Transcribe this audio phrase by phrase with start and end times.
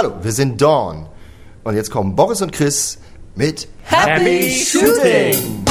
[0.00, 1.06] Hallo, wir sind Dawn.
[1.64, 3.00] Und jetzt kommen Boris und Chris
[3.34, 5.64] mit Happy Shooting!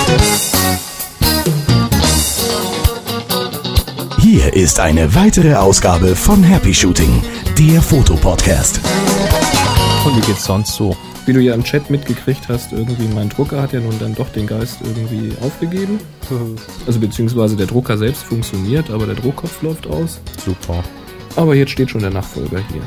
[4.19, 7.24] Hier ist eine weitere Ausgabe von Happy Shooting,
[7.58, 8.82] der Fotopodcast.
[10.05, 10.98] Und wie geht's sonst so?
[11.25, 14.28] Wie du ja im Chat mitgekriegt hast, irgendwie mein Drucker hat ja nun dann doch
[14.28, 16.02] den Geist irgendwie aufgegeben.
[16.86, 20.20] Also beziehungsweise der Drucker selbst funktioniert, aber der Druckkopf läuft aus.
[20.44, 20.84] Super.
[21.38, 22.82] Aber jetzt steht schon der Nachfolger hier.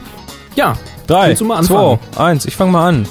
[0.55, 0.77] Ja,
[1.07, 3.07] Drei, zwei, eins, ich fange mal an.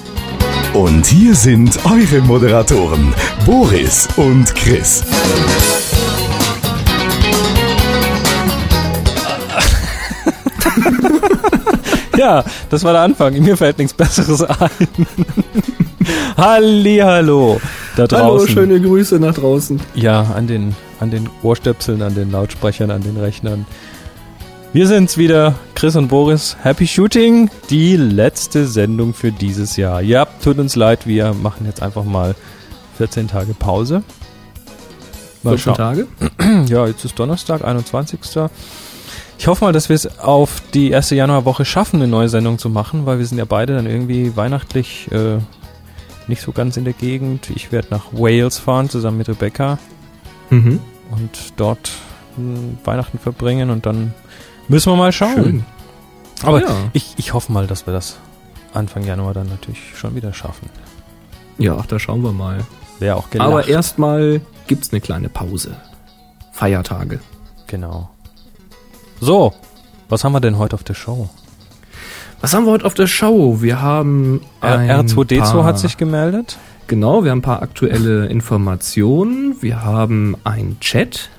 [0.73, 3.13] Und hier sind eure Moderatoren,
[3.45, 5.03] Boris und Chris.
[12.17, 13.33] Ja, das war der Anfang.
[13.41, 14.69] Mir fällt nichts Besseres ein.
[16.37, 17.61] Hallihallo
[17.95, 18.25] da draußen.
[18.25, 19.79] Hallo, schöne Grüße nach draußen.
[19.95, 23.65] Ja, an den, an den Ohrstöpseln, an den Lautsprechern, an den Rechnern.
[24.71, 26.55] Wir sind's wieder, Chris und Boris.
[26.61, 30.01] Happy Shooting, die letzte Sendung für dieses Jahr.
[30.01, 32.35] Ja, tut uns leid, wir machen jetzt einfach mal
[32.97, 34.03] 14 Tage Pause.
[35.41, 35.75] Mal 14 schauen.
[35.75, 36.07] Tage?
[36.67, 38.19] Ja, jetzt ist Donnerstag, 21.
[39.37, 42.69] Ich hoffe mal, dass wir es auf die erste Januarwoche schaffen, eine neue Sendung zu
[42.69, 45.37] machen, weil wir sind ja beide dann irgendwie weihnachtlich äh,
[46.27, 47.49] nicht so ganz in der Gegend.
[47.55, 49.79] Ich werde nach Wales fahren, zusammen mit Rebecca
[50.51, 50.79] Mhm.
[51.11, 51.91] und dort
[52.37, 54.13] mh, Weihnachten verbringen und dann
[54.69, 55.33] müssen wir mal schauen.
[55.43, 55.65] Schön.
[56.43, 56.69] Aber ja.
[56.93, 58.17] ich, ich hoffe mal, dass wir das
[58.73, 60.69] Anfang Januar dann natürlich schon wieder schaffen.
[61.57, 62.63] Ja, da schauen wir mal.
[62.99, 63.47] Wäre auch gelacht.
[63.47, 65.75] Aber erstmal gibt's eine kleine Pause.
[66.53, 67.19] Feiertage.
[67.67, 68.09] Genau.
[69.19, 69.53] So,
[70.07, 71.29] was haben wir denn heute auf der Show?
[72.41, 73.61] Was haben wir heute auf der Show?
[73.61, 76.57] Wir haben ein R- R2D2 paar- hat sich gemeldet.
[76.87, 79.57] Genau, wir haben ein paar aktuelle Informationen.
[79.61, 81.29] Wir haben einen Chat.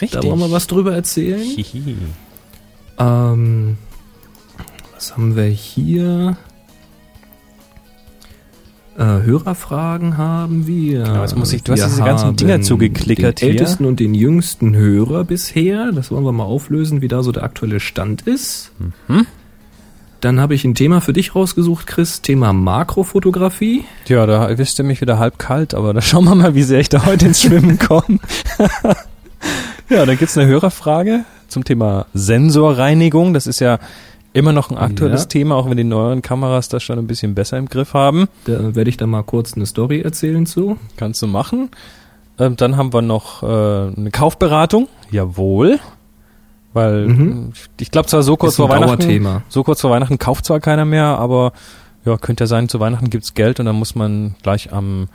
[0.00, 0.20] Richtig.
[0.20, 1.40] Da wollen wir was drüber erzählen.
[1.40, 1.96] Hihi.
[2.98, 3.76] Ähm,
[4.94, 6.36] was haben wir hier?
[8.98, 11.04] Äh, Hörerfragen haben wir.
[11.04, 13.60] Genau, jetzt muss ich- du hast Wir diese ganzen Dinger zugeklickert den hier.
[13.60, 15.92] ältesten und den jüngsten Hörer bisher.
[15.92, 18.70] Das wollen wir mal auflösen, wie da so der aktuelle Stand ist.
[19.08, 19.26] Mhm.
[20.20, 22.20] Dann habe ich ein Thema für dich rausgesucht, Chris.
[22.20, 23.84] Thema Makrofotografie.
[24.04, 26.78] Tja, da erwischt ihr mich wieder halb kalt, aber da schauen wir mal, wie sehr
[26.78, 28.18] ich da heute ins Schwimmen komme.
[29.88, 33.34] ja, dann gibt's eine Hörerfrage zum Thema Sensorreinigung.
[33.34, 33.78] Das ist ja
[34.32, 35.26] immer noch ein aktuelles Ja.
[35.28, 38.28] Thema, auch wenn die neueren Kameras das schon ein bisschen besser im Griff haben.
[38.46, 40.78] Da werde ich dann mal kurz eine Story erzählen zu.
[40.96, 41.70] Kannst du machen.
[42.38, 44.88] Ähm, dann haben wir noch äh, eine Kaufberatung.
[45.10, 45.78] Jawohl.
[46.72, 47.52] Weil Mhm.
[47.78, 49.42] ich glaube zwar so kurz vor Weihnachten, Dauerthema.
[49.50, 51.52] so kurz vor Weihnachten kauft zwar keiner mehr, aber
[52.06, 55.08] ja, könnte ja sein, zu Weihnachten gibt's Geld und dann muss man gleich am,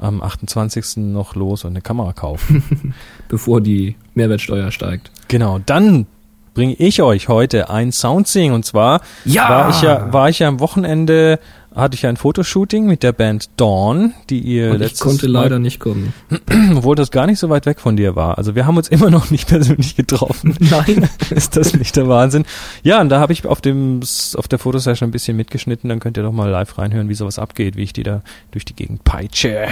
[0.00, 0.96] am 28.
[0.96, 2.94] noch los und eine Kamera kaufen.
[3.28, 5.10] bevor die Mehrwertsteuer steigt.
[5.28, 6.06] genau, dann
[6.54, 9.48] bringe ich euch heute ein Soundsing und zwar Ja!
[9.48, 11.38] war ich ja war ich ja am Wochenende
[11.74, 15.28] hatte ich ja ein Fotoshooting mit der Band Dawn, die ihr Und ich letztes konnte
[15.28, 16.12] Mal leider nicht kommen.
[16.76, 18.38] obwohl das gar nicht so weit weg von dir war.
[18.38, 20.56] Also wir haben uns immer noch nicht persönlich getroffen.
[20.60, 21.08] Nein.
[21.30, 22.44] Ist das nicht der Wahnsinn?
[22.82, 24.00] Ja, und da habe ich auf dem
[24.36, 25.88] auf der Fotosession ein bisschen mitgeschnitten.
[25.88, 28.64] Dann könnt ihr doch mal live reinhören, wie sowas abgeht, wie ich die da durch
[28.64, 29.68] die Gegend peitsche.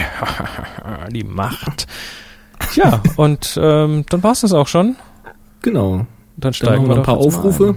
[1.10, 1.86] die Macht.
[2.74, 4.96] Ja, und ähm, dann war's das auch schon.
[5.62, 5.90] Genau.
[5.92, 6.06] Dann
[6.36, 7.76] Dann steigen haben wir wir ein paar Aufrufe.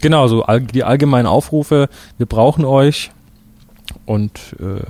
[0.00, 1.88] Genau, so all, die allgemeinen Aufrufe.
[2.18, 3.10] Wir brauchen euch.
[4.06, 4.82] Und äh,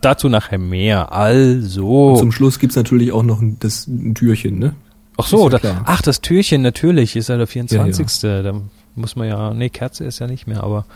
[0.00, 1.12] dazu nachher mehr.
[1.12, 2.16] Also.
[2.16, 4.74] Zum Schluss gibt's natürlich auch noch ein, das, ein Türchen, ne?
[5.16, 8.20] Ach so, ja da, ach, das Türchen natürlich ist ja der 24.
[8.20, 8.54] Da
[8.94, 10.86] muss man ja, nee, Kerze ist ja nicht mehr, aber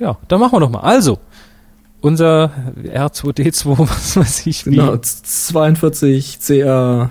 [0.00, 0.80] ja, dann machen wir doch mal.
[0.80, 1.18] Also,
[2.00, 2.50] unser
[2.82, 4.76] R2D2, was weiß ich wie.
[4.76, 7.10] Genau, 42 CR,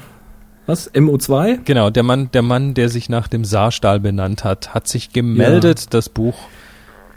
[0.65, 0.93] was?
[0.93, 1.59] MO2?
[1.63, 5.93] Genau, der Mann, der Mann, der sich nach dem Saarstahl benannt hat, hat sich gemeldet.
[5.93, 6.35] Das Buch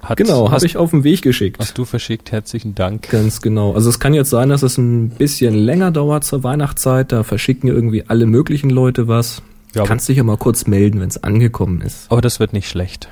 [0.02, 1.58] hat, Genau, hast, habe ich auf den Weg geschickt.
[1.60, 2.32] hast du verschickt.
[2.32, 3.08] Herzlichen Dank.
[3.10, 3.72] Ganz genau.
[3.74, 7.12] Also es kann jetzt sein, dass es ein bisschen länger dauert zur Weihnachtszeit.
[7.12, 9.42] Da verschicken irgendwie alle möglichen Leute was.
[9.74, 12.10] Ja, Kannst dich ja mal kurz melden, wenn es angekommen ist.
[12.10, 13.08] aber das wird nicht schlecht.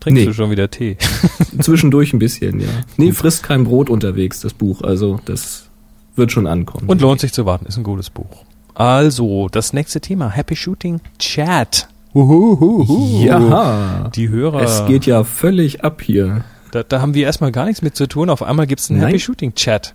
[0.00, 0.26] Trinkst Nee.
[0.26, 0.96] du schon wieder Tee?
[1.60, 2.68] Zwischendurch ein bisschen, ja.
[2.96, 4.80] Nee, frisst kein Brot unterwegs, das Buch.
[4.82, 5.68] Also das
[6.16, 6.88] wird schon ankommen.
[6.88, 8.44] Und lohnt sich zu warten, ist ein gutes Buch.
[8.74, 11.86] Also, das nächste Thema, Happy Shooting Chat.
[12.14, 13.24] Uhuhuhu.
[13.24, 14.10] Ja.
[14.14, 14.62] Die Hörer.
[14.62, 16.44] Es geht ja völlig ab hier.
[16.72, 18.30] Da, da haben wir erstmal gar nichts mit zu tun.
[18.30, 19.08] Auf einmal gibt's einen Nein.
[19.10, 19.94] Happy Shooting Chat.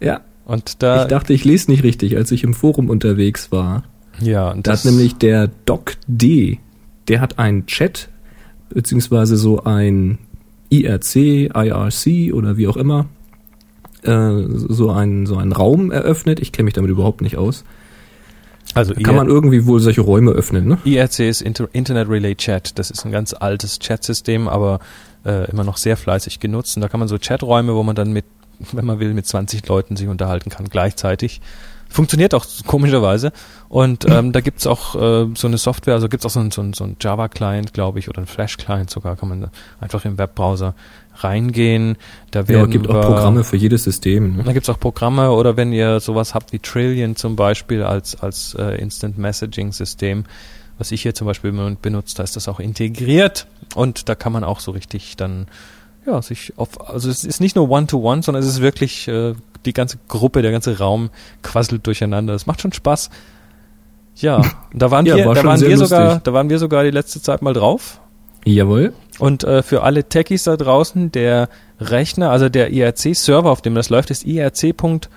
[0.00, 0.20] Ja.
[0.44, 3.84] Und da, Ich dachte, ich lese nicht richtig, als ich im Forum unterwegs war.
[4.20, 6.58] ja, und Da das, hat nämlich der Doc D,
[7.08, 8.08] der hat einen Chat,
[8.70, 10.18] beziehungsweise so ein
[10.70, 13.06] IRC, IRC oder wie auch immer,
[14.02, 16.40] äh, so einen, so einen Raum eröffnet.
[16.40, 17.64] Ich kenne mich damit überhaupt nicht aus.
[18.74, 20.78] Also Kann man irgendwie wohl solche Räume öffnen, ne?
[20.84, 22.78] IRC ist Inter Internet Relay Chat.
[22.78, 24.80] Das ist ein ganz altes Chatsystem, aber
[25.26, 26.76] äh, immer noch sehr fleißig genutzt.
[26.76, 28.24] Und da kann man so Chaträume, wo man dann mit,
[28.72, 31.40] wenn man will, mit 20 Leuten sich unterhalten kann gleichzeitig.
[31.88, 33.32] Funktioniert auch komischerweise.
[33.68, 36.62] Und ähm, da gibt's auch äh, so eine Software, also gibt's auch so ein, so
[36.62, 40.74] ein, so ein Java-Client, glaube ich, oder ein Flash-Client sogar, kann man einfach im Webbrowser
[41.16, 41.96] reingehen.
[42.30, 44.36] Da werden Ja, gibt auch Programme für jedes System.
[44.36, 44.42] Ne?
[44.44, 48.54] da gibt's auch Programme oder wenn ihr sowas habt wie Trillion zum Beispiel als, als
[48.58, 50.24] äh, Instant Messaging System,
[50.78, 54.42] was ich hier zum Beispiel benutze, da ist das auch integriert und da kann man
[54.44, 55.46] auch so richtig dann
[56.06, 59.72] ja sich auf also es ist nicht nur One-to-One, sondern es ist wirklich äh, die
[59.72, 61.10] ganze Gruppe, der ganze Raum
[61.42, 62.32] quasselt durcheinander.
[62.32, 63.10] Das macht schon Spaß.
[64.16, 64.42] Ja,
[64.74, 66.24] da waren Ja, wir, war da waren wir sogar, lustig.
[66.24, 68.00] da waren wir sogar die letzte Zeit mal drauf.
[68.44, 68.92] Jawohl.
[69.18, 71.48] Und äh, für alle Techies da draußen, der
[71.80, 75.08] Rechner, also der IRC-Server, auf dem das läuft, ist E irc.euirc.net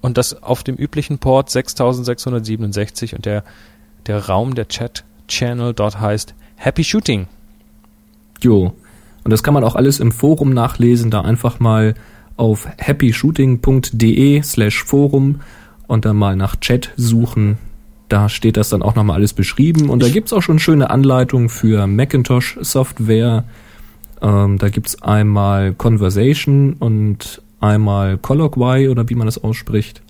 [0.00, 3.44] und das auf dem üblichen Port 6667 und der,
[4.06, 7.26] der Raum, der Chat-Channel dort heißt Happy Shooting.
[8.40, 8.74] Jo.
[9.24, 11.94] Und das kann man auch alles im Forum nachlesen, da einfach mal
[12.36, 15.40] auf happyshooting.de slash Forum
[15.86, 17.58] und dann mal nach Chat suchen.
[18.12, 19.88] Da steht das dann auch nochmal alles beschrieben.
[19.88, 23.44] Und da gibt's auch schon schöne Anleitungen für Macintosh-Software.
[24.20, 30.02] Ähm, da gibt's einmal Conversation und einmal Colloquy oder wie man das ausspricht.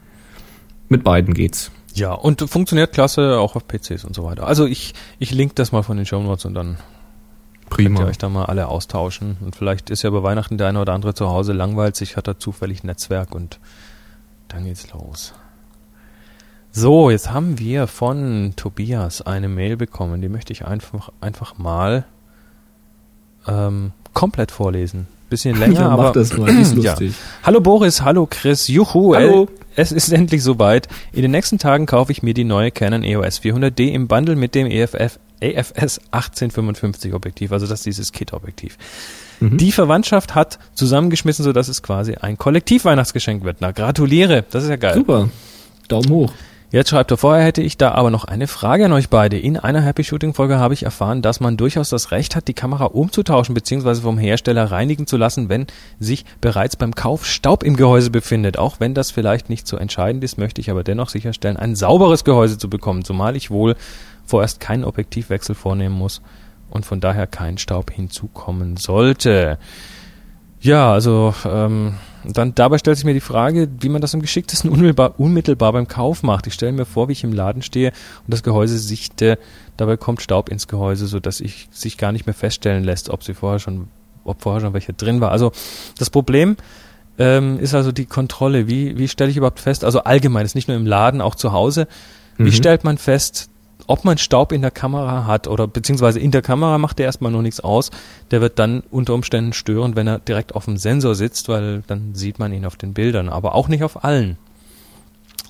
[0.88, 1.70] Mit beiden geht's.
[1.94, 4.48] Ja, und funktioniert klasse auch auf PCs und so weiter.
[4.48, 6.78] Also ich, ich link das mal von den Show Notes und dann
[7.70, 8.04] könnt ihr Prima.
[8.06, 9.36] euch da mal alle austauschen.
[9.42, 12.26] Und vielleicht ist ja über Weihnachten der eine oder andere zu Hause langweilt sich, hat
[12.26, 13.60] er zufällig Netzwerk und
[14.48, 15.34] dann geht's los.
[16.74, 20.22] So, jetzt haben wir von Tobias eine Mail bekommen.
[20.22, 22.06] Die möchte ich einfach, einfach mal
[23.46, 25.06] ähm, komplett vorlesen.
[25.28, 26.92] Bisschen länger, Ja, aber mach das mal, ist Ja.
[26.92, 27.14] lustig.
[27.42, 29.48] Hallo Boris, hallo Chris, juhu, Hallo.
[29.76, 30.88] es ist endlich soweit.
[31.12, 34.54] In den nächsten Tagen kaufe ich mir die neue Canon EOS 400D im Bundle mit
[34.54, 38.78] dem EFF, AFS 1855 Objektiv, also das ist dieses Kit-Objektiv.
[39.40, 39.56] Mhm.
[39.58, 43.58] Die Verwandtschaft hat zusammengeschmissen, sodass es quasi ein Kollektiv-Weihnachtsgeschenk wird.
[43.60, 44.94] Na, gratuliere, das ist ja geil.
[44.94, 45.28] Super.
[45.88, 46.32] Daumen hoch.
[46.72, 49.38] Jetzt schreibt er, vorher hätte ich da aber noch eine Frage an euch beide.
[49.38, 52.54] In einer Happy Shooting Folge habe ich erfahren, dass man durchaus das Recht hat, die
[52.54, 53.96] Kamera umzutauschen bzw.
[53.96, 55.66] vom Hersteller reinigen zu lassen, wenn
[56.00, 58.58] sich bereits beim Kauf Staub im Gehäuse befindet.
[58.58, 62.24] Auch wenn das vielleicht nicht so entscheidend ist, möchte ich aber dennoch sicherstellen, ein sauberes
[62.24, 63.76] Gehäuse zu bekommen, zumal ich wohl
[64.24, 66.22] vorerst keinen Objektivwechsel vornehmen muss
[66.70, 69.58] und von daher kein Staub hinzukommen sollte.
[70.58, 74.70] Ja, also ähm, dann dabei stellt sich mir die Frage, wie man das am geschicktesten
[74.70, 76.46] unmittelbar, unmittelbar beim Kauf macht.
[76.46, 77.90] Ich stelle mir vor, wie ich im Laden stehe
[78.24, 79.38] und das Gehäuse sichte,
[79.76, 83.24] dabei kommt Staub ins Gehäuse, so dass ich sich gar nicht mehr feststellen lässt, ob
[83.24, 83.88] sie vorher schon,
[84.24, 85.30] ob vorher schon welche drin war.
[85.32, 85.52] Also
[85.98, 86.56] das Problem
[87.18, 88.68] ähm, ist also die Kontrolle.
[88.68, 89.84] Wie, wie stelle ich überhaupt fest?
[89.84, 91.86] Also allgemein, ist nicht nur im Laden, auch zu Hause.
[92.38, 92.52] Wie Mhm.
[92.52, 93.50] stellt man fest,
[93.86, 97.32] ob man Staub in der Kamera hat oder beziehungsweise in der Kamera macht der erstmal
[97.32, 97.90] noch nichts aus.
[98.30, 102.14] Der wird dann unter Umständen stören, wenn er direkt auf dem Sensor sitzt, weil dann
[102.14, 104.36] sieht man ihn auf den Bildern, aber auch nicht auf allen.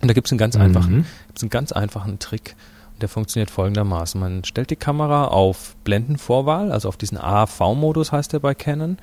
[0.01, 1.05] Und da gibt es einen ganz einfachen, Mhm.
[1.29, 2.57] gibt's einen ganz einfachen Trick.
[2.95, 4.21] Und der funktioniert folgendermaßen.
[4.21, 8.99] Man stellt die Kamera auf Blendenvorwahl, also auf diesen AV-Modus heißt der bei Canon.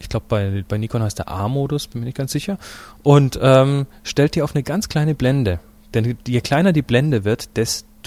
[0.00, 2.56] Ich glaube, bei, bei Nikon heißt der A-Modus, bin mir nicht ganz sicher.
[3.02, 5.58] Und ähm, stellt die auf eine ganz kleine Blende.
[5.92, 7.56] Denn je kleiner die Blende wird,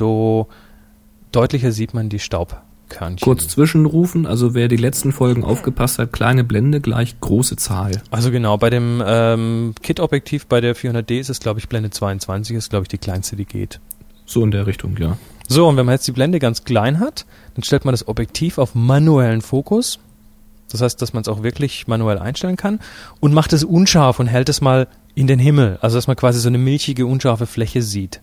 [0.01, 0.47] desto
[1.31, 3.23] deutlicher sieht man die Staubkörnchen.
[3.23, 8.01] Kurz zwischenrufen, also wer die letzten Folgen aufgepasst hat, kleine Blende gleich große Zahl.
[8.09, 12.55] Also genau, bei dem ähm, Kit-Objektiv bei der 400D ist es, glaube ich, Blende 22,
[12.55, 13.79] ist, glaube ich, die kleinste, die geht.
[14.25, 15.17] So in der Richtung, ja.
[15.47, 18.57] So, und wenn man jetzt die Blende ganz klein hat, dann stellt man das Objektiv
[18.57, 19.99] auf manuellen Fokus.
[20.71, 22.79] Das heißt, dass man es auch wirklich manuell einstellen kann
[23.19, 25.77] und macht es unscharf und hält es mal in den Himmel.
[25.81, 28.21] Also, dass man quasi so eine milchige, unscharfe Fläche sieht.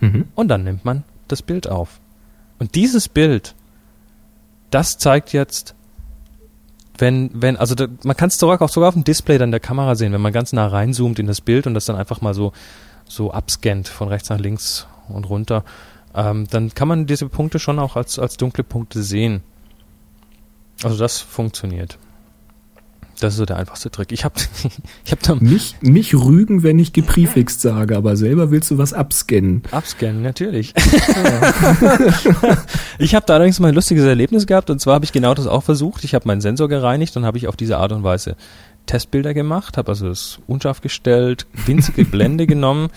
[0.00, 0.28] Mhm.
[0.34, 2.00] Und dann nimmt man das Bild auf.
[2.58, 3.54] Und dieses Bild,
[4.70, 5.74] das zeigt jetzt,
[6.98, 9.60] wenn, wenn, also da, man kann es sogar, auch sogar auf dem Display dann der
[9.60, 12.34] Kamera sehen, wenn man ganz nah reinzoomt in das Bild und das dann einfach mal
[12.34, 12.52] so,
[13.08, 15.64] so abscannt von rechts nach links und runter,
[16.14, 19.42] ähm, dann kann man diese Punkte schon auch als, als dunkle Punkte sehen.
[20.82, 21.98] Also das funktioniert.
[23.20, 24.12] Das ist so der einfachste Trick.
[24.12, 24.34] Ich habe
[25.04, 28.92] ich hab da Mich, mich rügen, wenn ich geprefixt sage, aber selber willst du was
[28.92, 29.62] abscannen.
[29.70, 30.74] Abscannen, natürlich.
[32.98, 35.46] ich habe da allerdings mal ein lustiges Erlebnis gehabt und zwar habe ich genau das
[35.46, 36.04] auch versucht.
[36.04, 38.36] Ich habe meinen Sensor gereinigt und habe ich auf diese Art und Weise
[38.86, 42.88] Testbilder gemacht, habe also das unscharf gestellt, winzige Blende genommen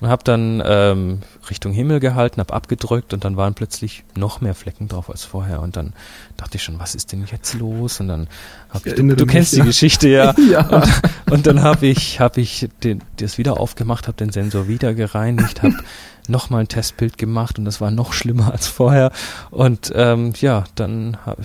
[0.00, 4.54] und habe dann ähm, Richtung Himmel gehalten, habe abgedrückt und dann waren plötzlich noch mehr
[4.54, 5.92] Flecken drauf als vorher und dann
[6.36, 8.00] dachte ich schon, was ist denn jetzt los?
[8.00, 8.28] Und dann
[8.70, 9.62] habe ich, du, du mich, kennst ja.
[9.62, 10.66] die Geschichte ja, ja.
[10.68, 14.94] Und, und dann habe ich habe ich den, das wieder aufgemacht, habe den Sensor wieder
[14.94, 15.76] gereinigt, habe
[16.28, 19.12] nochmal ein Testbild gemacht und das war noch schlimmer als vorher
[19.50, 21.38] und ähm, ja, dann hab,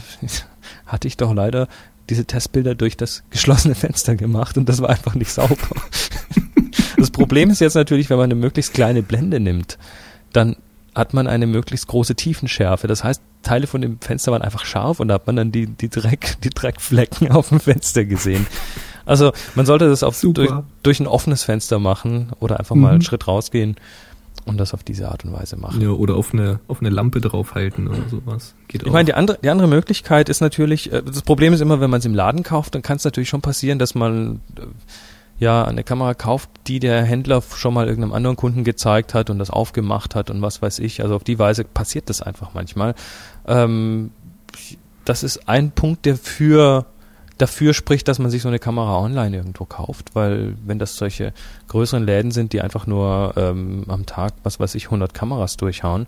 [0.86, 1.68] hatte ich doch leider
[2.10, 5.58] diese Testbilder durch das geschlossene Fenster gemacht und das war einfach nicht sauber.
[6.98, 9.78] Das Problem ist jetzt natürlich, wenn man eine möglichst kleine Blende nimmt,
[10.34, 10.56] dann
[10.94, 12.88] hat man eine möglichst große Tiefenschärfe.
[12.88, 15.68] Das heißt, Teile von dem Fenster waren einfach scharf und da hat man dann die,
[15.68, 18.48] die, Dreck, die Dreckflecken auf dem Fenster gesehen.
[19.06, 22.98] Also man sollte das auch durch, durch ein offenes Fenster machen oder einfach mal einen
[23.00, 23.04] mhm.
[23.04, 23.76] Schritt rausgehen
[24.46, 25.82] und das auf diese Art und Weise machen.
[25.82, 28.56] Ja, oder auf eine, auf eine Lampe draufhalten oder sowas.
[28.68, 28.94] Geht ich auch.
[28.94, 32.00] meine, die andere, die andere Möglichkeit ist natürlich, äh, das Problem ist immer, wenn man
[32.00, 34.62] es im Laden kauft, dann kann es natürlich schon passieren, dass man äh,
[35.38, 39.40] ja eine Kamera kauft, die der Händler schon mal irgendeinem anderen Kunden gezeigt hat und
[39.40, 41.02] das aufgemacht hat und was weiß ich.
[41.02, 42.96] Also auf die Weise passiert das einfach manchmal.
[43.48, 44.12] Ähm,
[45.04, 46.86] das ist ein Punkt, der für
[47.38, 51.34] dafür spricht, dass man sich so eine Kamera online irgendwo kauft, weil wenn das solche
[51.68, 56.08] größeren Läden sind, die einfach nur ähm, am Tag, was weiß ich, 100 Kameras durchhauen,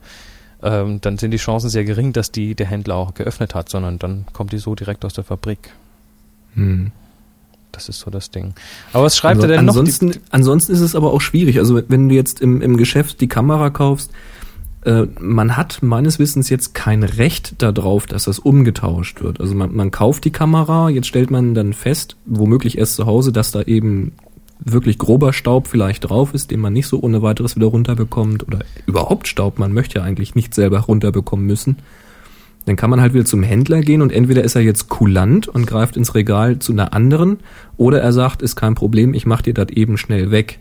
[0.63, 3.99] ähm, dann sind die Chancen sehr gering, dass die der Händler auch geöffnet hat, sondern
[3.99, 5.71] dann kommt die so direkt aus der Fabrik.
[6.55, 6.91] Hm.
[7.71, 8.53] Das ist so das Ding.
[8.93, 10.15] Aber was schreibt also, er denn ansonsten, noch?
[10.31, 11.59] ansonsten ist es aber auch schwierig.
[11.59, 14.11] Also wenn du jetzt im, im Geschäft die Kamera kaufst,
[14.83, 19.41] äh, man hat meines Wissens jetzt kein Recht darauf, dass das umgetauscht wird.
[19.41, 23.31] Also man, man kauft die Kamera, jetzt stellt man dann fest, womöglich erst zu Hause,
[23.31, 24.13] dass da eben
[24.59, 28.59] wirklich grober Staub vielleicht drauf ist, den man nicht so ohne weiteres wieder runterbekommt oder
[28.85, 31.77] überhaupt Staub, man möchte ja eigentlich nicht selber runterbekommen müssen.
[32.67, 35.67] Dann kann man halt wieder zum Händler gehen und entweder ist er jetzt kulant und
[35.67, 37.37] greift ins Regal zu einer anderen
[37.77, 40.59] oder er sagt, ist kein Problem, ich mach dir das eben schnell weg.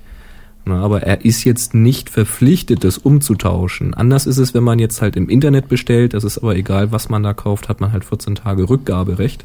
[0.64, 3.92] Na, aber er ist jetzt nicht verpflichtet, das umzutauschen.
[3.92, 6.14] Anders ist es, wenn man jetzt halt im Internet bestellt.
[6.14, 9.44] Das ist aber egal, was man da kauft, hat man halt 14 Tage Rückgaberecht.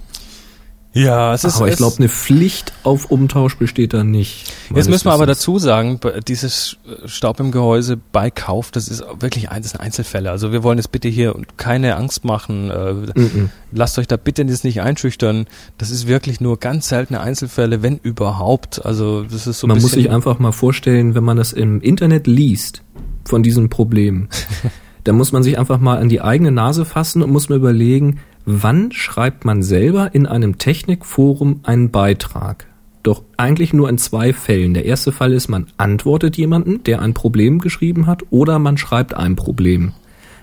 [0.93, 1.55] Ja, es ist.
[1.55, 4.51] Aber ich glaube, eine Pflicht auf Umtausch besteht da nicht.
[4.75, 9.50] Jetzt müssen wir aber dazu sagen, dieses Staub im Gehäuse bei Kauf, das ist wirklich
[9.50, 10.31] ein, das sind Einzelfälle.
[10.31, 12.69] Also wir wollen jetzt bitte hier keine Angst machen.
[12.69, 13.50] Äh, mm -mm.
[13.71, 15.48] Lasst euch da bitte jetzt nicht einschüchtern.
[15.77, 18.86] Das ist wirklich nur ganz seltene Einzelfälle, wenn überhaupt.
[18.86, 19.67] Also das ist so.
[19.67, 22.83] Man muss sich einfach mal vorstellen, wenn man das im Internet liest
[23.24, 24.27] von diesem Problem,
[25.05, 28.19] dann muss man sich einfach mal an die eigene Nase fassen und muss mal überlegen,
[28.45, 32.65] Wann schreibt man selber in einem Technikforum einen Beitrag?
[33.03, 34.74] Doch eigentlich nur in zwei Fällen.
[34.74, 39.13] Der erste Fall ist, man antwortet jemanden, der ein Problem geschrieben hat, oder man schreibt
[39.13, 39.91] ein Problem.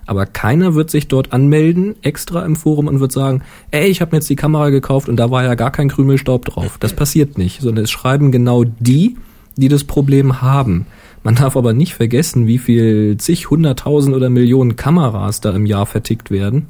[0.06, 4.12] Aber keiner wird sich dort anmelden, extra im Forum und wird sagen, ey, ich habe
[4.12, 6.78] mir jetzt die Kamera gekauft und da war ja gar kein Krümelstaub drauf.
[6.78, 9.16] Das passiert nicht, sondern es schreiben genau die,
[9.56, 10.86] die das Problem haben.
[11.24, 15.84] Man darf aber nicht vergessen, wie viel zig, hunderttausend oder Millionen Kameras da im Jahr
[15.84, 16.68] vertickt werden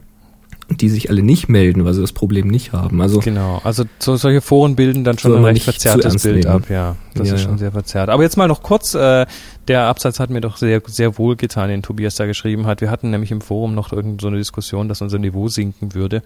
[0.71, 3.01] die sich alle nicht melden, weil sie das Problem nicht haben.
[3.01, 6.57] Also genau, also so, solche Foren bilden dann schon ein recht verzerrtes Bild nehmen.
[6.57, 6.97] ab, ja.
[7.15, 7.59] Das ja, ist schon ja.
[7.59, 8.11] sehr verzerrt.
[8.11, 9.25] Aber jetzt mal noch kurz, äh,
[9.67, 12.81] der Absatz hat mir doch sehr, sehr wohl getan, den Tobias da geschrieben hat.
[12.83, 16.23] Wir hatten nämlich im Forum noch irgend so eine Diskussion, dass unser Niveau sinken würde.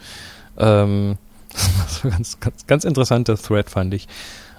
[0.58, 1.18] Ähm,
[1.52, 4.08] das war ganz, ganz, ganz interessanter Thread, fand ich.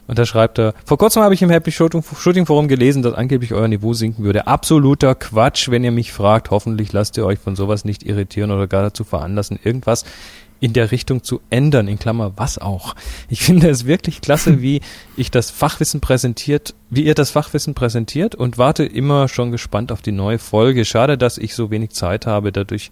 [0.08, 3.54] Und da schreibt er, vor kurzem habe ich im Happy Shooting Forum gelesen, dass angeblich
[3.54, 4.48] euer Niveau sinken würde.
[4.48, 6.52] Absoluter Quatsch, wenn ihr mich fragt.
[6.52, 10.04] Hoffentlich lasst ihr euch von sowas nicht irritieren oder gar dazu veranlassen, irgendwas
[10.60, 12.96] in der Richtung zu ändern, in Klammer, was auch.
[13.28, 14.80] Ich finde es wirklich klasse, wie
[15.18, 20.02] ich das Fachwissen präsentiert, wie ihr das Fachwissen präsentiert und warte immer schon gespannt auf
[20.02, 20.86] die neue Folge.
[20.86, 22.92] Schade, dass ich so wenig Zeit habe, dadurch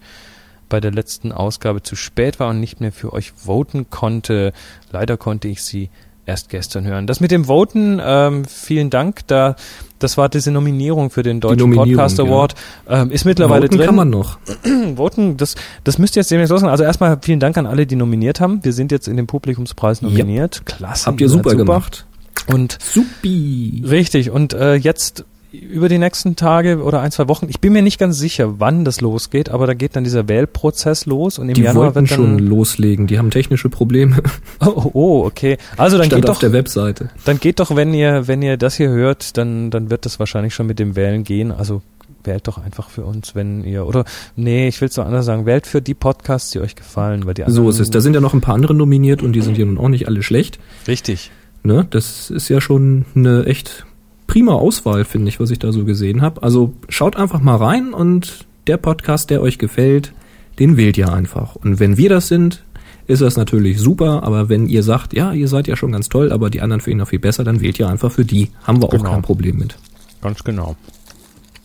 [0.68, 4.52] bei der letzten Ausgabe zu spät war und nicht mehr für euch voten konnte.
[4.90, 5.88] Leider konnte ich sie
[6.26, 7.06] erst gestern hören.
[7.06, 9.26] Das mit dem Voten, ähm, vielen Dank.
[9.26, 9.56] Da,
[9.98, 12.54] das war diese Nominierung für den Deutschen Podcast Award.
[12.88, 13.02] Ja.
[13.02, 13.86] Ähm, ist mittlerweile Voten drin.
[13.86, 14.38] kann man noch.
[14.96, 16.70] Voten, das, das müsste jetzt demnächst losgehen.
[16.70, 18.64] Also erstmal vielen Dank an alle, die nominiert haben.
[18.64, 20.56] Wir sind jetzt in den Publikumspreis nominiert.
[20.56, 20.76] Ja.
[20.76, 21.06] Klasse.
[21.06, 22.06] Habt ihr super, super gemacht.
[22.48, 23.84] Und Supi.
[23.86, 24.30] Richtig.
[24.30, 27.46] Und äh, jetzt über die nächsten Tage oder ein, zwei Wochen.
[27.48, 31.04] Ich bin mir nicht ganz sicher, wann das losgeht, aber da geht dann dieser Wählprozess
[31.04, 33.06] los und im die Januar wird dann schon loslegen.
[33.06, 34.22] Die haben technische Probleme.
[34.64, 35.58] Oh, oh okay.
[35.76, 37.10] Also dann Stand geht auf doch der Webseite.
[37.24, 40.54] Dann geht doch, wenn ihr wenn ihr das hier hört, dann dann wird das wahrscheinlich
[40.54, 41.50] schon mit dem Wählen gehen.
[41.50, 41.82] Also
[42.22, 44.04] wählt doch einfach für uns, wenn ihr oder
[44.36, 47.34] nee, ich will es doch anders sagen, wählt für die Podcasts, die euch gefallen, weil
[47.34, 47.90] die So ist es.
[47.90, 50.06] Da sind ja noch ein paar andere nominiert und die sind ja nun auch nicht
[50.06, 50.58] alle schlecht.
[50.86, 51.30] Richtig.
[51.64, 53.86] Ne, das ist ja schon eine echt
[54.32, 56.42] prima Auswahl, finde ich, was ich da so gesehen habe.
[56.42, 60.14] Also schaut einfach mal rein und der Podcast, der euch gefällt,
[60.58, 61.54] den wählt ihr einfach.
[61.54, 62.64] Und wenn wir das sind,
[63.06, 66.32] ist das natürlich super, aber wenn ihr sagt, ja, ihr seid ja schon ganz toll,
[66.32, 68.50] aber die anderen für ihn noch viel besser, dann wählt ihr einfach für die.
[68.64, 69.10] Haben wir auch genau.
[69.10, 69.76] kein Problem mit.
[70.22, 70.76] Ganz genau.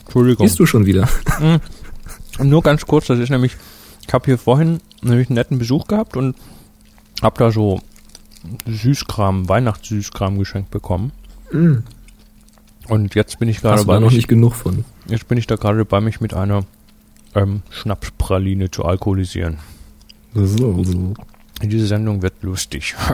[0.02, 0.46] Entschuldigung.
[0.46, 1.08] Gehst du schon wieder?
[2.38, 3.56] Und nur ganz kurz, das ist nämlich,
[4.06, 6.36] ich habe hier vorhin nämlich einen netten Besuch gehabt und
[7.22, 7.80] habe da so
[8.66, 11.14] Süßkram, Weihnachtssüßkram geschenkt bekommen.
[12.89, 14.86] Und jetzt bin ich gerade du da bei noch mich, nicht genug von?
[15.08, 16.63] jetzt bin ich da gerade bei mich mit einer
[17.36, 19.58] ähm, Schnapspraline zu alkoholisieren.
[20.34, 21.13] So, so.
[21.63, 22.96] Diese Sendung wird lustig.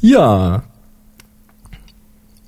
[0.00, 0.62] Ja.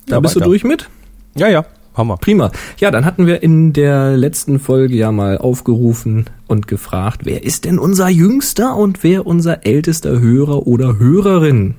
[0.07, 0.45] Da Ja, bist weiter.
[0.45, 0.89] du durch mit?
[1.37, 2.17] ja, ja, Hammer.
[2.17, 2.51] Prima.
[2.79, 7.65] Ja, dann hatten wir in der letzten Folge ja mal aufgerufen und gefragt, wer ist
[7.67, 11.75] denn unser jüngster und wer unser ältester Hörer oder Hörerin?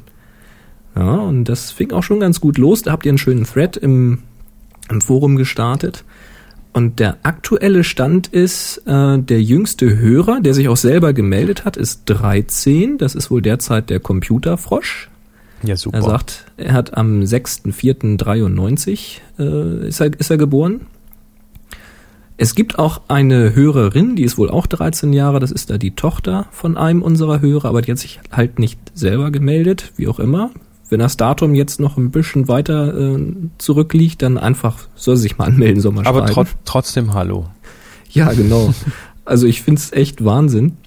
[0.95, 2.83] Ja, und das fing auch schon ganz gut los.
[2.83, 4.19] Da habt ihr einen schönen Thread im,
[4.89, 6.03] im Forum gestartet.
[6.73, 11.77] Und der aktuelle Stand ist, äh, der jüngste Hörer, der sich auch selber gemeldet hat,
[11.77, 12.97] ist 13.
[12.97, 15.09] Das ist wohl derzeit der Computerfrosch.
[15.63, 15.97] Ja, super.
[15.97, 20.81] Er sagt, er hat am 6.4.93 äh, ist, er, ist er geboren.
[22.37, 25.95] Es gibt auch eine Hörerin, die ist wohl auch 13 Jahre, das ist da die
[25.95, 30.19] Tochter von einem unserer Hörer, aber die hat sich halt nicht selber gemeldet, wie auch
[30.19, 30.49] immer.
[30.93, 33.19] Wenn das Datum jetzt noch ein bisschen weiter äh,
[33.57, 37.47] zurückliegt, dann einfach soll sie sich mal anmelden, soll mal Aber trot trotzdem Hallo.
[38.11, 38.75] Ja, genau.
[39.25, 40.77] Also ich find's echt Wahnsinn.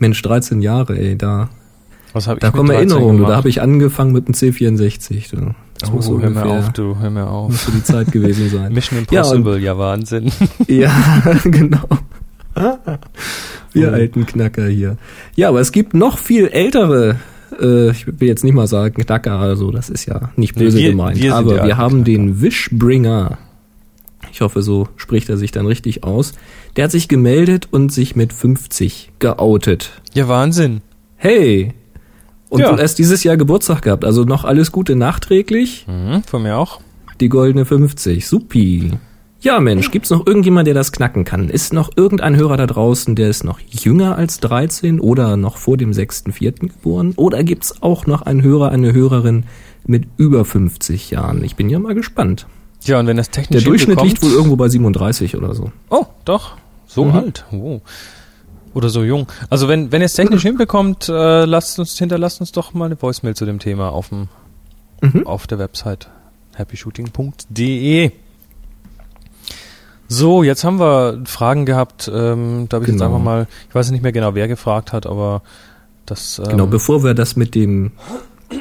[0.00, 1.50] Mensch, 13 Jahre, ey, da,
[2.14, 3.24] Was habe ich da kommen 13 Erinnerungen.
[3.24, 5.30] Da habe ich angefangen mit dem C64.
[5.30, 5.54] Du.
[5.78, 7.52] Das oh, muss hör mir auf, du, hör mir auf.
[7.52, 8.72] muss so die Zeit gewesen sein.
[8.72, 10.32] Mission Ja, Impossible, ja, Wahnsinn.
[10.66, 10.92] Ja,
[11.44, 11.86] genau.
[13.72, 13.92] Wir Oh.
[13.92, 14.96] alten Knacker hier.
[15.36, 17.20] Ja, aber es gibt noch viel ältere,
[17.60, 20.90] äh, ich will jetzt nicht mal sagen Knacker, also das ist ja nicht böse wir-
[20.90, 22.04] gemeint, wir aber wir haben Knacker.
[22.04, 23.38] den Wishbringer.
[24.32, 26.32] Ich hoffe, so spricht er sich dann richtig aus.
[26.76, 30.00] Der hat sich gemeldet und sich mit 50 geoutet.
[30.14, 30.80] Ja, Wahnsinn.
[31.16, 31.72] Hey!
[32.50, 32.72] Und Ja.
[32.72, 34.04] wohl erst dieses Jahr Geburtstag gehabt.
[34.04, 35.86] Also noch alles Gute nachträglich.
[35.88, 36.80] Mhm, von mir auch.
[37.20, 38.26] Die goldene 50.
[38.26, 38.92] Supi.
[39.40, 41.48] Ja, Mensch, gibt's noch irgendjemand, der das knacken kann?
[41.48, 45.76] Ist noch irgendein Hörer da draußen, der ist noch jünger als 13 oder noch vor
[45.76, 46.58] dem 6.4.
[46.68, 47.12] geboren?
[47.16, 49.44] Oder gibt's auch noch einen Hörer, eine Hörerin
[49.86, 51.44] mit über 50 Jahren?
[51.44, 52.46] Ich bin ja mal gespannt.
[52.82, 55.70] Ja, und wenn das Der technisch Durchschnitt liegt wohl irgendwo bei 37 oder so.
[55.88, 56.56] Oh, doch.
[56.88, 57.12] So Mhm.
[57.14, 57.44] alt.
[57.52, 57.80] Oh.
[58.74, 59.28] Oder so jung.
[59.50, 63.00] Also wenn, wenn ihr es technisch hinbekommt, äh, lasst uns, hinterlasst uns doch mal eine
[63.00, 64.28] Voicemail zu dem Thema auf dem,
[65.00, 65.26] Mhm.
[65.28, 66.08] auf der Website
[66.56, 68.10] happyshooting.de.
[70.08, 72.10] So, jetzt haben wir Fragen gehabt.
[72.12, 73.04] Ähm, da habe ich jetzt Genau.
[73.06, 75.42] einfach mal, ich weiß nicht mehr genau, wer gefragt hat, aber
[76.06, 76.38] das.
[76.38, 77.92] Ähm, Genau, bevor wir das mit dem,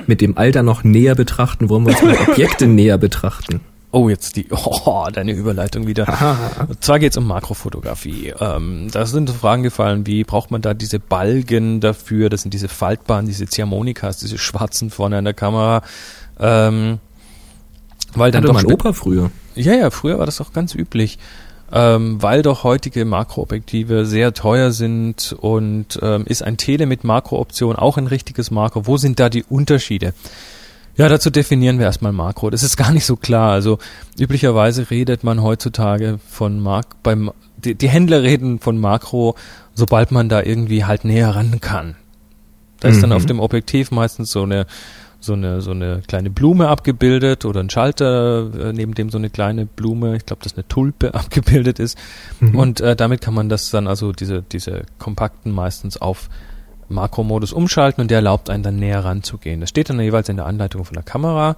[0.08, 3.62] mit dem Alter noch näher betrachten, wollen wir uns mal Objekte näher betrachten.
[3.92, 6.06] Oh, jetzt die, oh, deine Überleitung wieder.
[6.68, 8.34] Und zwar geht es um Makrofotografie.
[8.38, 12.30] Ähm, da sind Fragen gefallen, wie braucht man da diese Balgen dafür?
[12.30, 15.82] Das sind diese faltbaren, diese Ziehharmonikas, diese schwarzen vorne an der Kamera.
[16.38, 17.00] Ähm,
[18.16, 19.32] weil dann Hatte doch mein Opa früher.
[19.58, 21.18] Ja, ja, früher war das auch ganz üblich.
[21.70, 27.76] Ähm, weil doch heutige Makroobjektive sehr teuer sind und ähm, ist ein Tele mit Makrooption
[27.76, 28.88] auch ein richtiges Makro.
[28.88, 30.14] Wo sind da die Unterschiede?
[30.96, 32.50] Ja, dazu definieren wir erstmal Makro.
[32.50, 33.52] Das ist gar nicht so klar.
[33.52, 33.80] Also
[34.18, 39.36] üblicherweise redet man heutzutage von Mak beim die, die Händler reden von Makro,
[39.74, 41.96] sobald man da irgendwie halt näher ran kann.
[42.80, 43.16] Da ist dann Mhm.
[43.16, 44.68] auf dem Objektiv meistens so eine
[45.28, 49.30] so eine so eine kleine Blume abgebildet oder ein Schalter äh, neben dem so eine
[49.30, 51.96] kleine Blume, ich glaube, dass eine Tulpe abgebildet ist
[52.40, 52.56] Mhm.
[52.56, 56.30] und äh, damit kann man das dann also diese diese kompakten meistens auf
[56.90, 59.60] Makromodus umschalten und der erlaubt einen dann näher ranzugehen.
[59.60, 61.58] Das steht dann jeweils in der Anleitung von der Kamera.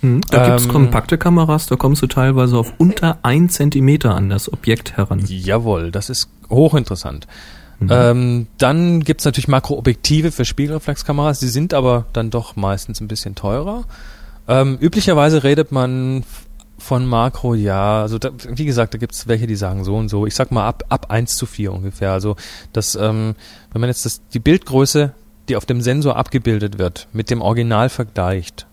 [0.00, 4.30] Hm, Da gibt's Ähm, kompakte Kameras, da kommst du teilweise auf unter ein Zentimeter an
[4.30, 5.20] das Objekt heran.
[5.26, 7.26] Jawohl, das ist hochinteressant.
[7.80, 7.88] Mhm.
[7.90, 13.34] Ähm, dann gibt's natürlich Makroobjektive für Spiegelreflexkameras, die sind aber dann doch meistens ein bisschen
[13.34, 13.84] teurer.
[14.48, 16.24] Ähm, üblicherweise redet man
[16.78, 20.26] von Makro, ja, also da, wie gesagt, da gibt's welche, die sagen so und so.
[20.26, 22.12] Ich sag mal ab, ab 1 zu 4 ungefähr.
[22.12, 22.36] Also
[22.72, 23.34] das, ähm,
[23.72, 25.12] wenn man jetzt das, die Bildgröße,
[25.48, 28.66] die auf dem Sensor abgebildet wird, mit dem Original vergleicht,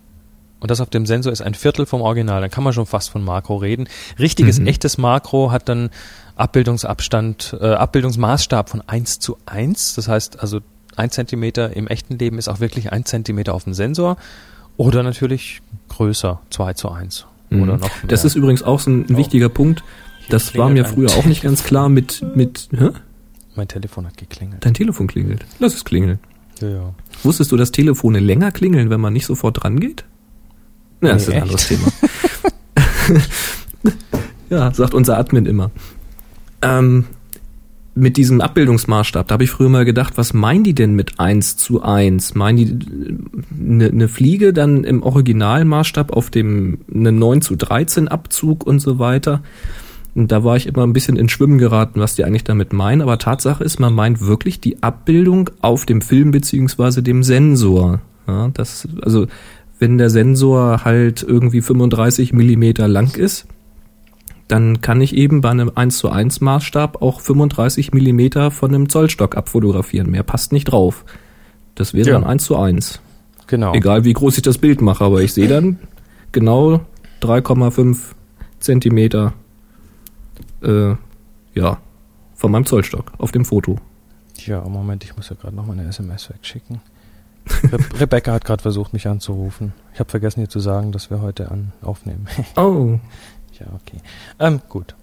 [0.60, 3.10] und das auf dem Sensor ist ein Viertel vom Original, dann kann man schon fast
[3.10, 3.88] von Makro reden.
[4.18, 4.66] Richtiges, Mhm.
[4.66, 5.90] echtes Makro hat dann
[6.38, 9.94] Abbildungsabstand, äh, Abbildungsmaßstab von 1 zu 1.
[9.94, 10.60] Das heißt also,
[10.96, 14.16] ein Zentimeter im echten Leben ist auch wirklich ein Zentimeter auf dem Sensor.
[14.76, 17.26] Oder natürlich größer, 2 zu 1.
[17.50, 17.62] Mhm.
[17.62, 17.90] Oder noch mehr.
[18.08, 19.16] Das ist übrigens auch so ein, Oh.
[19.16, 19.82] wichtiger Punkt.
[20.20, 22.90] Hier Das war mir früher auch nicht ganz klar mit, mit, hä?
[23.56, 24.64] Mein Telefon hat geklingelt.
[24.64, 25.44] Dein Telefon klingelt.
[25.58, 26.20] Lass es klingeln.
[26.60, 26.94] Ja, ja.
[27.24, 30.04] Wusstest du, dass Telefone länger klingeln, wenn man nicht sofort dran geht?
[31.00, 31.86] Ja, das ist Nee, ein anderes Thema.
[34.50, 35.70] ja, sagt unser Admin immer.
[36.62, 37.04] Ähm,
[37.98, 41.56] mit diesem Abbildungsmaßstab, da habe ich früher mal gedacht, was meinen die denn mit 1
[41.56, 42.36] zu 1?
[42.36, 43.18] Meinen die
[43.58, 48.98] eine, eine Fliege dann im Originalmaßstab auf dem eine 9 zu 13 Abzug und so
[49.00, 49.42] weiter?
[50.14, 53.02] Und da war ich immer ein bisschen in Schwimmen geraten, was die eigentlich damit meinen.
[53.02, 58.00] Aber Tatsache ist, man meint wirklich die Abbildung auf dem Film beziehungsweise dem Sensor.
[58.26, 59.26] Ja, das, also
[59.78, 63.46] wenn der Sensor halt irgendwie 35 Millimeter lang ist,
[64.48, 68.88] dann kann ich eben bei einem 1 zu 1 Maßstab auch 35 Millimeter von einem
[68.88, 70.10] Zollstock abfotografieren.
[70.10, 71.04] Mehr passt nicht drauf.
[71.74, 72.14] Das wäre Ja.
[72.14, 73.00] dann 1 zu 1.
[73.46, 73.72] Genau.
[73.74, 75.78] Egal wie groß ich das Bild mache, aber ich sehe dann
[76.32, 76.80] genau
[77.22, 77.98] 3,5
[78.58, 79.32] Zentimeter
[80.62, 80.94] äh,
[81.54, 81.78] ja,
[82.34, 83.76] von meinem Zollstock auf dem Foto.
[84.46, 86.80] Ja, Moment, ich muss ja gerade noch mal eine SMS wegschicken.
[87.72, 89.72] Re Rebecca hat gerade versucht, mich anzurufen.
[89.94, 92.26] Ich habe vergessen, ihr zu sagen, dass wir heute an aufnehmen.
[92.56, 92.98] Oh,
[93.60, 94.00] ja, okay.
[94.38, 94.94] Ähm, gut.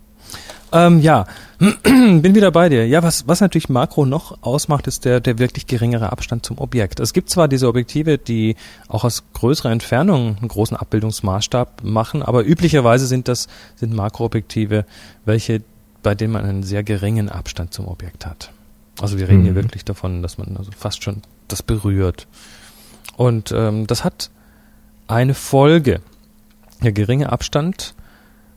[0.72, 1.26] Ähm, ja,
[1.84, 2.88] bin wieder bei dir.
[2.88, 7.00] Ja, was, was natürlich Makro noch ausmacht, ist der, der wirklich geringere Abstand zum Objekt.
[7.00, 8.56] Es gibt zwar diese Objektive, die
[8.88, 14.86] auch aus größerer Entfernung einen großen Abbildungsmaßstab machen, aber üblicherweise sind das, sind Makroobjektive,
[15.24, 15.62] welche,
[16.02, 18.52] bei denen man einen sehr geringen Abstand zum Objekt hat.
[19.00, 19.58] Also wir reden hier Mhm.
[19.58, 22.28] wirklich davon, dass man also fast schon das berührt.
[23.16, 24.30] Und ähm, das hat
[25.08, 26.02] eine Folge.
[26.84, 27.94] Der geringe Abstand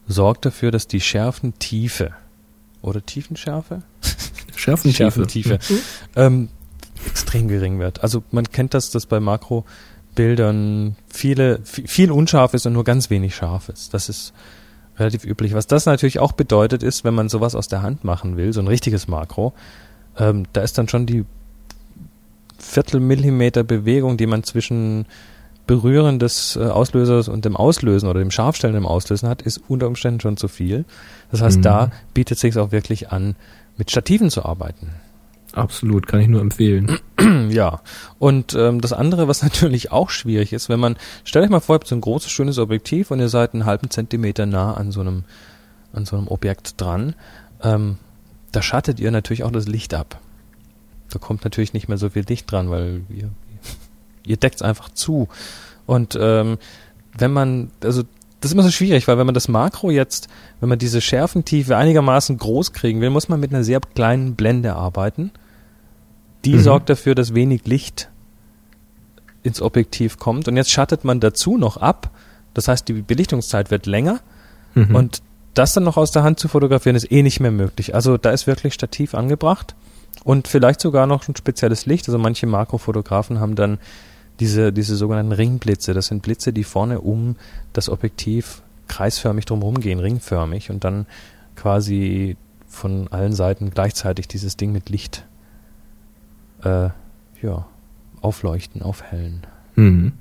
[0.08, 2.12] sorgt dafür, dass die Schärfentiefe
[2.82, 3.82] oder Tiefenschärfe?
[4.56, 4.96] Schärfentiefe.
[4.96, 5.58] Schärfentiefe
[6.16, 6.48] ähm,
[7.06, 8.02] extrem gering wird.
[8.02, 13.10] Also man kennt das, dass bei Makrobildern viele, vi- viel unscharf ist und nur ganz
[13.10, 13.94] wenig scharf ist.
[13.94, 14.32] Das ist
[14.98, 15.54] relativ üblich.
[15.54, 18.60] Was das natürlich auch bedeutet ist, wenn man sowas aus der Hand machen will, so
[18.60, 19.52] ein richtiges Makro,
[20.18, 21.24] ähm, da ist dann schon die
[22.58, 25.06] Viertelmillimeter Bewegung, die man zwischen
[25.68, 29.86] Berühren des äh, Auslösers und dem Auslösen oder dem Scharfstellen im Auslösen hat, ist unter
[29.86, 30.84] Umständen schon zu viel.
[31.30, 31.62] Das heißt, Mhm.
[31.62, 33.36] da bietet sich auch wirklich an,
[33.76, 34.88] mit Stativen zu arbeiten.
[35.52, 36.98] Absolut, kann ich nur empfehlen.
[37.50, 37.80] Ja,
[38.18, 41.74] und ähm, das andere, was natürlich auch schwierig ist, wenn man, stellt euch mal vor,
[41.74, 44.92] ihr habt so ein großes, schönes Objektiv und ihr seid einen halben Zentimeter nah an
[44.92, 45.24] so einem,
[45.92, 47.14] an so einem Objekt dran,
[47.62, 47.98] ähm,
[48.52, 50.20] da schattet ihr natürlich auch das Licht ab.
[51.10, 53.28] Da kommt natürlich nicht mehr so viel Licht dran, weil ihr,
[54.28, 55.28] ihr deckt es einfach zu.
[55.86, 56.58] Und ähm,
[57.16, 58.02] wenn man, also
[58.40, 60.28] das ist immer so schwierig, weil wenn man das Makro jetzt,
[60.60, 64.74] wenn man diese Schärfentiefe einigermaßen groß kriegen will, muss man mit einer sehr kleinen Blende
[64.74, 65.32] arbeiten.
[66.44, 66.60] Die Mhm.
[66.60, 68.08] sorgt dafür, dass wenig Licht
[69.42, 70.46] ins Objektiv kommt.
[70.46, 72.10] Und jetzt schattet man dazu noch ab.
[72.54, 74.20] Das heißt, die Belichtungszeit wird länger.
[74.74, 74.94] Mhm.
[74.94, 75.22] Und
[75.54, 77.94] das dann noch aus der Hand zu fotografieren, ist eh nicht mehr möglich.
[77.94, 79.74] Also da ist wirklich Stativ angebracht
[80.22, 82.06] und vielleicht sogar noch ein spezielles Licht.
[82.08, 83.78] Also manche Makrofotografen haben dann
[84.40, 85.94] diese, diese sogenannten Ringblitze.
[85.94, 87.36] Das sind Blitze, die vorne um
[87.72, 91.06] das Objektiv kreisförmig drumherum gehen, ringförmig und dann
[91.56, 95.26] quasi von allen Seiten gleichzeitig dieses Ding mit Licht
[96.62, 96.88] äh,
[97.42, 97.66] ja,
[98.20, 99.42] aufleuchten, aufhellen.
[99.76, 100.12] Mhm.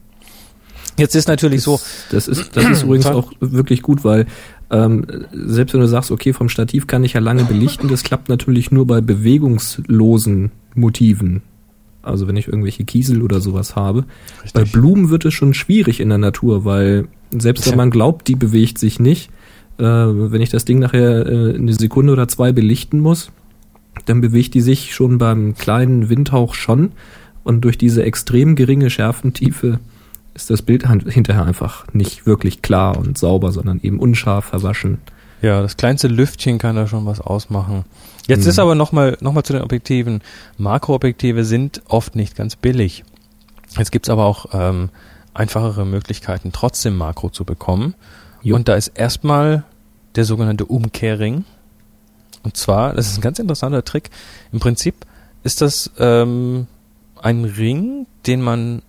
[0.97, 1.79] Jetzt ist natürlich so,
[2.11, 4.25] Das ist, das ist übrigens auch wirklich gut, weil
[4.71, 8.29] ähm, selbst wenn du sagst, okay, vom Stativ kann ich ja lange belichten, das klappt
[8.29, 11.43] natürlich nur bei bewegungslosen Motiven.
[12.07, 14.05] Also wenn ich irgendwelche Kiesel oder sowas habe.
[14.53, 18.35] Bei Blumen wird es schon schwierig in der Natur, weil selbst wenn man glaubt, die
[18.35, 19.29] bewegt sich nicht,
[19.77, 23.31] äh, wenn ich das Ding nachher äh, eine Sekunde oder zwei belichten muss,
[24.05, 26.91] dann bewegt die sich schon beim kleinen Windhauch schon.
[27.43, 29.79] Und durch diese extrem geringe Schärfentiefe
[30.33, 34.99] ist das Bild hinterher einfach nicht wirklich klar und sauber, sondern eben unscharf verwaschen.
[35.41, 37.85] Ja, das kleinste Lüftchen kann da schon was ausmachen.
[38.27, 38.49] Jetzt Mhm.
[38.49, 40.21] ist aber nochmal noch mal zu den Objektiven.
[40.57, 43.03] Makroobjektive sind oft nicht ganz billig.
[43.77, 44.89] Jetzt gibt's aber auch ähm,
[45.33, 47.93] einfachere Möglichkeiten, trotzdem Makro zu bekommen.
[48.41, 48.55] Jo.
[48.55, 49.63] Und da ist erstmal
[50.15, 51.45] der sogenannte Umkehrring.
[52.43, 54.09] Und zwar, das ist ein ganz interessanter Trick.
[54.51, 55.05] Im Prinzip
[55.43, 56.67] ist das ähm,
[57.21, 58.81] ein Ring, den man,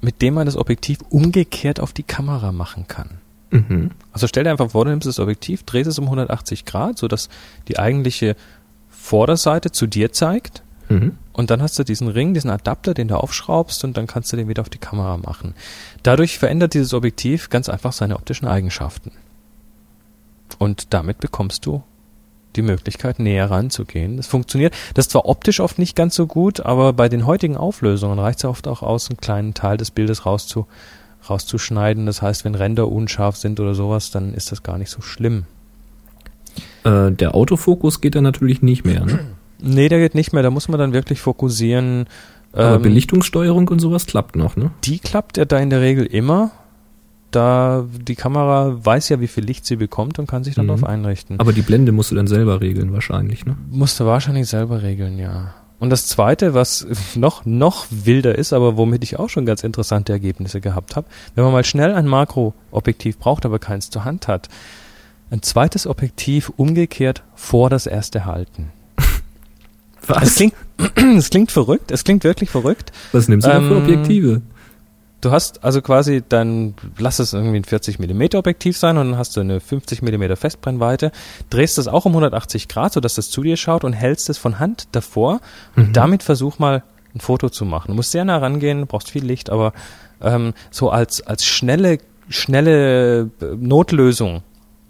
[0.00, 3.08] mit dem man das Objektiv umgekehrt auf die Kamera machen kann.
[3.50, 3.90] Mhm.
[4.12, 7.28] Also stell dir einfach vor, du nimmst das Objektiv, drehst es um 180 Grad, sodass
[7.68, 8.36] die eigentliche
[8.88, 10.62] Vorderseite zu dir zeigt.
[10.88, 11.16] Mhm.
[11.32, 14.36] Und dann hast du diesen Ring, diesen Adapter, den du aufschraubst und dann kannst du
[14.36, 15.54] den wieder auf die Kamera machen.
[16.02, 19.12] Dadurch verändert dieses Objektiv ganz einfach seine optischen Eigenschaften.
[20.58, 21.82] Und damit bekommst du
[22.56, 24.16] die Möglichkeit, näher ranzugehen.
[24.16, 24.74] Das funktioniert.
[24.94, 28.38] Das ist zwar optisch oft nicht ganz so gut, aber bei den heutigen Auflösungen reicht
[28.38, 30.66] es ja oft auch aus, einen kleinen Teil des Bildes rauszu,
[31.30, 32.06] rauszuschneiden.
[32.06, 35.44] Das heißt, wenn Ränder unscharf sind oder sowas, dann ist das gar nicht so schlimm.
[36.84, 39.04] Äh, der Autofokus geht dann natürlich nicht mehr.
[39.04, 39.18] Ne?
[39.58, 40.42] Nee, der geht nicht mehr.
[40.42, 42.06] Da muss man dann wirklich fokussieren.
[42.52, 44.70] Aber Ähm, Belichtungssteuerung und sowas klappt noch, ne?
[44.84, 46.50] die klappt ja da in der Regel immer.
[47.32, 50.68] da die Kamera weiß ja, wie viel Licht sie bekommt und kann sich dann Mhm.
[50.68, 51.38] darauf einrichten.
[51.38, 53.56] Aber die Blende musst du dann selber regeln wahrscheinlich, ne?
[53.70, 55.52] Musste wahrscheinlich selber regeln, ja.
[55.78, 60.12] Und das zweite, was noch, noch wilder ist, aber womit ich auch schon ganz interessante
[60.12, 64.48] Ergebnisse gehabt habe, wenn man mal schnell ein Makroobjektiv braucht, aber keins zur Hand hat,
[65.30, 68.72] ein zweites Objektiv umgekehrt vor das erste halten.
[70.22, 70.54] Es klingt,
[71.16, 72.92] es klingt verrückt, es klingt wirklich verrückt.
[73.10, 74.42] Was nimmst du da für Ähm, Objektive?
[75.26, 79.18] Du hast also quasi dann, lass es irgendwie ein 40 mm Objektiv sein und dann
[79.18, 81.10] hast du eine 50 mm Festbrennweite,
[81.50, 84.60] drehst das auch um 180 Grad, sodass das zu dir schaut und hältst es von
[84.60, 85.40] Hand davor
[85.74, 87.88] und damit versuch mal ein Foto zu machen.
[87.88, 89.72] Du musst sehr nah rangehen, du brauchst viel Licht, aber
[90.20, 94.44] ähm, so als, als schnelle, schnelle äh, Notlösung,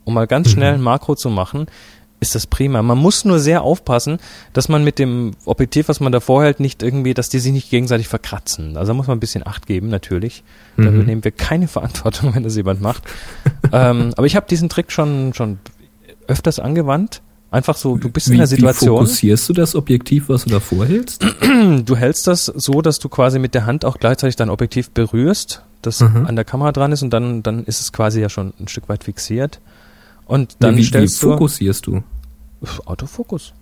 [0.05, 1.67] um mal ganz schnell ein Makro zu machen,
[2.21, 2.83] ist das prima.
[2.83, 4.19] Man muss nur sehr aufpassen,
[4.53, 7.71] dass man mit dem Objektiv, was man da vorhält, nicht irgendwie, dass die sich nicht
[7.71, 8.77] gegenseitig verkratzen.
[8.77, 10.43] Also da muss man ein bisschen Acht geben, natürlich.
[10.77, 10.95] Da Mhm.
[10.97, 13.03] übernehmen wir keine Verantwortung, wenn das jemand macht.
[13.73, 15.59] ähm, aber ich habe diesen Trick schon, schon
[16.27, 17.23] öfters angewandt.
[17.51, 20.51] Einfach so, du bist in Wie, der wie Situation, fokussierst du das Objektiv, was du
[20.51, 21.25] da vorhältst?
[21.85, 25.63] du hältst das so, dass du quasi mit der Hand auch gleichzeitig dein Objektiv berührst,
[25.83, 26.27] das Mhm.
[26.27, 28.89] an der Kamera dran ist und dann, dann ist es quasi ja schon ein Stück
[28.89, 29.61] weit fixiert.
[30.27, 32.03] Und dann wie, wie stellst du fokussierst du?
[32.85, 33.53] Autofokus.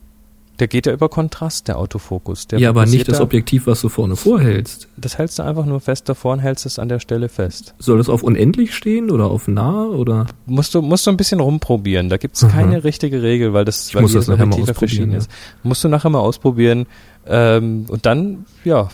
[0.60, 2.46] Der geht ja über Kontrast, der Autofokus.
[2.46, 4.86] Der ja, aber nicht das da- Objektiv, was du vorne vorhältst.
[4.96, 7.74] Das hältst du einfach nur fest davor und hältst es an der Stelle fest.
[7.80, 10.26] Soll das auf unendlich stehen oder auf nah oder?
[10.46, 12.08] Musst du, musst du ein bisschen rumprobieren.
[12.08, 12.48] Da gibt's Mhm.
[12.50, 15.18] keine richtige Regel, weil das, Ich weil muss das nachher mal ausprobieren, verschieden ja.
[15.18, 15.30] ist.
[15.64, 16.86] Musst du nachher mal ausprobieren.
[17.26, 18.90] Ähm, und dann, ja,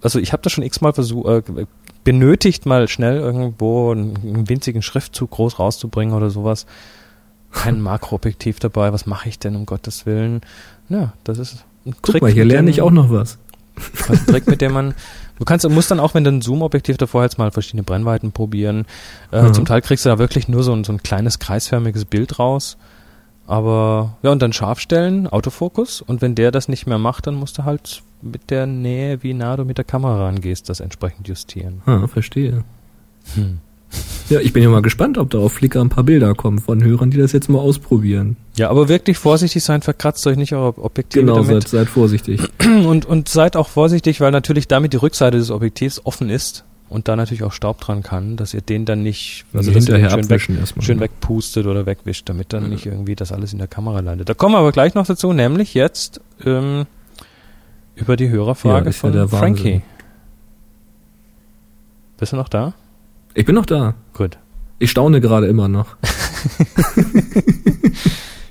[0.00, 1.66] also ich habe das schon x-mal versucht, äh,
[2.02, 6.64] benötigt, mal schnell irgendwo einen winzigen Schriftzug groß rauszubringen oder sowas.
[7.54, 8.92] Kein Makroobjektiv dabei.
[8.92, 10.40] Was mache ich denn um Gottes Willen?
[10.88, 12.22] Ja, das ist ein Guck Trick.
[12.22, 13.38] mal, hier lerne ich auch noch was.
[13.76, 14.94] Das ist ein Trick, mit dem man,
[15.38, 18.86] du kannst, musst dann auch, wenn du ein Zoom-Objektiv davor hältst, mal verschiedene Brennweiten probieren.
[19.32, 19.54] Äh, Mhm.
[19.54, 22.76] Zum Teil kriegst du da wirklich nur so ein, so ein kleines kreisförmiges Bild raus.
[23.46, 26.00] Aber, ja, und dann scharf stellen, Autofokus.
[26.00, 29.34] Und wenn der das nicht mehr macht, dann musst du halt mit der Nähe, wie
[29.34, 31.82] nah du mit der Kamera rangehst, das entsprechend justieren.
[31.84, 32.64] Ah, verstehe.
[33.34, 33.58] Hm.
[34.30, 36.82] Ja, ich bin ja mal gespannt, ob da auf Flickr ein paar Bilder kommen von
[36.82, 38.36] Hörern, die das jetzt mal ausprobieren.
[38.56, 41.62] Ja, aber wirklich vorsichtig sein, verkratzt euch nicht eure Objektive Genau, damit.
[41.64, 42.40] seid, seid vorsichtig.
[42.64, 47.08] Und, und seid auch vorsichtig, weil natürlich damit die Rückseite des Objektivs offen ist und
[47.08, 50.18] da natürlich auch Staub dran kann, dass ihr den dann nicht, Also den hinterher schön,
[50.20, 50.84] weg, abwischen erstmal.
[50.84, 54.28] schön wegpustet oder wegwischt, damit dann nicht irgendwie das alles in der Kamera landet.
[54.28, 56.86] Da kommen wir aber gleich noch dazu, nämlich jetzt ähm,
[57.96, 59.38] über die Ja, Hörerfrage ja von Wahnsinn.
[59.38, 59.82] Frankie.
[62.18, 62.74] Bist du noch da?
[63.34, 63.94] Ich bin noch da.
[64.12, 64.38] Gut.
[64.78, 65.96] Ich staune gerade immer noch.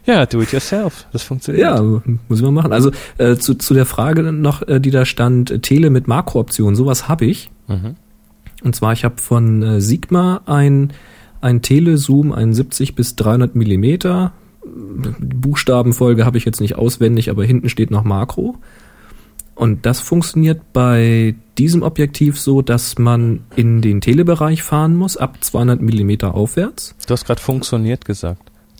[0.06, 1.08] Ja, do it yourself.
[1.13, 1.62] Das funktioniert.
[1.62, 2.74] Ja, muss ich mal machen.
[2.74, 6.76] Also äh, zu, zu der Frage noch, äh, die da stand, äh, Tele mit Makrooption,
[6.76, 7.52] sowas habe ich.
[7.67, 7.96] Mhm.
[8.63, 10.91] Und zwar, ich habe von äh, Sigma ein,
[11.41, 14.34] ein Telezoom, ein 70 bis 300 Millimeter.
[15.19, 18.58] Buchstabenfolge habe ich jetzt nicht auswendig, aber hinten steht noch Makro.
[19.56, 25.38] Und das funktioniert bei diesem Objektiv so, dass man in den Telebereich fahren muss, ab
[25.42, 26.96] 200 Millimeter aufwärts.
[27.08, 28.42] Du hast gerade funktioniert gesagt.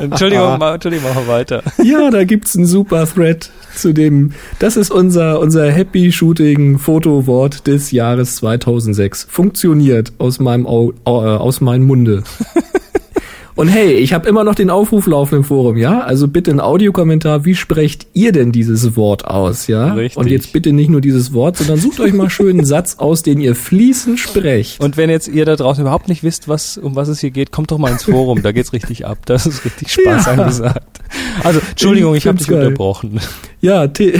[0.00, 1.62] Entschuldigung, mal, Entschuldigung, mach mal weiter.
[1.82, 4.32] Ja, da gibt's einen super Thread zu dem.
[4.58, 9.26] Das ist unser, unser Happy Shooting Fotowort des Jahres 2006.
[9.30, 12.22] Funktioniert aus meinem, Au, äh, aus meinem Munde.
[13.56, 16.00] Und hey, ich habe immer noch den Aufruf laufen im Forum, ja?
[16.00, 19.92] Also bitte ein Audiokommentar, wie sprecht ihr denn dieses Wort aus, ja?
[19.94, 20.16] Richtig.
[20.16, 23.22] Und jetzt bitte nicht nur dieses Wort, sondern sucht euch mal schön einen Satz aus,
[23.22, 24.80] den ihr fließend sprecht.
[24.80, 27.50] Und wenn jetzt ihr da draußen überhaupt nicht wisst, was, um was es hier geht,
[27.52, 29.18] kommt doch mal ins Forum, da geht's richtig ab.
[29.26, 30.32] Das ist richtig Spaß Ja.
[30.32, 31.00] angesagt.
[31.42, 32.58] Also, Entschuldigung, ich habe dich geil.
[32.64, 33.20] unterbrochen.
[33.60, 34.14] Ja, Te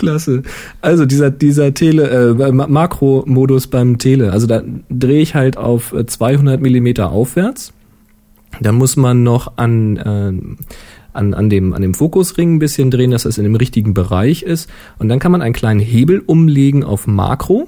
[0.00, 0.42] Klasse.
[0.80, 2.08] Also dieser dieser Tele
[2.38, 4.32] äh, Ma- Makro-Modus beim Tele.
[4.32, 7.72] Also da drehe ich halt auf äh, 200 Millimeter aufwärts.
[8.60, 10.32] Da muss man noch an äh,
[11.12, 14.42] an, an, dem, an dem Fokusring ein bisschen drehen, dass das in dem richtigen Bereich
[14.42, 14.70] ist.
[15.00, 17.66] Und dann kann man einen kleinen Hebel umlegen auf Makro.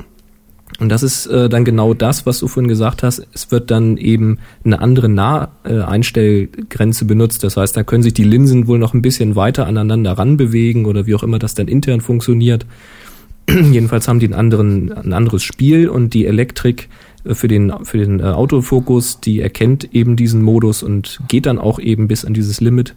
[0.80, 3.26] Und das ist äh, dann genau das, was du vorhin gesagt hast.
[3.32, 7.44] Es wird dann eben eine andere Nah-Einstellgrenze benutzt.
[7.44, 11.06] Das heißt, da können sich die Linsen wohl noch ein bisschen weiter aneinander ranbewegen oder
[11.06, 12.66] wie auch immer das dann intern funktioniert.
[13.48, 16.88] Jedenfalls haben die einen anderen, ein anderes Spiel und die Elektrik
[17.24, 21.58] äh, für den, für den äh, Autofokus, die erkennt eben diesen Modus und geht dann
[21.58, 22.94] auch eben bis an dieses Limit.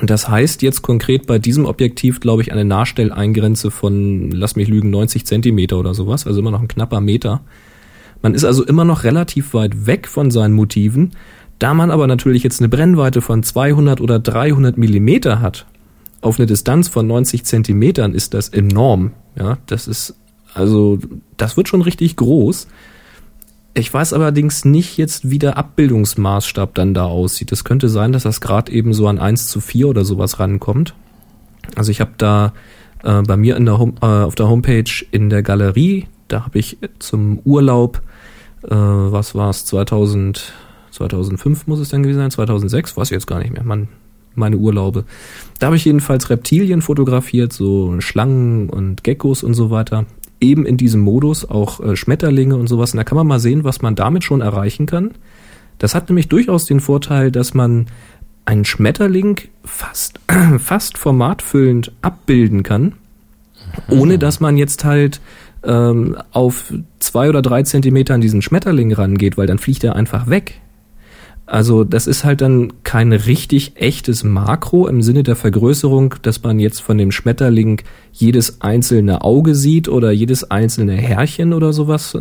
[0.00, 4.68] Und das heißt jetzt konkret bei diesem Objektiv, glaube ich, eine Nahstelleingrenze von, lass mich
[4.68, 7.42] lügen, 90 Zentimeter oder sowas, also immer noch ein knapper Meter.
[8.22, 11.12] Man ist also immer noch relativ weit weg von seinen Motiven.
[11.58, 15.66] Da man aber natürlich jetzt eine Brennweite von 200 oder 300 Millimeter hat,
[16.20, 19.12] auf eine Distanz von 90 Zentimetern ist das enorm.
[19.38, 20.16] Ja, das ist
[20.54, 20.98] Also
[21.36, 22.66] das wird schon richtig groß.
[23.76, 27.50] Ich weiß allerdings nicht jetzt, wie der Abbildungsmaßstab dann da aussieht.
[27.50, 30.94] Es könnte sein, dass das gerade eben so an 1 zu 4 oder sowas rankommt.
[31.74, 32.52] Also ich habe da
[33.02, 36.60] äh, bei mir in der Home, äh, auf der Homepage in der Galerie, da habe
[36.60, 38.00] ich zum Urlaub,
[38.62, 40.52] äh, was war es, 2000,
[40.92, 43.88] 2005 muss es dann gewesen sein, 2006, weiß ich jetzt gar nicht mehr, man,
[44.36, 45.04] meine Urlaube.
[45.58, 50.06] Da habe ich jedenfalls Reptilien fotografiert, so Schlangen und Geckos und so weiter
[50.40, 52.92] eben in diesem Modus auch äh, Schmetterlinge und sowas.
[52.92, 55.12] Und da kann man mal sehen, was man damit schon erreichen kann.
[55.78, 57.86] Das hat nämlich durchaus den Vorteil, dass man
[58.44, 60.20] einen Schmetterling fast,
[60.58, 62.92] fast formatfüllend abbilden kann,
[63.88, 65.20] ohne dass man jetzt halt
[65.64, 70.28] ähm, auf zwei oder drei Zentimeter an diesen Schmetterling rangeht, weil dann fliegt er einfach
[70.28, 70.60] weg.
[71.46, 76.58] Also das ist halt dann kein richtig echtes Makro im Sinne der Vergrößerung, dass man
[76.58, 82.16] jetzt von dem Schmetterling jedes einzelne Auge sieht oder jedes einzelne Härchen oder sowas,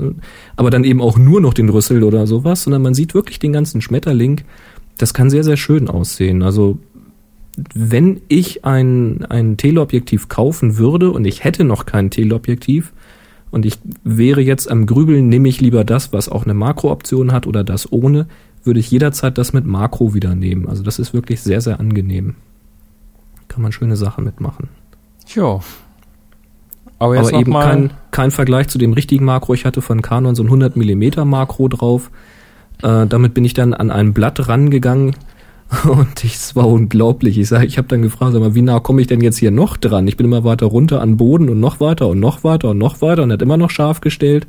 [0.58, 3.54] aber dann eben auch nur noch den Rüssel oder sowas, sondern man sieht wirklich den
[3.54, 4.42] ganzen Schmetterling.
[4.98, 6.44] Das kann sehr, sehr schön aussehen.
[6.44, 6.80] Also
[7.74, 12.92] wenn ich ein, ein Teleobjektiv kaufen würde und ich hätte noch kein Teleobjektiv
[13.52, 17.48] und ich wäre jetzt am Grübeln, nehme ich lieber das, was auch eine Makrooption hat
[17.48, 18.28] oder das ohne,
[18.64, 20.68] würde ich jederzeit das mit Makro wieder nehmen.
[20.68, 22.36] Also das ist wirklich sehr, sehr angenehm.
[23.48, 24.70] Kann man schöne Sachen mitmachen.
[25.36, 25.60] Ja.
[27.00, 29.54] Aber, Aber eben kein, kein Vergleich zu dem richtigen Makro.
[29.54, 32.10] Ich hatte von Canon so ein 100 mm Makro drauf.
[32.82, 35.16] Äh, damit bin ich dann an ein Blatt rangegangen
[35.84, 37.38] und es war unglaublich.
[37.38, 39.52] Ich sage, ich habe dann gefragt, sag mal, wie nah komme ich denn jetzt hier
[39.52, 40.08] noch dran?
[40.08, 43.02] Ich bin immer weiter runter an Boden und noch weiter und noch weiter und noch
[43.02, 44.48] weiter und hat immer noch scharf gestellt.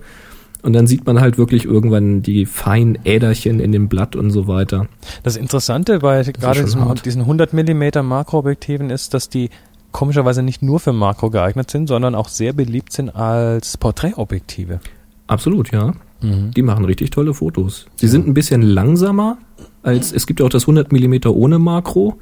[0.64, 4.48] Und dann sieht man halt wirklich irgendwann die feinen Äderchen in dem Blatt und so
[4.48, 4.86] weiter.
[5.22, 9.50] Das Interessante bei gerade diesen, diesen 100 Millimeter Makroobjektiven ist, dass die
[9.92, 14.80] komischerweise nicht nur für Makro geeignet sind, sondern auch sehr beliebt sind als Porträtobjektive.
[15.26, 15.92] Absolut, ja.
[16.22, 16.52] Mhm.
[16.56, 17.84] Die machen richtig tolle Fotos.
[17.96, 19.36] Sie sind ein bisschen langsamer
[19.82, 22.18] als, es gibt ja auch das 100 Millimeter ohne Makro.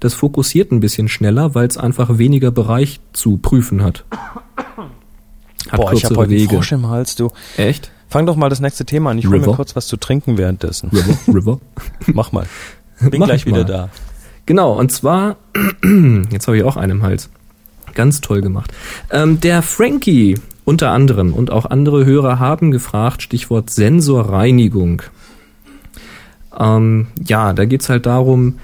[0.00, 4.04] Das fokussiert ein bisschen schneller, weil es einfach weniger Bereich zu prüfen hat.
[5.70, 6.56] Hat Boah, ich habe heute Wege.
[6.56, 7.30] Frosch im Hals, du.
[7.56, 7.90] Echt?
[8.08, 9.18] Fang doch mal das nächste Thema an.
[9.18, 10.90] Ich hole mir kurz was zu trinken währenddessen.
[10.90, 11.18] River?
[11.28, 11.60] River?
[12.06, 12.46] Mach mal.
[13.00, 13.64] Bin Mach gleich wieder mal.
[13.64, 13.88] da.
[14.46, 15.36] Genau, und zwar,
[16.30, 17.30] jetzt habe ich auch einen im Hals.
[17.94, 18.72] Ganz toll gemacht.
[19.10, 25.02] Ähm, der Frankie unter anderem und auch andere Hörer haben gefragt, Stichwort Sensorreinigung.
[26.58, 28.58] Ähm, ja, da geht's halt darum,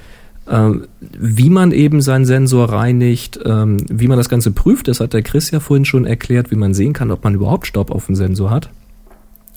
[1.01, 5.23] wie man eben seinen Sensor reinigt, ähm, wie man das Ganze prüft, das hat der
[5.23, 8.17] Chris ja vorhin schon erklärt, wie man sehen kann, ob man überhaupt Staub auf dem
[8.17, 8.71] Sensor hat.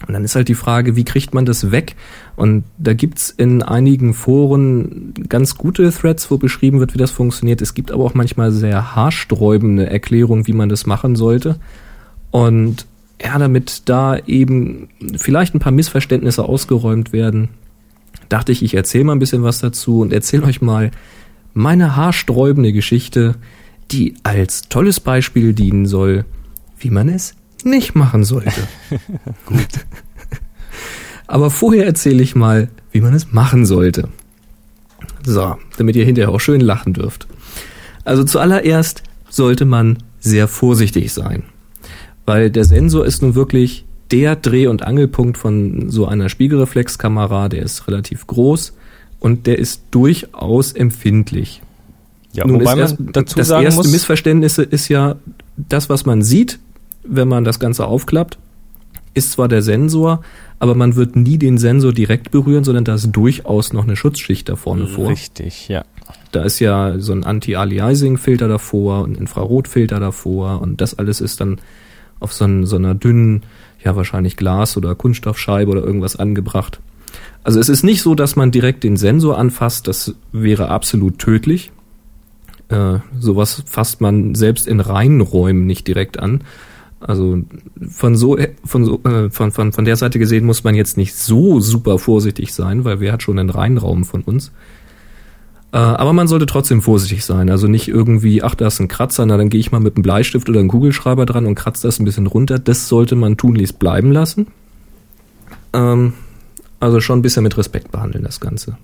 [0.08, 1.96] Und dann ist halt die Frage, wie kriegt man das weg?
[2.36, 7.62] Und da gibt's in einigen Foren ganz gute Threads, wo beschrieben wird, wie das funktioniert.
[7.62, 11.58] Es gibt aber auch manchmal sehr haarsträubende Erklärungen, wie man das machen sollte.
[12.32, 12.86] Und
[13.24, 17.50] ja, damit da eben vielleicht ein paar Missverständnisse ausgeräumt werden,
[18.30, 20.92] dachte ich, ich erzähle mal ein bisschen was dazu und erzähle euch mal
[21.54, 23.36] meine haarsträubende Geschichte,
[23.92, 26.26] die als tolles Beispiel dienen soll,
[26.80, 28.68] wie man es nicht machen sollte.
[29.46, 29.68] Gut.
[31.28, 34.10] Aber vorher erzähle ich mal, wie man es machen sollte.
[35.26, 37.28] So, damit ihr hinterher auch schön lachen dürft.
[38.04, 41.44] Also zuallererst sollte man sehr vorsichtig sein,
[42.26, 47.64] weil der Sensor ist nun wirklich der Dreh- und Angelpunkt von so einer Spiegelreflexkamera, der
[47.64, 48.74] ist relativ groß
[49.20, 51.64] und der ist durchaus empfindlich.
[52.32, 55.16] Ja, Nun wobei erst, man dazu das sagen erste muss, Missverständnis ist ja,
[55.58, 56.60] das, was man sieht,
[57.04, 58.38] wenn man das Ganze aufklappt,
[59.16, 60.22] ist zwar der Sensor,
[60.60, 64.48] aber man wird nie den Sensor direkt berühren, sondern da ist durchaus noch eine Schutzschicht
[64.48, 65.10] da vorne vor.
[65.10, 65.86] Richtig, ja.
[66.32, 71.60] Da ist ja so ein Anti-Aliasing-Filter davor, ein Infrarotfilter davor und das alles ist dann
[72.20, 73.44] auf so, ein, so einer dünnen
[73.84, 76.80] ja wahrscheinlich Glas oder Kunststoffscheibe oder irgendwas angebracht.
[77.44, 81.72] Also es ist nicht so, dass man direkt den Sensor anfasst, das wäre absolut tödlich.
[82.70, 86.42] Äh, sowas fasst man selbst in reinen Räumen nicht direkt an.
[87.00, 87.40] Also
[87.90, 91.14] von so von so äh, von, von von der Seite gesehen muss man jetzt nicht
[91.16, 94.54] so super vorsichtig sein, weil wer hat schon einen Reinraum von uns?
[95.74, 97.50] Äh, aber man sollte trotzdem vorsichtig sein.
[97.50, 100.04] Also nicht irgendwie, ach, da ist ein Kratzer, na dann gehe ich mal mit einem
[100.04, 102.60] Bleistift oder einem Kugelschreiber dran und kratze das ein bisschen runter.
[102.60, 104.48] Das sollte man tunlichst bleiben lassen.
[105.74, 106.14] Ähm,
[106.80, 108.78] also schon ein bisschen mit Respekt behandeln, das Ganze.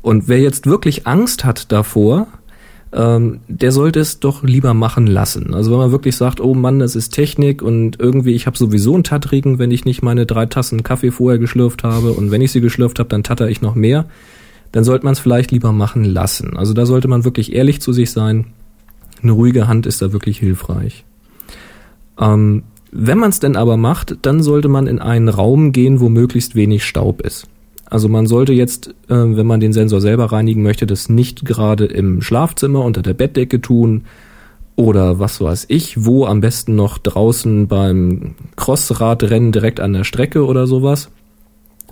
[0.00, 2.28] Und wer jetzt wirklich Angst hat davor,
[2.94, 5.52] ähm, der sollte es doch lieber machen lassen.
[5.52, 8.94] Also wenn man wirklich sagt, oh Mann, das ist Technik und irgendwie ich habe sowieso
[8.94, 12.50] einen Tattregen, wenn ich nicht meine drei Tassen Kaffee vorher geschlürft habe und wenn ich
[12.50, 14.06] sie geschlürft habe, dann tatter ich noch mehr
[14.72, 16.56] dann sollte man es vielleicht lieber machen lassen.
[16.56, 18.46] Also da sollte man wirklich ehrlich zu sich sein.
[19.22, 21.04] Eine ruhige Hand ist da wirklich hilfreich.
[22.20, 26.08] Ähm, Wenn man es denn aber macht, dann sollte man in einen Raum gehen, wo
[26.08, 27.46] möglichst wenig Staub ist.
[27.90, 31.86] Also man sollte jetzt, äh, wenn man den Sensor selber reinigen möchte, das nicht gerade
[31.86, 34.04] im Schlafzimmer unter der Bettdecke tun
[34.76, 40.44] oder was weiß ich, wo am besten noch draußen beim Crossradrennen direkt an der Strecke
[40.44, 41.10] oder sowas.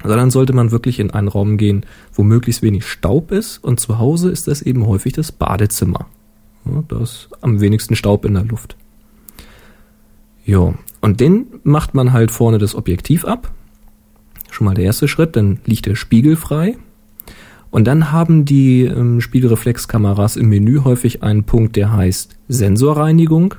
[0.03, 3.59] Sondern sollte man wirklich in einen Raum gehen, wo möglichst wenig Staub ist.
[3.64, 6.07] Und zu Hause ist das eben häufig das Badezimmer.
[6.64, 8.76] Ja, da ist am wenigsten Staub in der Luft.
[10.44, 13.53] Ja, und den macht man halt vorne das Objektiv ab.
[14.51, 16.76] Schon mal der erste Schritt, dann liegt der Spiegel frei.
[17.70, 23.55] Und dann haben die ähm, Spiegelreflexkameras im Menü häufig einen Punkt, der heißt Sensorreinigung.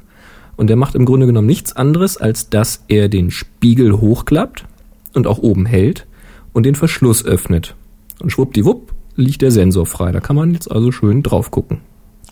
[0.55, 4.65] Und der macht im Grunde genommen nichts anderes, als dass er den Spiegel hochklappt
[5.13, 6.07] und auch oben hält
[6.57, 7.75] und den Verschluss öffnet.
[8.19, 10.11] Und schwuppdiwupp liegt der Sensor frei.
[10.11, 11.81] Da kann man jetzt also schön drauf gucken.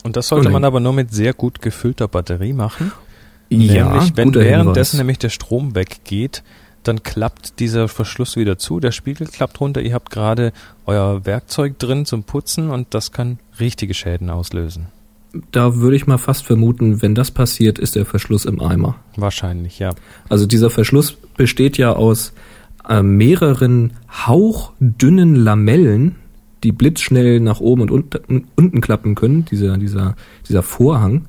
[0.04, 2.92] Und das sollte man aber nur mit sehr gut gefüllter Batterie machen.
[3.50, 6.42] Ja, nämlich, wenn währenddessen nämlich der Strom weggeht,
[6.82, 10.54] dann klappt dieser Verschluss wieder zu, der Spiegel klappt runter, ihr habt gerade
[10.88, 14.88] euer Werkzeug drin zum Putzen und das kann richtige Schäden auslösen.
[15.52, 18.96] Da würde ich mal fast vermuten, wenn das passiert, ist der Verschluss im Eimer.
[19.18, 19.94] Wahrscheinlich, ja.
[20.30, 22.34] Also dieser Verschluss besteht ja aus
[22.90, 26.16] äh, mehreren hauchdünnen Lamellen,
[26.64, 30.16] die blitzschnell nach oben und unten, unten klappen können, dieser, dieser,
[30.48, 31.26] dieser Vorhang.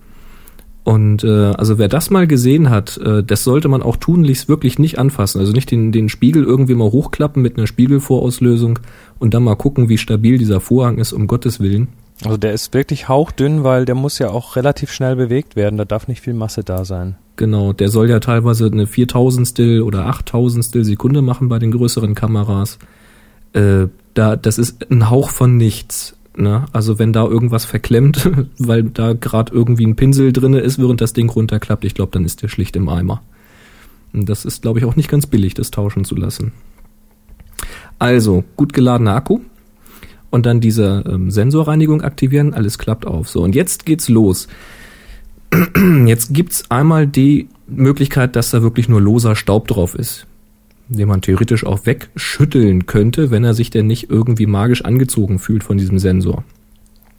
[0.86, 4.78] Und äh, also wer das mal gesehen hat, äh, das sollte man auch tunlichst wirklich
[4.78, 5.40] nicht anfassen.
[5.40, 8.78] Also nicht den, den Spiegel irgendwie mal hochklappen mit einer Spiegelvorauslösung
[9.18, 11.88] und dann mal gucken, wie stabil dieser Vorhang ist, um Gottes Willen.
[12.24, 15.84] Also der ist wirklich hauchdünn, weil der muss ja auch relativ schnell bewegt werden, da
[15.84, 17.16] darf nicht viel Masse da sein.
[17.36, 22.78] Genau, der soll ja teilweise eine Viertausendstel oder Achttausendstel Sekunde machen bei den größeren Kameras.
[23.52, 26.16] Äh, da, das ist ein Hauch von nichts.
[26.34, 26.64] Ne?
[26.72, 31.12] Also wenn da irgendwas verklemmt, weil da gerade irgendwie ein Pinsel drinne ist, während das
[31.12, 33.22] Ding runterklappt, ich glaube, dann ist der schlicht im Eimer.
[34.14, 36.52] Und das ist, glaube ich, auch nicht ganz billig, das tauschen zu lassen.
[37.98, 39.40] Also, gut geladener Akku
[40.30, 43.28] und dann diese ähm, Sensorreinigung aktivieren, alles klappt auf.
[43.28, 44.48] So, und jetzt geht's los.
[46.06, 50.26] Jetzt gibt's einmal die Möglichkeit, dass da wirklich nur loser Staub drauf ist,
[50.88, 55.62] den man theoretisch auch wegschütteln könnte, wenn er sich denn nicht irgendwie magisch angezogen fühlt
[55.62, 56.44] von diesem Sensor.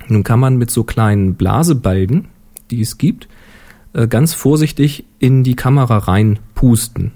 [0.07, 2.27] Nun kann man mit so kleinen Blasebalgen,
[2.69, 3.27] die es gibt,
[3.93, 7.11] äh, ganz vorsichtig in die Kamera reinpusten.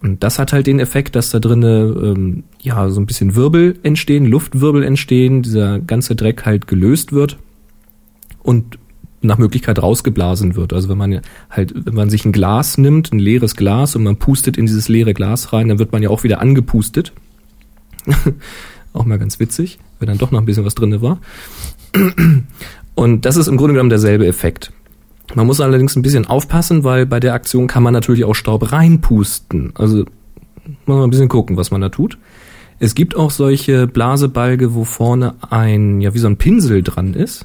[0.00, 3.78] Und das hat halt den Effekt, dass da drinnen ähm, ja so ein bisschen Wirbel
[3.82, 7.38] entstehen, Luftwirbel entstehen, dieser ganze Dreck halt gelöst wird
[8.42, 8.78] und
[9.20, 10.72] nach Möglichkeit rausgeblasen wird.
[10.72, 11.20] Also wenn man
[11.50, 14.88] halt, wenn man sich ein Glas nimmt, ein leeres Glas und man pustet in dieses
[14.88, 17.12] leere Glas rein, dann wird man ja auch wieder angepustet.
[18.92, 21.20] auch mal ganz witzig, wenn dann doch noch ein bisschen was drinne war.
[22.94, 24.72] Und das ist im Grunde genommen derselbe Effekt.
[25.34, 28.72] Man muss allerdings ein bisschen aufpassen, weil bei der Aktion kann man natürlich auch Staub
[28.72, 29.72] reinpusten.
[29.74, 29.98] Also
[30.64, 32.18] muss man ein bisschen gucken, was man da tut.
[32.78, 37.44] Es gibt auch solche Blasebalge, wo vorne ein, ja, wie so ein Pinsel dran ist.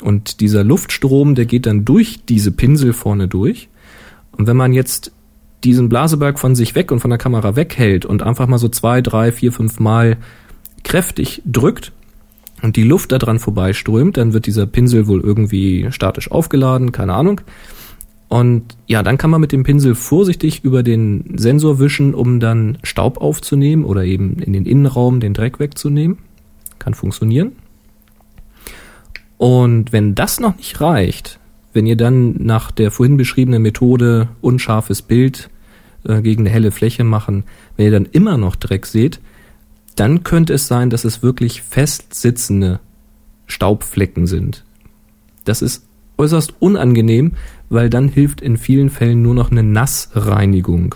[0.00, 3.68] Und dieser Luftstrom, der geht dann durch diese Pinsel vorne durch.
[4.32, 5.12] Und wenn man jetzt
[5.62, 9.00] diesen Blasebalg von sich weg und von der Kamera weghält und einfach mal so zwei,
[9.00, 10.16] drei, vier, fünf Mal
[10.82, 11.92] kräftig drückt
[12.64, 17.12] und die Luft da dran vorbeiströmt, dann wird dieser Pinsel wohl irgendwie statisch aufgeladen, keine
[17.12, 17.42] Ahnung.
[18.28, 22.78] Und ja, dann kann man mit dem Pinsel vorsichtig über den Sensor wischen, um dann
[22.82, 26.16] Staub aufzunehmen oder eben in den Innenraum den Dreck wegzunehmen.
[26.78, 27.52] Kann funktionieren.
[29.36, 31.38] Und wenn das noch nicht reicht,
[31.74, 35.50] wenn ihr dann nach der vorhin beschriebenen Methode unscharfes Bild
[36.04, 37.44] äh, gegen eine helle Fläche machen,
[37.76, 39.20] wenn ihr dann immer noch Dreck seht,
[39.96, 42.80] dann könnte es sein, dass es wirklich fest sitzende
[43.46, 44.64] Staubflecken sind.
[45.44, 45.84] Das ist
[46.16, 47.32] äußerst unangenehm,
[47.68, 50.94] weil dann hilft in vielen Fällen nur noch eine Nassreinigung.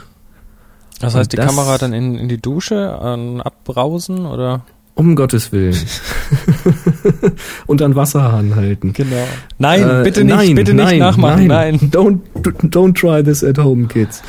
[1.01, 4.62] Das heißt, die das- Kamera dann in, in die Dusche äh, abbrausen oder?
[4.94, 5.76] Um Gottes Willen.
[7.66, 8.92] Und an Wasserhahn halten.
[8.94, 9.26] Genau.
[9.59, 11.78] Nein, Äh, bitte nicht, nein, bitte nicht nein, nachmachen, nein.
[11.92, 12.18] Don't,
[12.64, 14.22] don't try this at home, kids.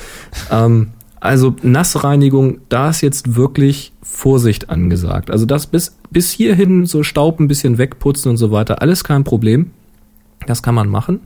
[0.51, 5.31] ähm, also Nassreinigung, da ist jetzt wirklich Vorsicht angesagt.
[5.31, 9.23] Also das bis, bis hierhin so Staub ein bisschen wegputzen und so weiter, alles kein
[9.23, 9.71] Problem.
[10.47, 11.19] Das kann man machen.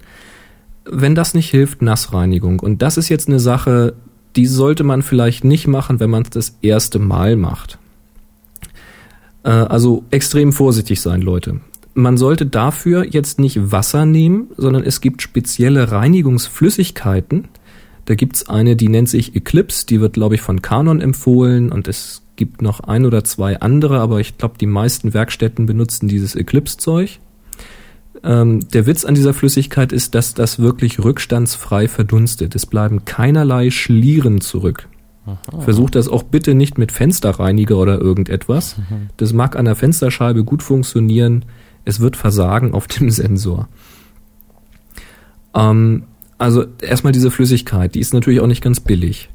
[0.85, 2.59] Wenn das nicht hilft, Nassreinigung.
[2.59, 3.93] Und das ist jetzt eine Sache,
[4.35, 7.77] die sollte man vielleicht nicht machen, wenn man es das erste Mal macht.
[9.43, 11.61] Äh, also extrem vorsichtig sein, Leute.
[11.93, 17.47] Man sollte dafür jetzt nicht Wasser nehmen, sondern es gibt spezielle Reinigungsflüssigkeiten.
[18.05, 21.87] Da gibt's eine, die nennt sich Eclipse, die wird, glaube ich, von Canon empfohlen und
[21.87, 26.35] es gibt noch ein oder zwei andere, aber ich glaube, die meisten Werkstätten benutzen dieses
[26.35, 27.19] Eclipse-Zeug.
[28.23, 32.55] Ähm, der Witz an dieser Flüssigkeit ist, dass das wirklich rückstandsfrei verdunstet.
[32.55, 34.87] Es bleiben keinerlei Schlieren zurück.
[35.59, 38.75] Versucht das auch bitte nicht mit Fensterreiniger oder irgendetwas.
[39.15, 41.45] Das mag an der Fensterscheibe gut funktionieren.
[41.85, 43.69] Es wird versagen auf dem Sensor.
[45.55, 46.03] Ähm,
[46.37, 49.29] also erstmal diese Flüssigkeit, die ist natürlich auch nicht ganz billig.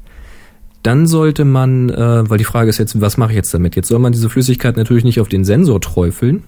[0.83, 3.75] Dann sollte man, äh, weil die Frage ist jetzt, was mache ich jetzt damit?
[3.75, 6.43] Jetzt soll man diese Flüssigkeit natürlich nicht auf den Sensor träufeln,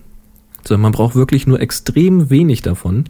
[0.63, 3.05] sondern man braucht wirklich nur extrem wenig davon.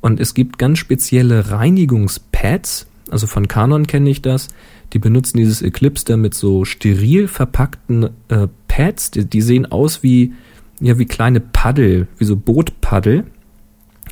[0.00, 4.48] Und es gibt ganz spezielle Reinigungspads, also von Canon kenne ich das,
[4.92, 10.02] die benutzen dieses Eclipse da mit so steril verpackten äh, Pads, die, die sehen aus
[10.02, 10.32] wie,
[10.80, 13.24] ja, wie kleine Paddel, wie so Bootpaddel.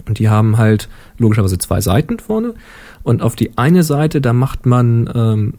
[0.07, 0.89] Und die haben halt
[1.19, 2.55] logischerweise zwei Seiten vorne.
[3.03, 5.55] Und auf die eine Seite, da macht man ähm,